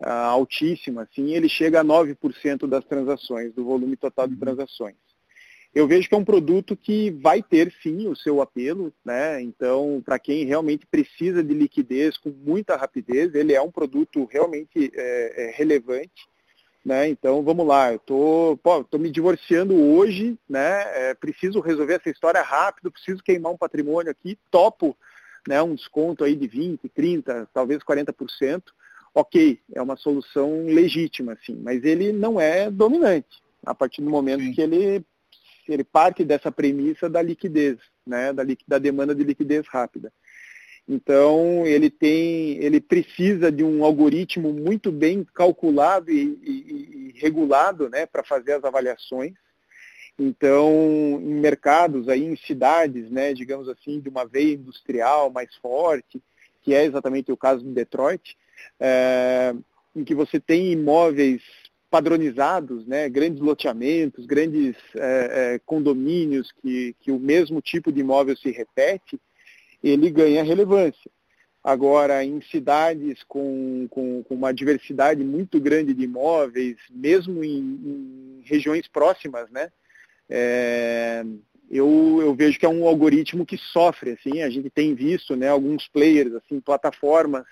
uh, 0.00 0.08
altíssima, 0.08 1.02
assim, 1.02 1.32
ele 1.34 1.48
chega 1.48 1.80
a 1.80 1.84
9% 1.84 2.66
das 2.66 2.84
transações, 2.84 3.52
do 3.52 3.64
volume 3.64 3.96
total 3.96 4.26
de 4.26 4.34
uhum. 4.34 4.40
transações. 4.40 4.96
Eu 5.74 5.88
vejo 5.88 6.08
que 6.08 6.14
é 6.14 6.18
um 6.18 6.24
produto 6.24 6.76
que 6.76 7.10
vai 7.10 7.42
ter 7.42 7.74
sim 7.82 8.06
o 8.06 8.14
seu 8.14 8.40
apelo, 8.40 8.92
né? 9.04 9.42
Então, 9.42 10.00
para 10.04 10.20
quem 10.20 10.44
realmente 10.44 10.86
precisa 10.86 11.42
de 11.42 11.52
liquidez 11.52 12.16
com 12.16 12.30
muita 12.30 12.76
rapidez, 12.76 13.34
ele 13.34 13.52
é 13.52 13.60
um 13.60 13.72
produto 13.72 14.24
realmente 14.30 14.92
é, 14.94 15.46
é, 15.46 15.50
relevante. 15.50 16.28
Né? 16.84 17.08
Então 17.08 17.42
vamos 17.42 17.66
lá, 17.66 17.94
eu 17.94 17.98
tô, 17.98 18.58
pô, 18.62 18.84
tô 18.84 18.98
me 18.98 19.10
divorciando 19.10 19.74
hoje, 19.74 20.38
né? 20.46 20.82
É, 21.08 21.14
preciso 21.14 21.58
resolver 21.58 21.94
essa 21.94 22.10
história 22.10 22.42
rápido, 22.42 22.92
preciso 22.92 23.22
queimar 23.22 23.52
um 23.52 23.56
patrimônio 23.56 24.10
aqui, 24.10 24.38
topo 24.50 24.94
né, 25.48 25.62
um 25.62 25.74
desconto 25.74 26.24
aí 26.24 26.34
de 26.34 26.46
20, 26.46 26.88
30, 26.88 27.48
talvez 27.52 27.82
40% 27.82 28.62
ok, 29.14 29.60
é 29.72 29.80
uma 29.80 29.96
solução 29.96 30.66
legítima, 30.66 31.34
assim, 31.34 31.54
mas 31.54 31.84
ele 31.84 32.12
não 32.12 32.40
é 32.40 32.70
dominante 32.70 33.42
a 33.64 33.74
partir 33.74 34.02
do 34.02 34.10
momento 34.10 34.42
Sim. 34.42 34.52
que 34.52 34.60
ele, 34.60 35.04
ele 35.68 35.84
parte 35.84 36.24
dessa 36.24 36.50
premissa 36.50 37.08
da 37.08 37.22
liquidez, 37.22 37.78
né, 38.06 38.32
da, 38.32 38.42
da 38.66 38.78
demanda 38.78 39.14
de 39.14 39.22
liquidez 39.22 39.66
rápida. 39.68 40.12
Então 40.86 41.64
ele 41.64 41.88
tem, 41.88 42.58
ele 42.62 42.80
precisa 42.80 43.50
de 43.50 43.64
um 43.64 43.84
algoritmo 43.84 44.52
muito 44.52 44.92
bem 44.92 45.24
calculado 45.24 46.10
e, 46.10 46.38
e, 46.42 47.12
e 47.14 47.20
regulado, 47.20 47.88
né, 47.88 48.04
para 48.04 48.22
fazer 48.22 48.52
as 48.52 48.64
avaliações. 48.64 49.32
Então, 50.18 50.70
em 51.20 51.40
mercados 51.40 52.08
aí, 52.08 52.22
em 52.22 52.36
cidades, 52.36 53.10
né, 53.10 53.32
digamos 53.32 53.68
assim, 53.68 53.98
de 53.98 54.08
uma 54.08 54.24
veia 54.24 54.54
industrial 54.54 55.30
mais 55.30 55.54
forte, 55.56 56.22
que 56.62 56.72
é 56.72 56.84
exatamente 56.84 57.32
o 57.32 57.36
caso 57.36 57.64
de 57.64 57.70
Detroit, 57.70 58.36
é, 58.80 59.54
em 59.94 60.04
que 60.04 60.14
você 60.14 60.40
tem 60.40 60.72
imóveis 60.72 61.42
padronizados, 61.90 62.84
né, 62.86 63.08
grandes 63.08 63.40
loteamentos, 63.40 64.26
grandes 64.26 64.74
é, 64.96 65.54
é, 65.54 65.60
condomínios 65.64 66.50
que, 66.60 66.94
que 67.00 67.12
o 67.12 67.20
mesmo 67.20 67.60
tipo 67.60 67.92
de 67.92 68.00
imóvel 68.00 68.36
se 68.36 68.50
repete, 68.50 69.20
ele 69.82 70.10
ganha 70.10 70.42
relevância. 70.42 71.08
Agora, 71.62 72.24
em 72.24 72.42
cidades 72.42 73.22
com, 73.22 73.86
com, 73.88 74.24
com, 74.24 74.34
uma 74.34 74.52
diversidade 74.52 75.22
muito 75.22 75.60
grande 75.60 75.94
de 75.94 76.02
imóveis, 76.02 76.76
mesmo 76.90 77.44
em, 77.44 77.60
em 77.60 78.42
regiões 78.44 78.88
próximas, 78.88 79.48
né, 79.50 79.70
é, 80.28 81.24
eu, 81.70 82.18
eu, 82.20 82.34
vejo 82.34 82.58
que 82.58 82.66
é 82.66 82.68
um 82.68 82.86
algoritmo 82.86 83.46
que 83.46 83.56
sofre. 83.56 84.10
Assim, 84.10 84.42
a 84.42 84.50
gente 84.50 84.68
tem 84.68 84.94
visto 84.94 85.36
né, 85.36 85.48
alguns 85.48 85.86
players, 85.88 86.34
assim, 86.34 86.60
plataformas 86.60 87.44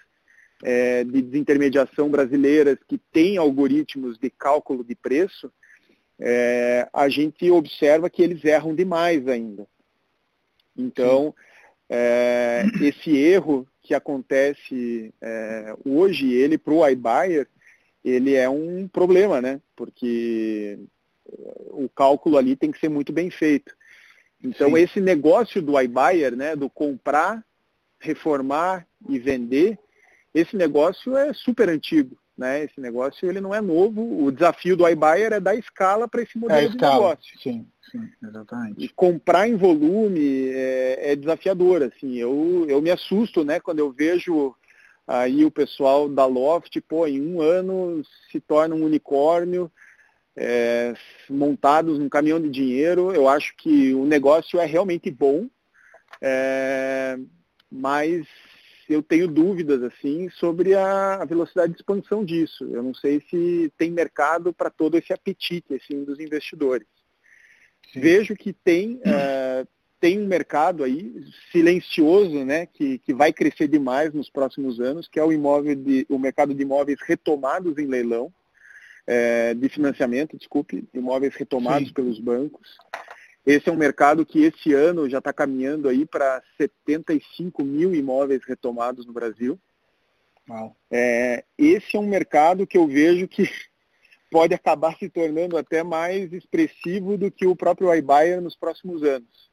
é, 0.62 1.04
de 1.04 1.20
desintermediação 1.22 2.08
brasileiras 2.08 2.78
que 2.86 2.96
têm 2.96 3.36
algoritmos 3.36 4.18
de 4.18 4.30
cálculo 4.30 4.84
de 4.84 4.94
preço, 4.94 5.52
é, 6.18 6.88
a 6.92 7.08
gente 7.08 7.50
observa 7.50 8.08
que 8.08 8.22
eles 8.22 8.44
erram 8.44 8.74
demais 8.74 9.26
ainda. 9.26 9.66
Então, 10.76 11.34
é, 11.88 12.64
esse 12.80 13.16
erro 13.16 13.66
que 13.82 13.92
acontece 13.92 15.12
é, 15.20 15.74
hoje, 15.84 16.32
ele 16.32 16.56
para 16.56 16.72
o 16.72 16.88
iBuyer, 16.88 17.48
ele 18.04 18.34
é 18.34 18.48
um 18.48 18.86
problema, 18.88 19.40
né? 19.40 19.60
Porque 19.74 20.78
o 21.70 21.88
cálculo 21.88 22.38
ali 22.38 22.56
tem 22.56 22.70
que 22.70 22.78
ser 22.78 22.88
muito 22.88 23.12
bem 23.12 23.30
feito. 23.30 23.74
Então, 24.42 24.70
Sim. 24.70 24.78
esse 24.78 25.00
negócio 25.00 25.62
do 25.62 25.80
iBuyer, 25.80 26.34
né, 26.34 26.56
do 26.56 26.68
comprar, 26.68 27.44
reformar 28.00 28.86
e 29.08 29.18
vender, 29.18 29.78
esse 30.34 30.56
negócio 30.56 31.16
é 31.16 31.32
super 31.32 31.68
antigo. 31.68 32.16
Né? 32.36 32.64
Esse 32.64 32.80
negócio 32.80 33.28
ele 33.28 33.40
não 33.40 33.54
é 33.54 33.60
novo. 33.60 34.24
O 34.24 34.32
desafio 34.32 34.76
do 34.76 34.88
iBuyer 34.88 35.32
é 35.32 35.40
dar 35.40 35.54
escala 35.54 36.08
para 36.08 36.22
esse 36.22 36.38
modelo 36.38 36.66
é 36.66 36.68
de 36.68 36.76
negócio. 36.76 37.38
Sim, 37.40 37.66
sim, 37.90 38.08
exatamente. 38.22 38.82
E 38.82 38.88
comprar 38.88 39.48
em 39.48 39.56
volume 39.56 40.48
é, 40.48 41.12
é, 41.12 41.16
desafiador. 41.16 41.82
Assim, 41.82 42.16
eu, 42.16 42.64
eu 42.68 42.80
me 42.80 42.90
assusto 42.90 43.44
né, 43.44 43.60
quando 43.60 43.80
eu 43.80 43.92
vejo 43.92 44.54
aí 45.06 45.44
o 45.44 45.50
pessoal 45.50 46.08
da 46.08 46.24
Loft, 46.24 46.80
pô, 46.88 47.06
em 47.06 47.20
um 47.20 47.40
ano 47.40 48.02
se 48.30 48.40
torna 48.40 48.74
um 48.74 48.84
unicórnio, 48.84 49.70
é, 50.34 50.94
montados 51.28 51.98
num 51.98 52.08
caminhão 52.08 52.40
de 52.40 52.48
dinheiro. 52.48 53.12
Eu 53.12 53.28
acho 53.28 53.54
que 53.56 53.92
o 53.92 54.06
negócio 54.06 54.58
é 54.58 54.64
realmente 54.64 55.10
bom, 55.10 55.48
é, 56.20 57.18
mas 57.70 58.26
eu 58.92 59.02
tenho 59.02 59.28
dúvidas 59.28 59.82
assim 59.82 60.28
sobre 60.30 60.74
a 60.74 61.24
velocidade 61.24 61.72
de 61.72 61.78
expansão 61.78 62.24
disso. 62.24 62.64
Eu 62.64 62.82
não 62.82 62.94
sei 62.94 63.22
se 63.28 63.72
tem 63.76 63.90
mercado 63.90 64.52
para 64.52 64.70
todo 64.70 64.96
esse 64.96 65.12
apetite 65.12 65.74
assim 65.74 66.04
dos 66.04 66.20
investidores. 66.20 66.86
Sim. 67.92 68.00
Vejo 68.00 68.34
que 68.36 68.52
tem 68.52 68.96
uh, 68.96 69.66
tem 70.02 70.20
um 70.20 70.26
mercado 70.26 70.82
aí 70.82 71.14
silencioso, 71.52 72.44
né, 72.44 72.66
que, 72.66 72.98
que 72.98 73.14
vai 73.14 73.32
crescer 73.32 73.68
demais 73.68 74.12
nos 74.12 74.28
próximos 74.28 74.80
anos, 74.80 75.06
que 75.06 75.20
é 75.20 75.22
o 75.22 75.32
imóvel 75.32 75.76
de, 75.76 76.04
o 76.08 76.18
mercado 76.18 76.52
de 76.52 76.60
imóveis 76.60 76.98
retomados 77.06 77.78
em 77.78 77.86
leilão, 77.86 78.32
é, 79.06 79.54
de 79.54 79.68
financiamento, 79.68 80.36
desculpe, 80.36 80.84
imóveis 80.92 81.36
retomados 81.36 81.86
Sim. 81.86 81.94
pelos 81.94 82.18
bancos. 82.18 82.68
Esse 83.44 83.68
é 83.68 83.72
um 83.72 83.76
mercado 83.76 84.24
que 84.24 84.44
esse 84.44 84.72
ano 84.72 85.10
já 85.10 85.18
está 85.18 85.32
caminhando 85.32 85.88
aí 85.88 86.06
para 86.06 86.42
75 86.56 87.64
mil 87.64 87.94
imóveis 87.94 88.42
retomados 88.44 89.04
no 89.04 89.12
Brasil. 89.12 89.58
É, 90.90 91.44
esse 91.58 91.96
é 91.96 92.00
um 92.00 92.06
mercado 92.06 92.66
que 92.66 92.78
eu 92.78 92.86
vejo 92.86 93.26
que 93.26 93.44
pode 94.30 94.54
acabar 94.54 94.96
se 94.96 95.08
tornando 95.08 95.56
até 95.56 95.82
mais 95.82 96.32
expressivo 96.32 97.18
do 97.18 97.30
que 97.30 97.46
o 97.46 97.56
próprio 97.56 97.92
iBuyer 97.94 98.40
nos 98.40 98.56
próximos 98.56 99.02
anos. 99.02 99.50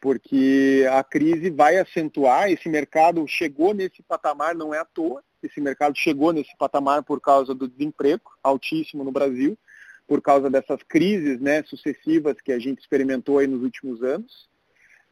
Porque 0.00 0.86
a 0.92 1.02
crise 1.02 1.50
vai 1.50 1.76
acentuar, 1.76 2.50
esse 2.50 2.68
mercado 2.68 3.26
chegou 3.26 3.74
nesse 3.74 4.00
patamar, 4.00 4.54
não 4.54 4.72
é 4.72 4.78
à 4.78 4.84
toa, 4.84 5.24
esse 5.42 5.60
mercado 5.60 5.96
chegou 5.98 6.32
nesse 6.32 6.56
patamar 6.56 7.02
por 7.02 7.20
causa 7.20 7.52
do 7.52 7.68
desemprego 7.68 8.30
altíssimo 8.44 9.02
no 9.02 9.10
Brasil 9.10 9.58
por 10.08 10.22
causa 10.22 10.48
dessas 10.48 10.82
crises 10.82 11.38
né, 11.38 11.62
sucessivas 11.64 12.40
que 12.40 12.50
a 12.50 12.58
gente 12.58 12.80
experimentou 12.80 13.38
aí 13.38 13.46
nos 13.46 13.62
últimos 13.62 14.02
anos, 14.02 14.48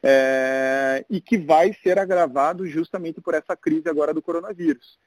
é, 0.02 1.04
e 1.10 1.20
que 1.20 1.36
vai 1.36 1.76
ser 1.82 1.98
agravado 1.98 2.66
justamente 2.66 3.20
por 3.20 3.34
essa 3.34 3.54
crise 3.54 3.88
agora 3.88 4.14
do 4.14 4.22
coronavírus. 4.22 4.98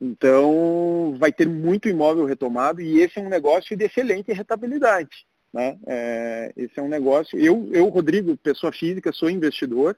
Então, 0.00 1.14
vai 1.18 1.32
ter 1.32 1.48
muito 1.48 1.88
imóvel 1.88 2.24
retomado 2.24 2.80
e 2.80 3.00
esse 3.00 3.18
é 3.18 3.22
um 3.22 3.28
negócio 3.28 3.76
de 3.76 3.84
excelente 3.84 4.32
rentabilidade. 4.32 5.26
Né? 5.52 5.78
É, 5.86 6.52
esse 6.56 6.78
é 6.78 6.82
um 6.82 6.88
negócio. 6.88 7.38
Eu, 7.38 7.68
eu, 7.72 7.88
Rodrigo, 7.88 8.36
pessoa 8.36 8.72
física, 8.72 9.12
sou 9.12 9.28
investidor, 9.28 9.96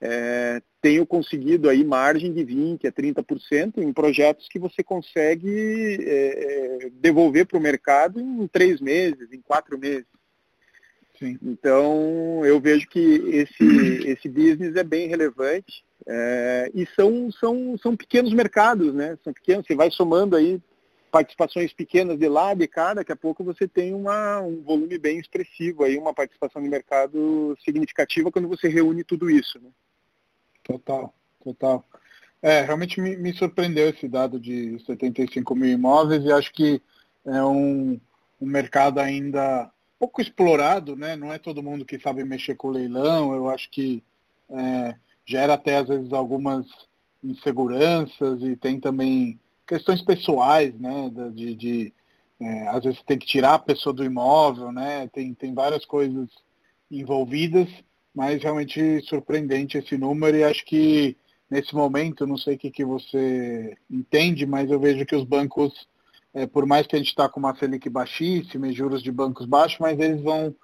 é, 0.00 0.62
tenho 0.80 1.04
conseguido 1.04 1.68
aí 1.68 1.84
margem 1.84 2.32
de 2.32 2.44
20% 2.44 2.86
a 2.86 2.92
30% 2.92 3.78
em 3.78 3.92
projetos 3.92 4.48
que 4.48 4.58
você 4.58 4.82
consegue 4.82 5.98
é, 6.00 6.90
devolver 6.94 7.46
para 7.46 7.58
o 7.58 7.60
mercado 7.60 8.18
em 8.18 8.46
três 8.46 8.80
meses, 8.80 9.30
em 9.32 9.40
quatro 9.40 9.78
meses. 9.78 10.06
Sim. 11.18 11.38
Então, 11.42 12.40
eu 12.46 12.58
vejo 12.58 12.88
que 12.88 12.98
esse, 12.98 14.08
esse 14.08 14.26
business 14.26 14.74
é 14.74 14.82
bem 14.82 15.06
relevante 15.06 15.84
é, 16.06 16.70
e 16.74 16.86
são, 16.96 17.30
são, 17.30 17.76
são 17.76 17.94
pequenos 17.94 18.32
mercados, 18.32 18.94
né? 18.94 19.18
São 19.22 19.34
pequenos, 19.34 19.66
você 19.66 19.74
vai 19.74 19.90
somando 19.90 20.34
aí 20.34 20.58
participações 21.10 21.74
pequenas 21.74 22.18
de 22.18 22.28
lá, 22.28 22.54
de 22.54 22.66
cá, 22.66 22.94
daqui 22.94 23.12
a 23.12 23.16
pouco 23.16 23.44
você 23.44 23.68
tem 23.68 23.92
uma, 23.92 24.40
um 24.40 24.62
volume 24.62 24.96
bem 24.96 25.18
expressivo 25.18 25.84
aí, 25.84 25.98
uma 25.98 26.14
participação 26.14 26.62
de 26.62 26.68
mercado 26.68 27.54
significativa 27.62 28.30
quando 28.30 28.48
você 28.48 28.68
reúne 28.68 29.04
tudo 29.04 29.28
isso. 29.28 29.60
Né? 29.60 29.68
Total, 30.70 31.14
total. 31.42 31.84
É, 32.40 32.62
realmente 32.62 33.00
me, 33.00 33.16
me, 33.16 33.32
surpreendeu 33.32 33.90
esse 33.90 34.08
dado 34.08 34.38
de 34.38 34.78
75 34.86 35.54
mil 35.54 35.68
imóveis 35.68 36.24
e 36.24 36.32
acho 36.32 36.52
que 36.52 36.80
é 37.26 37.42
um, 37.42 38.00
um 38.40 38.46
mercado 38.46 38.98
ainda 39.00 39.70
pouco 39.98 40.22
explorado, 40.22 40.96
né? 40.96 41.16
Não 41.16 41.32
é 41.32 41.38
todo 41.38 41.62
mundo 41.62 41.84
que 41.84 41.98
sabe 41.98 42.24
mexer 42.24 42.54
com 42.54 42.70
leilão. 42.70 43.34
Eu 43.34 43.50
acho 43.50 43.68
que 43.70 44.02
é, 44.48 44.94
gera 45.26 45.54
até 45.54 45.76
às 45.76 45.88
vezes 45.88 46.12
algumas 46.12 46.66
inseguranças 47.22 48.40
e 48.42 48.56
tem 48.56 48.80
também 48.80 49.38
questões 49.66 50.00
pessoais, 50.00 50.72
né? 50.78 51.10
De, 51.34 51.54
de 51.54 51.92
é, 52.40 52.68
às 52.68 52.84
vezes 52.84 53.02
tem 53.02 53.18
que 53.18 53.26
tirar 53.26 53.54
a 53.54 53.58
pessoa 53.58 53.92
do 53.92 54.04
imóvel, 54.04 54.72
né? 54.72 55.08
Tem, 55.08 55.34
tem 55.34 55.52
várias 55.52 55.84
coisas 55.84 56.28
envolvidas 56.90 57.68
mas 58.14 58.42
realmente 58.42 59.00
surpreendente 59.02 59.78
esse 59.78 59.96
número 59.96 60.36
e 60.36 60.44
acho 60.44 60.64
que 60.64 61.16
nesse 61.50 61.74
momento, 61.74 62.26
não 62.26 62.36
sei 62.36 62.54
o 62.54 62.58
que, 62.58 62.70
que 62.70 62.84
você 62.84 63.76
entende, 63.90 64.46
mas 64.46 64.70
eu 64.70 64.78
vejo 64.78 65.04
que 65.04 65.16
os 65.16 65.24
bancos, 65.24 65.88
é, 66.32 66.46
por 66.46 66.64
mais 66.64 66.86
que 66.86 66.94
a 66.94 66.98
gente 66.98 67.08
está 67.08 67.28
com 67.28 67.40
uma 67.40 67.54
Selic 67.56 67.88
baixíssima 67.88 68.68
e 68.68 68.72
juros 68.72 69.02
de 69.02 69.10
bancos 69.10 69.46
baixos, 69.46 69.78
mas 69.80 69.98
eles 69.98 70.22
vão 70.22 70.54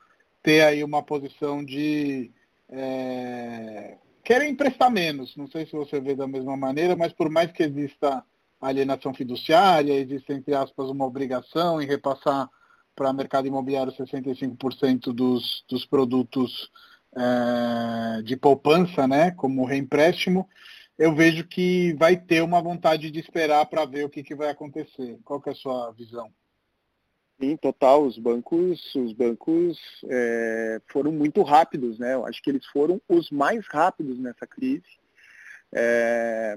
ter 0.43 0.63
aí 0.63 0.85
uma 0.85 1.03
posição 1.03 1.65
de 1.65 2.31
é, 2.69 3.97
querem 4.23 4.51
emprestar 4.51 4.91
menos. 4.91 5.37
Não 5.37 5.49
sei 5.49 5.67
se 5.67 5.73
você 5.73 6.01
vê 6.01 6.15
da 6.15 6.27
mesma 6.27 6.57
maneira, 6.57 6.97
mas 6.97 7.13
por 7.13 7.31
mais 7.31 7.51
que 7.53 7.63
exista 7.63 8.25
alienação 8.61 9.15
fiduciária, 9.15 9.93
existe, 9.93 10.33
entre 10.33 10.55
aspas, 10.55 10.89
uma 10.89 11.05
obrigação 11.05 11.81
em 11.81 11.87
repassar 11.87 12.49
para 12.95 13.11
o 13.11 13.15
mercado 13.15 13.47
imobiliário 13.47 13.93
65% 13.93 15.13
dos, 15.13 15.65
dos 15.69 15.85
produtos 15.85 16.71
é, 17.15 18.23
de 18.23 18.37
poupança, 18.37 19.07
né, 19.07 19.31
como 19.33 19.65
reempréstimo, 19.65 20.49
eu 20.99 21.15
vejo 21.15 21.47
que 21.47 21.93
vai 21.95 22.17
ter 22.17 22.43
uma 22.43 22.61
vontade 22.61 23.11
de 23.11 23.21
esperar 23.21 23.67
para 23.67 23.85
ver 23.85 24.05
o 24.05 24.09
que, 24.09 24.23
que 24.23 24.35
vai 24.35 24.49
acontecer. 24.49 25.19
Qual 25.25 25.41
que 25.41 25.51
é 25.51 25.53
a 25.53 25.57
sua 25.57 25.91
visão? 25.93 26.31
Sim, 27.39 27.55
total. 27.57 28.05
Os 28.05 28.17
bancos, 28.17 28.95
os 28.95 29.13
bancos 29.13 29.79
é, 30.09 30.81
foram 30.89 31.13
muito 31.13 31.43
rápidos, 31.43 31.99
né? 31.99 32.15
Eu 32.15 32.25
acho 32.25 32.43
que 32.43 32.49
eles 32.49 32.65
foram 32.67 33.01
os 33.07 33.31
mais 33.31 33.67
rápidos 33.67 34.19
nessa 34.19 34.47
crise. 34.47 34.85
É, 35.71 36.57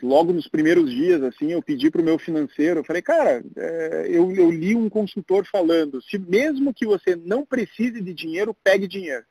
logo 0.00 0.32
nos 0.32 0.46
primeiros 0.46 0.88
dias, 0.88 1.20
assim, 1.22 1.50
eu 1.50 1.60
pedi 1.60 1.90
para 1.90 2.00
o 2.00 2.04
meu 2.04 2.16
financeiro, 2.16 2.80
eu 2.80 2.84
falei, 2.84 3.02
cara, 3.02 3.42
é, 3.56 4.06
eu, 4.08 4.30
eu 4.30 4.50
li 4.52 4.76
um 4.76 4.88
consultor 4.88 5.44
falando, 5.44 6.00
se 6.02 6.16
mesmo 6.16 6.72
que 6.72 6.86
você 6.86 7.16
não 7.16 7.44
precise 7.44 8.00
de 8.00 8.14
dinheiro, 8.14 8.54
pegue 8.62 8.86
dinheiro. 8.86 9.24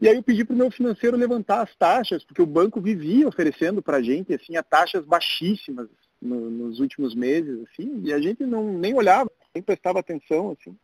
E 0.00 0.08
aí 0.08 0.16
eu 0.16 0.22
pedi 0.22 0.44
para 0.44 0.54
o 0.54 0.56
meu 0.56 0.70
financeiro 0.70 1.16
levantar 1.16 1.62
as 1.62 1.74
taxas, 1.76 2.24
porque 2.24 2.40
o 2.40 2.46
banco 2.46 2.80
vivia 2.80 3.28
oferecendo 3.28 3.82
para 3.82 3.98
a 3.98 4.02
gente 4.02 4.32
assim, 4.32 4.56
a 4.56 4.62
taxas 4.62 5.04
baixíssimas 5.04 5.88
no, 6.20 6.48
nos 6.50 6.80
últimos 6.80 7.14
meses, 7.14 7.66
assim, 7.68 8.00
e 8.04 8.12
a 8.12 8.18
gente 8.18 8.44
não 8.44 8.72
nem 8.72 8.94
olhava, 8.94 9.30
nem 9.54 9.62
prestava 9.62 10.00
atenção. 10.00 10.56
Assim. 10.58 10.74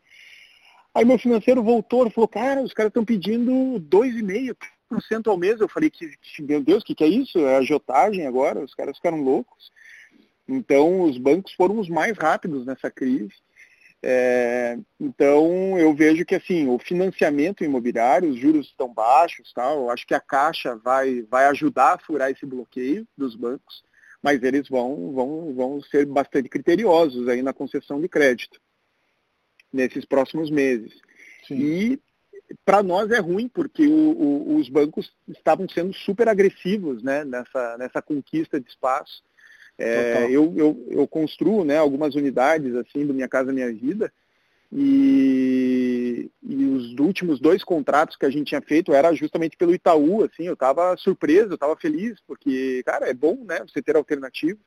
Aí 0.93 1.03
meu 1.03 1.17
financeiro 1.17 1.63
voltou 1.63 2.05
e 2.07 2.11
falou, 2.11 2.27
cara, 2.27 2.61
os 2.61 2.73
caras 2.73 2.91
estão 2.91 3.03
pedindo 3.03 3.51
2,5% 3.79 5.27
ao 5.27 5.37
mês. 5.37 5.59
Eu 5.59 5.67
falei, 5.67 5.89
que, 5.89 6.11
meu 6.39 6.61
Deus, 6.63 6.83
o 6.83 6.85
que, 6.85 6.95
que 6.95 7.03
é 7.03 7.07
isso? 7.07 7.39
É 7.39 7.57
agiotagem 7.57 8.27
agora? 8.27 8.63
Os 8.63 8.75
caras 8.75 8.97
ficaram 8.97 9.21
loucos. 9.21 9.71
Então, 10.47 11.01
os 11.01 11.17
bancos 11.17 11.53
foram 11.53 11.79
os 11.79 11.89
mais 11.89 12.17
rápidos 12.17 12.65
nessa 12.65 12.89
crise. 12.89 13.33
É, 14.03 14.77
então 14.99 15.77
eu 15.77 15.93
vejo 15.93 16.23
que 16.23 16.35
assim 16.35 16.67
o 16.67 16.77
financiamento 16.77 17.63
imobiliário, 17.63 18.29
os 18.29 18.37
juros 18.37 18.67
estão 18.67 18.93
baixos, 18.93 19.51
tal. 19.53 19.83
Eu 19.83 19.89
acho 19.89 20.05
que 20.05 20.13
a 20.13 20.19
Caixa 20.19 20.75
vai, 20.75 21.23
vai 21.23 21.45
ajudar 21.45 21.93
a 21.93 21.97
furar 21.97 22.29
esse 22.29 22.45
bloqueio 22.45 23.07
dos 23.17 23.35
bancos, 23.35 23.83
mas 24.21 24.41
eles 24.43 24.69
vão, 24.69 25.11
vão, 25.13 25.53
vão 25.53 25.81
ser 25.81 26.05
bastante 26.05 26.47
criteriosos 26.49 27.27
aí 27.27 27.41
na 27.41 27.53
concessão 27.53 27.99
de 27.99 28.07
crédito 28.07 28.61
nesses 29.73 30.05
próximos 30.05 30.49
meses. 30.49 30.93
Sim. 31.47 31.55
E 31.55 31.99
para 32.63 32.81
nós 32.81 33.11
é 33.11 33.19
ruim, 33.19 33.47
porque 33.49 33.87
o, 33.87 34.11
o, 34.11 34.55
os 34.57 34.69
bancos 34.69 35.11
estavam 35.27 35.67
sendo 35.67 35.93
super 35.93 36.29
agressivos 36.29 37.03
né, 37.03 37.25
nessa, 37.25 37.77
nessa 37.77 38.01
conquista 38.01 38.59
de 38.59 38.69
espaço 38.69 39.21
É, 39.77 40.25
eu, 40.29 40.53
eu, 40.57 40.87
eu 40.89 41.07
construo 41.07 41.63
né, 41.63 41.77
algumas 41.77 42.15
unidades 42.15 42.73
assim 42.75 43.05
do 43.05 43.13
Minha 43.13 43.27
Casa 43.27 43.53
Minha 43.53 43.71
Vida 43.71 44.11
e, 44.71 46.29
e, 46.43 46.65
os 46.65 46.99
últimos 46.99 47.39
dois 47.39 47.63
contratos 47.63 48.17
que 48.17 48.25
a 48.25 48.29
gente 48.29 48.47
tinha 48.47 48.61
feito 48.61 48.93
era 48.93 49.13
justamente 49.13 49.55
pelo 49.55 49.73
Itaú, 49.73 50.23
assim, 50.23 50.43
eu 50.43 50.53
estava 50.53 50.95
surpreso, 50.97 51.49
eu 51.49 51.55
estava 51.55 51.75
feliz, 51.77 52.19
porque, 52.27 52.83
cara, 52.85 53.09
é 53.09 53.13
bom, 53.13 53.37
né, 53.45 53.59
você 53.59 53.81
ter 53.81 53.95
alternativa. 53.95 54.59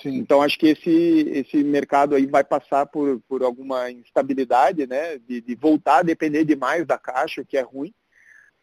Sim. 0.00 0.16
Então 0.16 0.40
acho 0.40 0.58
que 0.58 0.68
esse, 0.68 1.28
esse 1.32 1.62
mercado 1.64 2.14
aí 2.14 2.24
vai 2.24 2.44
passar 2.44 2.86
por, 2.86 3.20
por 3.28 3.42
alguma 3.42 3.90
instabilidade, 3.90 4.86
né, 4.86 5.18
de, 5.18 5.40
de 5.40 5.54
voltar 5.56 5.98
a 5.98 6.04
depender 6.04 6.44
demais 6.44 6.86
da 6.86 6.96
caixa, 6.96 7.42
o 7.42 7.46
que 7.46 7.56
é 7.56 7.62
ruim. 7.62 7.92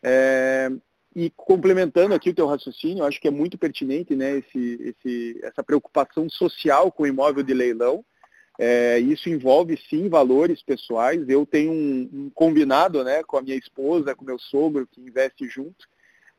É, 0.01 0.71
e 1.17 1.31
complementando 1.35 2.13
aqui 2.13 2.29
o 2.29 2.33
teu 2.33 2.45
raciocínio, 2.45 3.03
acho 3.03 3.19
que 3.19 3.27
é 3.27 3.31
muito 3.31 3.57
pertinente 3.57 4.15
né, 4.15 4.37
esse, 4.37 4.93
esse, 5.01 5.39
essa 5.41 5.63
preocupação 5.63 6.29
social 6.29 6.91
com 6.91 7.01
o 7.01 7.07
imóvel 7.07 7.41
de 7.41 7.55
leilão. 7.55 8.05
É, 8.59 8.99
isso 8.99 9.27
envolve 9.27 9.79
sim 9.89 10.09
valores 10.09 10.61
pessoais. 10.61 11.27
Eu 11.27 11.43
tenho 11.43 11.71
um, 11.71 12.09
um, 12.13 12.29
combinado 12.29 13.03
né, 13.03 13.23
com 13.23 13.35
a 13.35 13.41
minha 13.41 13.55
esposa, 13.55 14.13
com 14.13 14.23
meu 14.23 14.37
sogro 14.37 14.85
que 14.85 15.01
investe 15.01 15.49
junto. 15.49 15.87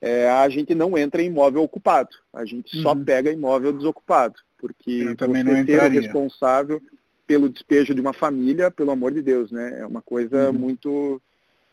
É, 0.01 0.31
a 0.31 0.49
gente 0.49 0.77
não 0.77 0.97
entra 0.97 1.21
em 1.23 1.27
imóvel 1.27 1.65
ocupado, 1.65 2.11
a 2.33 2.45
gente 2.45 2.77
uhum. 2.77 2.83
só 2.85 2.95
pega 2.95 3.33
imóvel 3.33 3.73
desocupado, 3.73 4.37
porque 4.57 4.93
Eu 5.09 5.17
também 5.17 5.43
não 5.43 5.65
ser 5.65 5.91
responsável 5.91 6.81
pelo 7.27 7.49
despejo 7.49 7.93
de 7.93 8.01
uma 8.01 8.13
família, 8.13 8.71
pelo 8.71 8.93
amor 8.93 9.11
de 9.11 9.23
Deus, 9.23 9.51
né? 9.51 9.81
É 9.81 9.85
uma 9.87 10.01
coisa 10.01 10.53
uhum. 10.53 10.57
muito 10.57 11.21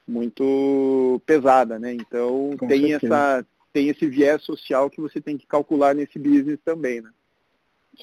muito 0.08 1.22
pesada, 1.26 1.80
né? 1.80 1.94
Então 1.94 2.56
Com 2.58 2.68
tem 2.68 2.90
certeza. 2.90 3.16
essa 3.16 3.46
tem 3.74 3.90
esse 3.90 4.08
viés 4.08 4.42
social 4.44 4.90
que 4.90 5.02
você 5.02 5.20
tem 5.20 5.38
que 5.38 5.46
calcular 5.46 5.94
nesse 5.94 6.18
business 6.18 6.60
também, 6.64 7.02
né? 7.02 7.10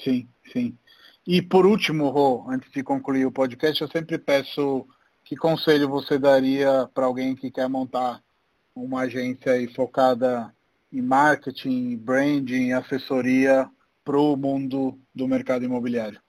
Sim, 0.03 0.27
sim. 0.51 0.77
E 1.25 1.41
por 1.41 1.65
último, 1.65 2.09
Rô, 2.09 2.45
antes 2.47 2.71
de 2.71 2.83
concluir 2.83 3.25
o 3.25 3.31
podcast, 3.31 3.81
eu 3.81 3.87
sempre 3.87 4.19
peço 4.19 4.85
que 5.23 5.35
conselho 5.35 5.89
você 5.89 6.19
daria 6.19 6.87
para 6.93 7.05
alguém 7.05 7.35
que 7.35 7.49
quer 7.49 7.67
montar 7.67 8.21
uma 8.75 9.01
agência 9.01 9.53
focada 9.75 10.53
em 10.91 11.01
marketing, 11.01 11.97
branding, 11.97 12.73
assessoria 12.73 13.67
para 14.03 14.19
o 14.19 14.35
mundo 14.35 14.99
do 15.15 15.27
mercado 15.27 15.65
imobiliário? 15.65 16.21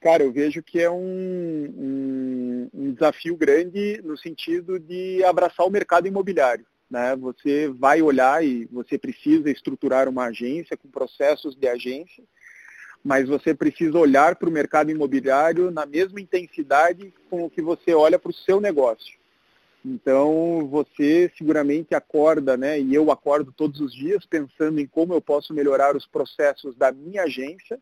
Cara, 0.00 0.22
eu 0.22 0.32
vejo 0.32 0.62
que 0.62 0.80
é 0.80 0.88
um, 0.88 0.96
um, 0.96 2.70
um, 2.72 2.92
desafio 2.92 3.36
grande 3.36 4.00
no 4.04 4.16
sentido 4.16 4.78
de 4.78 5.24
abraçar 5.24 5.66
o 5.66 5.70
mercado 5.70 6.06
imobiliário. 6.06 6.64
Né? 6.88 7.16
Você 7.16 7.68
vai 7.68 8.00
olhar 8.00 8.44
e 8.44 8.64
você 8.66 8.96
precisa 8.96 9.50
estruturar 9.50 10.08
uma 10.08 10.26
agência 10.26 10.76
com 10.76 10.88
processos 10.88 11.56
de 11.56 11.66
agência, 11.66 12.22
mas 13.04 13.28
você 13.28 13.52
precisa 13.52 13.98
olhar 13.98 14.36
para 14.36 14.48
o 14.48 14.52
mercado 14.52 14.90
imobiliário 14.90 15.70
na 15.70 15.84
mesma 15.84 16.20
intensidade 16.20 17.12
com 17.28 17.50
que 17.50 17.60
você 17.60 17.92
olha 17.92 18.20
para 18.20 18.30
o 18.30 18.34
seu 18.34 18.60
negócio. 18.60 19.18
Então, 19.84 20.68
você 20.70 21.30
seguramente 21.36 21.94
acorda, 21.94 22.56
né, 22.56 22.80
e 22.80 22.94
eu 22.94 23.10
acordo 23.10 23.52
todos 23.52 23.80
os 23.80 23.92
dias 23.92 24.26
pensando 24.26 24.80
em 24.80 24.86
como 24.86 25.14
eu 25.14 25.20
posso 25.20 25.54
melhorar 25.54 25.96
os 25.96 26.06
processos 26.06 26.76
da 26.76 26.92
minha 26.92 27.22
agência, 27.22 27.80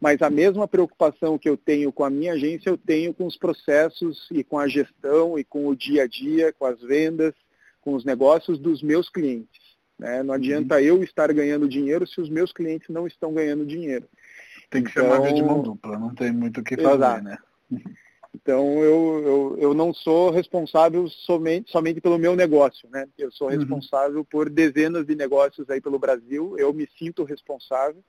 mas 0.00 0.22
a 0.22 0.30
mesma 0.30 0.68
preocupação 0.68 1.36
que 1.36 1.48
eu 1.48 1.56
tenho 1.56 1.92
com 1.92 2.04
a 2.04 2.10
minha 2.10 2.32
agência, 2.32 2.70
eu 2.70 2.78
tenho 2.78 3.12
com 3.12 3.26
os 3.26 3.36
processos 3.36 4.28
e 4.30 4.44
com 4.44 4.58
a 4.58 4.68
gestão 4.68 5.38
e 5.38 5.44
com 5.44 5.66
o 5.66 5.74
dia 5.74 6.04
a 6.04 6.06
dia, 6.06 6.52
com 6.52 6.66
as 6.66 6.80
vendas, 6.80 7.34
com 7.80 7.94
os 7.94 8.04
negócios 8.04 8.58
dos 8.58 8.80
meus 8.80 9.08
clientes. 9.08 9.60
Né? 9.98 10.22
Não 10.22 10.34
adianta 10.34 10.76
uhum. 10.76 10.80
eu 10.80 11.02
estar 11.02 11.32
ganhando 11.32 11.68
dinheiro 11.68 12.06
se 12.06 12.20
os 12.20 12.28
meus 12.28 12.52
clientes 12.52 12.88
não 12.88 13.06
estão 13.06 13.34
ganhando 13.34 13.66
dinheiro. 13.66 14.08
Tem 14.70 14.84
que 14.84 14.90
então, 14.90 15.02
ser 15.02 15.08
uma 15.10 15.20
via 15.20 15.34
de 15.34 15.42
mão 15.42 15.60
então, 15.60 15.72
dupla, 15.72 15.98
não 15.98 16.14
tem 16.14 16.30
muito 16.30 16.60
o 16.60 16.64
que 16.64 16.76
fazer, 16.76 16.94
exato. 16.94 17.24
né? 17.24 17.38
Então 18.34 18.84
eu, 18.84 19.22
eu, 19.24 19.58
eu 19.58 19.74
não 19.74 19.92
sou 19.92 20.30
responsável 20.30 21.08
somente, 21.08 21.72
somente 21.72 22.00
pelo 22.00 22.18
meu 22.18 22.36
negócio, 22.36 22.88
né? 22.90 23.08
Eu 23.18 23.32
sou 23.32 23.50
uhum. 23.50 23.58
responsável 23.58 24.18
uhum. 24.18 24.24
por 24.24 24.48
dezenas 24.48 25.06
de 25.06 25.16
negócios 25.16 25.68
aí 25.70 25.80
pelo 25.80 25.98
Brasil, 25.98 26.56
eu 26.56 26.72
me 26.72 26.88
sinto 26.98 27.24
responsável 27.24 28.04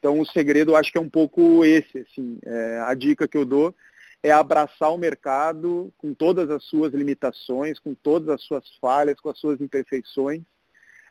então 0.00 0.18
o 0.18 0.26
segredo 0.26 0.74
acho 0.74 0.90
que 0.90 0.96
é 0.96 1.00
um 1.00 1.10
pouco 1.10 1.62
esse, 1.62 1.98
assim, 1.98 2.38
é, 2.42 2.80
a 2.86 2.94
dica 2.94 3.28
que 3.28 3.36
eu 3.36 3.44
dou 3.44 3.74
é 4.22 4.30
abraçar 4.30 4.92
o 4.92 4.98
mercado 4.98 5.92
com 5.96 6.12
todas 6.14 6.50
as 6.50 6.64
suas 6.64 6.92
limitações, 6.92 7.78
com 7.78 7.94
todas 7.94 8.28
as 8.30 8.42
suas 8.42 8.64
falhas, 8.80 9.20
com 9.20 9.28
as 9.28 9.38
suas 9.38 9.60
imperfeições, 9.60 10.42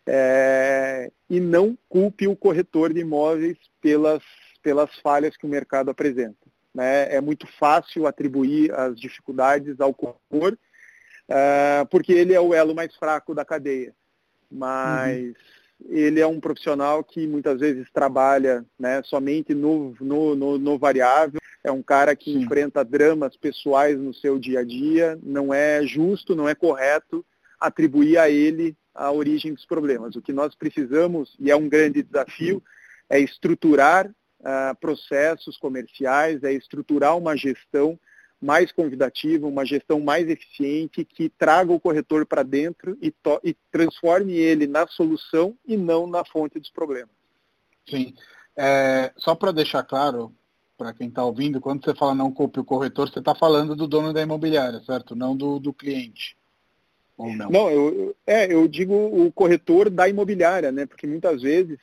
é, 0.08 1.12
e 1.30 1.40
não 1.40 1.78
culpe 1.88 2.28
o 2.28 2.36
corretor 2.36 2.92
de 2.92 3.02
imóveis 3.02 3.58
pelas, 3.80 4.24
pelas 4.62 4.94
falhas 5.00 5.38
que 5.38 5.46
o 5.46 5.50
mercado 5.50 5.90
apresenta. 5.90 6.38
Né? 6.74 7.14
É 7.14 7.22
muito 7.22 7.48
fácil 7.60 8.08
atribuir 8.08 8.72
as 8.74 9.00
dificuldades 9.00 9.80
ao 9.80 9.94
corretor, 9.94 10.58
é, 11.28 11.86
porque 11.90 12.12
ele 12.12 12.34
é 12.34 12.42
o 12.42 12.54
elo 12.56 12.76
mais 12.76 12.96
fraco 12.96 13.36
da 13.36 13.46
cadeia. 13.46 13.94
Mas 14.52 15.28
uhum 15.28 15.59
ele 15.88 16.20
é 16.20 16.28
um 16.28 16.40
profissional 16.40 17.04
que 17.04 17.26
muitas 17.26 17.60
vezes 17.60 17.90
trabalha 17.92 18.66
né, 18.78 19.02
somente 19.04 19.54
no, 19.54 19.96
no, 20.00 20.36
no, 20.36 20.58
no, 20.58 20.78
variável, 20.78 21.40
é 21.64 21.72
um 21.72 21.82
cara 21.82 22.16
que 22.16 22.34
Sim. 22.34 22.42
enfrenta 22.42 22.84
dramas 22.84 23.36
pessoais 23.38 23.98
no 23.98 24.14
seu 24.14 24.38
dia 24.38 24.60
a 24.60 24.64
dia, 24.64 25.18
não 25.24 25.54
é 25.54 25.86
justo, 25.86 26.36
não 26.36 26.48
é 26.48 26.56
correto 26.56 27.26
atribuir 27.60 28.18
a 28.18 28.30
ele 28.30 28.76
a 28.94 29.12
origem 29.12 29.54
dos 29.54 29.66
problemas. 29.66 30.16
O 30.16 30.22
que 30.22 30.34
nós 30.34 30.56
precisamos, 30.56 31.36
e 31.40 31.52
é 31.52 31.56
um 31.56 31.70
grande 31.70 32.04
desafio, 32.04 32.62
é 33.10 33.20
estruturar 33.20 34.08
uh, 34.08 34.76
processos 34.80 35.58
comerciais, 35.58 36.44
é 36.44 36.54
estruturar 36.54 37.18
uma 37.18 37.36
gestão 37.36 38.00
mais 38.42 38.72
convidativa, 38.72 39.48
uma 39.48 39.66
gestão 39.66 40.00
mais 40.00 40.30
eficiente, 40.30 41.04
que 41.04 41.30
traga 41.30 41.74
o 41.74 41.80
corretor 41.80 42.26
para 42.26 42.44
dentro 42.44 42.98
e, 43.02 43.14
e, 43.44 43.56
transforme 43.72 44.34
ele 44.34 44.66
na 44.66 44.88
solução 44.88 45.56
e 45.66 45.76
não 45.76 46.08
na 46.08 46.24
fonte 46.24 46.60
dos 46.60 46.70
problemas. 46.70 47.10
Sim. 47.90 48.14
É, 48.56 49.12
só 49.18 49.36
para 49.36 49.52
deixar 49.52 49.84
claro, 49.84 50.34
para 50.78 50.94
quem 50.94 51.10
está 51.10 51.24
ouvindo, 51.24 51.60
quando 51.60 51.84
você 51.84 51.94
fala 51.94 52.16
não 52.16 52.32
culpe 52.32 52.60
o 52.60 52.66
corretor, 52.66 53.10
você 53.10 53.20
está 53.20 53.36
falando 53.36 53.76
do 53.76 53.88
dono 53.88 54.14
da 54.14 54.22
imobiliária, 54.22 54.82
certo? 54.86 55.16
Não 55.16 55.36
do, 55.36 55.60
do 55.60 55.74
cliente. 55.74 56.38
Ou 57.18 57.36
não? 57.36 57.50
Não, 57.50 57.70
eu, 57.70 58.16
é, 58.26 58.52
eu 58.52 58.66
digo 58.68 58.94
o 58.94 59.30
corretor 59.32 59.90
da 59.90 60.08
imobiliária, 60.08 60.72
né? 60.72 60.86
Porque 60.86 61.06
muitas 61.06 61.42
vezes 61.42 61.78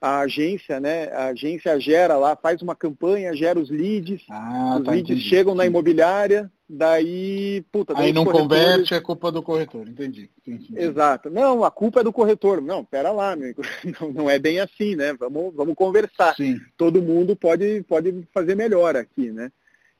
a 0.00 0.20
agência, 0.20 0.78
né? 0.78 1.08
A 1.12 1.26
agência 1.26 1.78
gera 1.80 2.16
lá, 2.16 2.36
faz 2.36 2.62
uma 2.62 2.74
campanha, 2.74 3.34
gera 3.34 3.58
os 3.58 3.68
leads, 3.68 4.22
ah, 4.30 4.76
os 4.78 4.84
tá, 4.84 4.92
leads 4.92 5.10
entendi. 5.10 5.28
chegam 5.28 5.54
na 5.54 5.66
imobiliária, 5.66 6.50
daí, 6.68 7.64
puta, 7.72 7.98
Aí 7.98 8.12
não 8.12 8.24
converte, 8.24 8.94
é 8.94 9.00
culpa 9.00 9.32
do 9.32 9.42
corretor, 9.42 9.88
entendi. 9.88 10.30
Exato. 10.76 11.30
Não, 11.30 11.64
a 11.64 11.70
culpa 11.70 12.00
é 12.00 12.04
do 12.04 12.12
corretor. 12.12 12.60
Não, 12.60 12.84
pera 12.84 13.10
lá, 13.10 13.32
amigo. 13.32 13.62
Não, 14.00 14.12
não 14.12 14.30
é 14.30 14.38
bem 14.38 14.60
assim, 14.60 14.94
né? 14.94 15.12
Vamos, 15.14 15.54
vamos 15.54 15.74
conversar. 15.74 16.34
Sim. 16.36 16.58
Todo 16.76 17.02
mundo 17.02 17.36
pode, 17.36 17.82
pode 17.82 18.26
fazer 18.32 18.54
melhor 18.54 18.96
aqui, 18.96 19.30
né? 19.30 19.50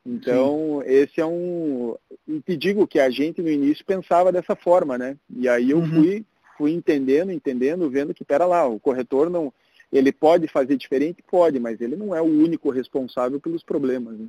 Então, 0.06 0.82
Sim. 0.84 0.90
esse 0.90 1.20
é 1.20 1.26
um. 1.26 1.96
E 2.26 2.40
te 2.40 2.56
digo 2.56 2.86
que 2.86 2.98
a 2.98 3.10
gente 3.10 3.42
no 3.42 3.50
início 3.50 3.84
pensava 3.84 4.32
dessa 4.32 4.56
forma, 4.56 4.96
né? 4.96 5.16
E 5.28 5.48
aí 5.48 5.70
eu 5.70 5.78
uhum. 5.78 5.88
fui, 5.88 6.24
fui 6.56 6.72
entendendo, 6.72 7.30
entendendo, 7.30 7.90
vendo 7.90 8.14
que, 8.14 8.24
pera 8.24 8.46
lá, 8.46 8.66
o 8.66 8.80
corretor 8.80 9.28
não 9.28 9.52
ele 9.92 10.12
pode 10.12 10.48
fazer 10.48 10.76
diferente? 10.76 11.22
Pode, 11.22 11.58
mas 11.58 11.80
ele 11.80 11.96
não 11.96 12.14
é 12.14 12.20
o 12.20 12.24
único 12.24 12.70
responsável 12.70 13.40
pelos 13.40 13.62
problemas. 13.62 14.18
Né? 14.18 14.26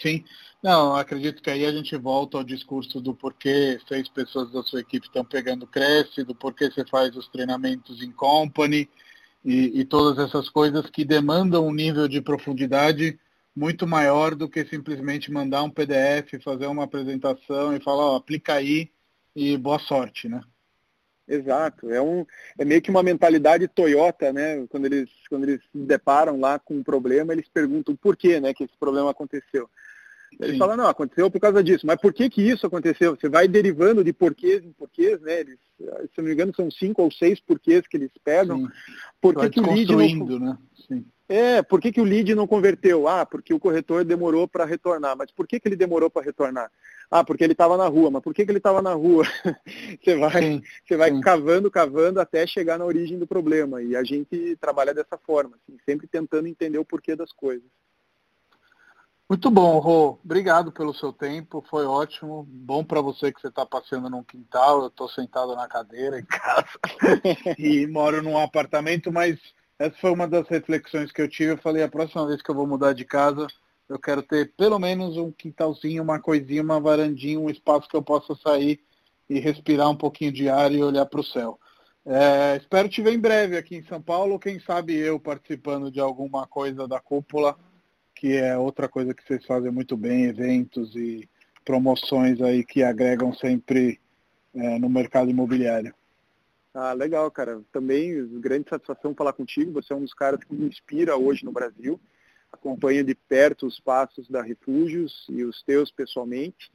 Sim. 0.00 0.24
Não, 0.62 0.94
acredito 0.94 1.42
que 1.42 1.50
aí 1.50 1.64
a 1.64 1.72
gente 1.72 1.96
volta 1.96 2.38
ao 2.38 2.44
discurso 2.44 3.00
do 3.00 3.14
porquê 3.14 3.78
seis 3.86 4.08
pessoas 4.08 4.50
da 4.52 4.62
sua 4.62 4.80
equipe 4.80 5.06
estão 5.06 5.24
pegando 5.24 5.66
cresce, 5.66 6.24
do 6.24 6.34
porquê 6.34 6.70
você 6.70 6.84
faz 6.84 7.16
os 7.16 7.28
treinamentos 7.28 8.02
em 8.02 8.10
company 8.10 8.88
e, 9.44 9.80
e 9.80 9.84
todas 9.84 10.18
essas 10.24 10.48
coisas 10.48 10.88
que 10.90 11.04
demandam 11.04 11.66
um 11.66 11.72
nível 11.72 12.08
de 12.08 12.20
profundidade 12.20 13.18
muito 13.54 13.86
maior 13.86 14.34
do 14.34 14.48
que 14.48 14.64
simplesmente 14.64 15.32
mandar 15.32 15.62
um 15.64 15.70
PDF, 15.70 16.40
fazer 16.44 16.66
uma 16.66 16.84
apresentação 16.84 17.74
e 17.74 17.80
falar, 17.80 18.12
ó, 18.12 18.16
aplica 18.16 18.54
aí 18.54 18.90
e 19.34 19.56
boa 19.56 19.78
sorte, 19.80 20.28
né? 20.28 20.40
Exato. 21.28 21.90
É, 21.90 22.00
um, 22.00 22.24
é 22.58 22.64
meio 22.64 22.80
que 22.80 22.90
uma 22.90 23.02
mentalidade 23.02 23.68
Toyota, 23.68 24.32
né? 24.32 24.66
Quando 24.68 24.86
eles, 24.86 25.10
quando 25.28 25.44
eles 25.44 25.60
se 25.70 25.78
deparam 25.78 26.40
lá 26.40 26.58
com 26.58 26.74
um 26.74 26.82
problema, 26.82 27.32
eles 27.32 27.48
perguntam 27.48 27.94
por 27.94 28.16
que, 28.16 28.40
né, 28.40 28.54
que 28.54 28.64
esse 28.64 28.76
problema 28.78 29.10
aconteceu. 29.10 29.68
Eles 30.40 30.52
Sim. 30.52 30.58
falam, 30.58 30.76
não, 30.76 30.86
aconteceu 30.86 31.30
por 31.30 31.40
causa 31.40 31.62
disso. 31.62 31.86
Mas 31.86 32.00
por 32.00 32.12
que 32.12 32.28
que 32.30 32.42
isso 32.42 32.66
aconteceu? 32.66 33.16
Você 33.16 33.28
vai 33.28 33.48
derivando 33.48 34.04
de 34.04 34.12
porquês 34.12 34.64
em 34.64 34.72
porquês, 34.72 35.20
né? 35.20 35.40
Eles, 35.40 35.58
se 35.78 36.18
não 36.18 36.24
me 36.24 36.32
engano, 36.32 36.54
são 36.54 36.70
cinco 36.70 37.02
ou 37.02 37.10
seis 37.10 37.40
porquês 37.40 37.86
que 37.86 37.96
eles 37.96 38.10
pegam. 38.24 38.60
Sim. 38.60 38.68
Por 39.20 39.34
que, 39.36 39.50
que 39.50 39.60
o 39.60 39.74
lead 39.74 40.16
não... 40.16 40.38
né? 40.38 40.58
Sim. 40.86 41.04
É, 41.28 41.60
por 41.60 41.78
que, 41.78 41.92
que 41.92 42.00
o 42.00 42.04
lead 42.04 42.34
não 42.34 42.46
converteu? 42.46 43.06
Ah, 43.06 43.26
porque 43.26 43.52
o 43.52 43.60
corretor 43.60 44.02
demorou 44.02 44.48
para 44.48 44.64
retornar. 44.64 45.14
Mas 45.14 45.30
por 45.30 45.46
que, 45.46 45.60
que 45.60 45.68
ele 45.68 45.76
demorou 45.76 46.08
para 46.08 46.24
retornar? 46.24 46.70
Ah, 47.10 47.22
porque 47.22 47.44
ele 47.44 47.52
estava 47.52 47.76
na 47.76 47.86
rua. 47.86 48.10
Mas 48.10 48.22
por 48.22 48.32
que, 48.32 48.46
que 48.46 48.50
ele 48.50 48.58
estava 48.58 48.80
na 48.80 48.94
rua? 48.94 49.24
você 50.02 50.16
vai, 50.16 50.42
sim, 50.42 50.62
você 50.86 50.96
vai 50.96 51.10
sim. 51.10 51.20
cavando, 51.20 51.70
cavando 51.70 52.18
até 52.18 52.46
chegar 52.46 52.78
na 52.78 52.86
origem 52.86 53.18
do 53.18 53.26
problema. 53.26 53.82
E 53.82 53.94
a 53.94 54.02
gente 54.02 54.56
trabalha 54.58 54.94
dessa 54.94 55.18
forma, 55.18 55.56
assim, 55.56 55.78
sempre 55.84 56.06
tentando 56.06 56.48
entender 56.48 56.78
o 56.78 56.84
porquê 56.84 57.14
das 57.14 57.30
coisas. 57.30 57.68
Muito 59.28 59.50
bom, 59.50 59.78
Rô. 59.78 60.18
Obrigado 60.24 60.72
pelo 60.72 60.94
seu 60.94 61.12
tempo, 61.12 61.62
foi 61.68 61.84
ótimo. 61.84 62.46
Bom 62.48 62.82
para 62.82 63.02
você 63.02 63.30
que 63.30 63.38
você 63.38 63.48
está 63.48 63.66
passeando 63.66 64.08
num 64.08 64.24
quintal. 64.24 64.80
Eu 64.80 64.86
estou 64.86 65.06
sentado 65.10 65.54
na 65.54 65.68
cadeira 65.68 66.18
em 66.18 66.24
casa 66.24 66.66
e 67.58 67.86
moro 67.86 68.22
num 68.22 68.38
apartamento, 68.38 69.12
mas 69.12 69.38
essa 69.78 69.96
foi 69.98 70.10
uma 70.10 70.26
das 70.26 70.48
reflexões 70.48 71.12
que 71.12 71.22
eu 71.22 71.28
tive. 71.28 71.52
Eu 71.52 71.58
falei, 71.58 71.82
a 71.82 71.88
próxima 71.88 72.26
vez 72.26 72.42
que 72.42 72.50
eu 72.50 72.54
vou 72.54 72.66
mudar 72.66 72.92
de 72.92 73.04
casa, 73.04 73.46
eu 73.88 73.98
quero 73.98 74.22
ter 74.22 74.52
pelo 74.56 74.78
menos 74.78 75.16
um 75.16 75.30
quintalzinho, 75.30 76.02
uma 76.02 76.20
coisinha, 76.20 76.62
uma 76.62 76.80
varandinha, 76.80 77.38
um 77.38 77.48
espaço 77.48 77.88
que 77.88 77.96
eu 77.96 78.02
possa 78.02 78.34
sair 78.34 78.80
e 79.30 79.38
respirar 79.38 79.88
um 79.88 79.96
pouquinho 79.96 80.32
de 80.32 80.48
ar 80.48 80.72
e 80.72 80.82
olhar 80.82 81.06
para 81.06 81.20
o 81.20 81.24
céu. 81.24 81.58
É, 82.04 82.56
espero 82.56 82.88
te 82.88 83.02
ver 83.02 83.12
em 83.12 83.20
breve 83.20 83.56
aqui 83.56 83.76
em 83.76 83.84
São 83.84 84.00
Paulo, 84.00 84.38
quem 84.38 84.58
sabe 84.60 84.96
eu 84.96 85.20
participando 85.20 85.90
de 85.90 86.00
alguma 86.00 86.46
coisa 86.46 86.88
da 86.88 86.98
cúpula, 86.98 87.54
que 88.14 88.34
é 88.34 88.56
outra 88.56 88.88
coisa 88.88 89.12
que 89.12 89.22
vocês 89.22 89.44
fazem 89.44 89.70
muito 89.70 89.96
bem, 89.96 90.24
eventos 90.24 90.96
e 90.96 91.28
promoções 91.64 92.40
aí 92.40 92.64
que 92.64 92.82
agregam 92.82 93.32
sempre 93.34 94.00
é, 94.54 94.78
no 94.78 94.88
mercado 94.88 95.30
imobiliário. 95.30 95.94
Ah, 96.80 96.92
legal, 96.92 97.28
cara. 97.28 97.60
Também 97.72 98.24
grande 98.38 98.70
satisfação 98.70 99.12
falar 99.12 99.32
contigo. 99.32 99.72
Você 99.72 99.92
é 99.92 99.96
um 99.96 100.04
dos 100.04 100.14
caras 100.14 100.38
que 100.44 100.54
me 100.54 100.68
inspira 100.68 101.16
hoje 101.16 101.44
no 101.44 101.50
Brasil. 101.50 101.98
Acompanha 102.52 103.02
de 103.02 103.16
perto 103.16 103.66
os 103.66 103.80
passos 103.80 104.28
da 104.28 104.42
Refúgios 104.42 105.26
e 105.28 105.42
os 105.42 105.60
teus 105.64 105.90
pessoalmente. 105.90 106.70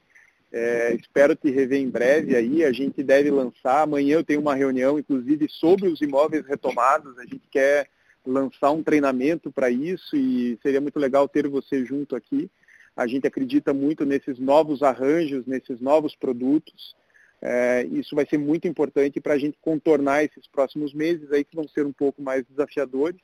É, 0.51 0.93
espero 0.93 1.37
te 1.37 1.49
rever 1.49 1.79
em 1.79 1.89
breve 1.89 2.35
aí. 2.35 2.65
A 2.65 2.73
gente 2.73 3.01
deve 3.01 3.31
lançar. 3.31 3.83
Amanhã 3.83 4.17
eu 4.17 4.25
tenho 4.25 4.41
uma 4.41 4.53
reunião, 4.53 4.99
inclusive, 4.99 5.47
sobre 5.49 5.87
os 5.87 6.01
imóveis 6.01 6.45
retomados. 6.45 7.17
A 7.17 7.23
gente 7.23 7.47
quer 7.49 7.87
lançar 8.25 8.71
um 8.71 8.83
treinamento 8.83 9.53
para 9.53 9.69
isso 9.69 10.17
e 10.17 10.59
seria 10.61 10.81
muito 10.81 10.99
legal 10.99 11.29
ter 11.29 11.47
você 11.47 11.85
junto 11.85 12.13
aqui. 12.13 12.51
A 12.93 13.07
gente 13.07 13.25
acredita 13.25 13.73
muito 13.73 14.03
nesses 14.03 14.37
novos 14.37 14.83
arranjos, 14.83 15.45
nesses 15.45 15.79
novos 15.79 16.13
produtos. 16.13 16.93
É, 17.45 17.83
isso 17.91 18.15
vai 18.15 18.25
ser 18.25 18.37
muito 18.37 18.69
importante 18.69 19.19
para 19.19 19.33
a 19.33 19.37
gente 19.37 19.57
contornar 19.59 20.23
esses 20.23 20.47
próximos 20.47 20.93
meses 20.93 21.29
aí 21.29 21.43
que 21.43 21.57
vão 21.57 21.67
ser 21.67 21.85
um 21.85 21.91
pouco 21.91 22.21
mais 22.21 22.45
desafiadores. 22.45 23.19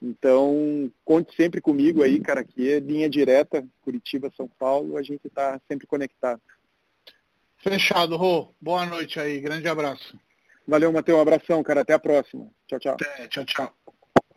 Então, 0.00 0.90
conte 1.04 1.36
sempre 1.36 1.60
comigo 1.60 2.02
aí, 2.02 2.20
cara, 2.20 2.42
que 2.42 2.72
é 2.72 2.80
linha 2.80 3.08
direta, 3.08 3.62
Curitiba, 3.82 4.32
São 4.34 4.48
Paulo, 4.48 4.96
a 4.96 5.02
gente 5.02 5.26
está 5.26 5.60
sempre 5.68 5.86
conectado. 5.86 6.40
Fechado, 7.58 8.16
Rô. 8.16 8.48
Boa 8.58 8.86
noite 8.86 9.20
aí, 9.20 9.38
grande 9.40 9.68
abraço. 9.68 10.18
Valeu, 10.66 10.90
Matheus, 10.90 11.18
um 11.18 11.22
abração, 11.22 11.62
cara, 11.62 11.82
até 11.82 11.92
a 11.92 11.98
próxima. 11.98 12.48
Tchau, 12.66 12.78
tchau. 12.78 12.94
Até, 12.94 13.28
tchau, 13.28 13.44
tchau. 13.44 13.74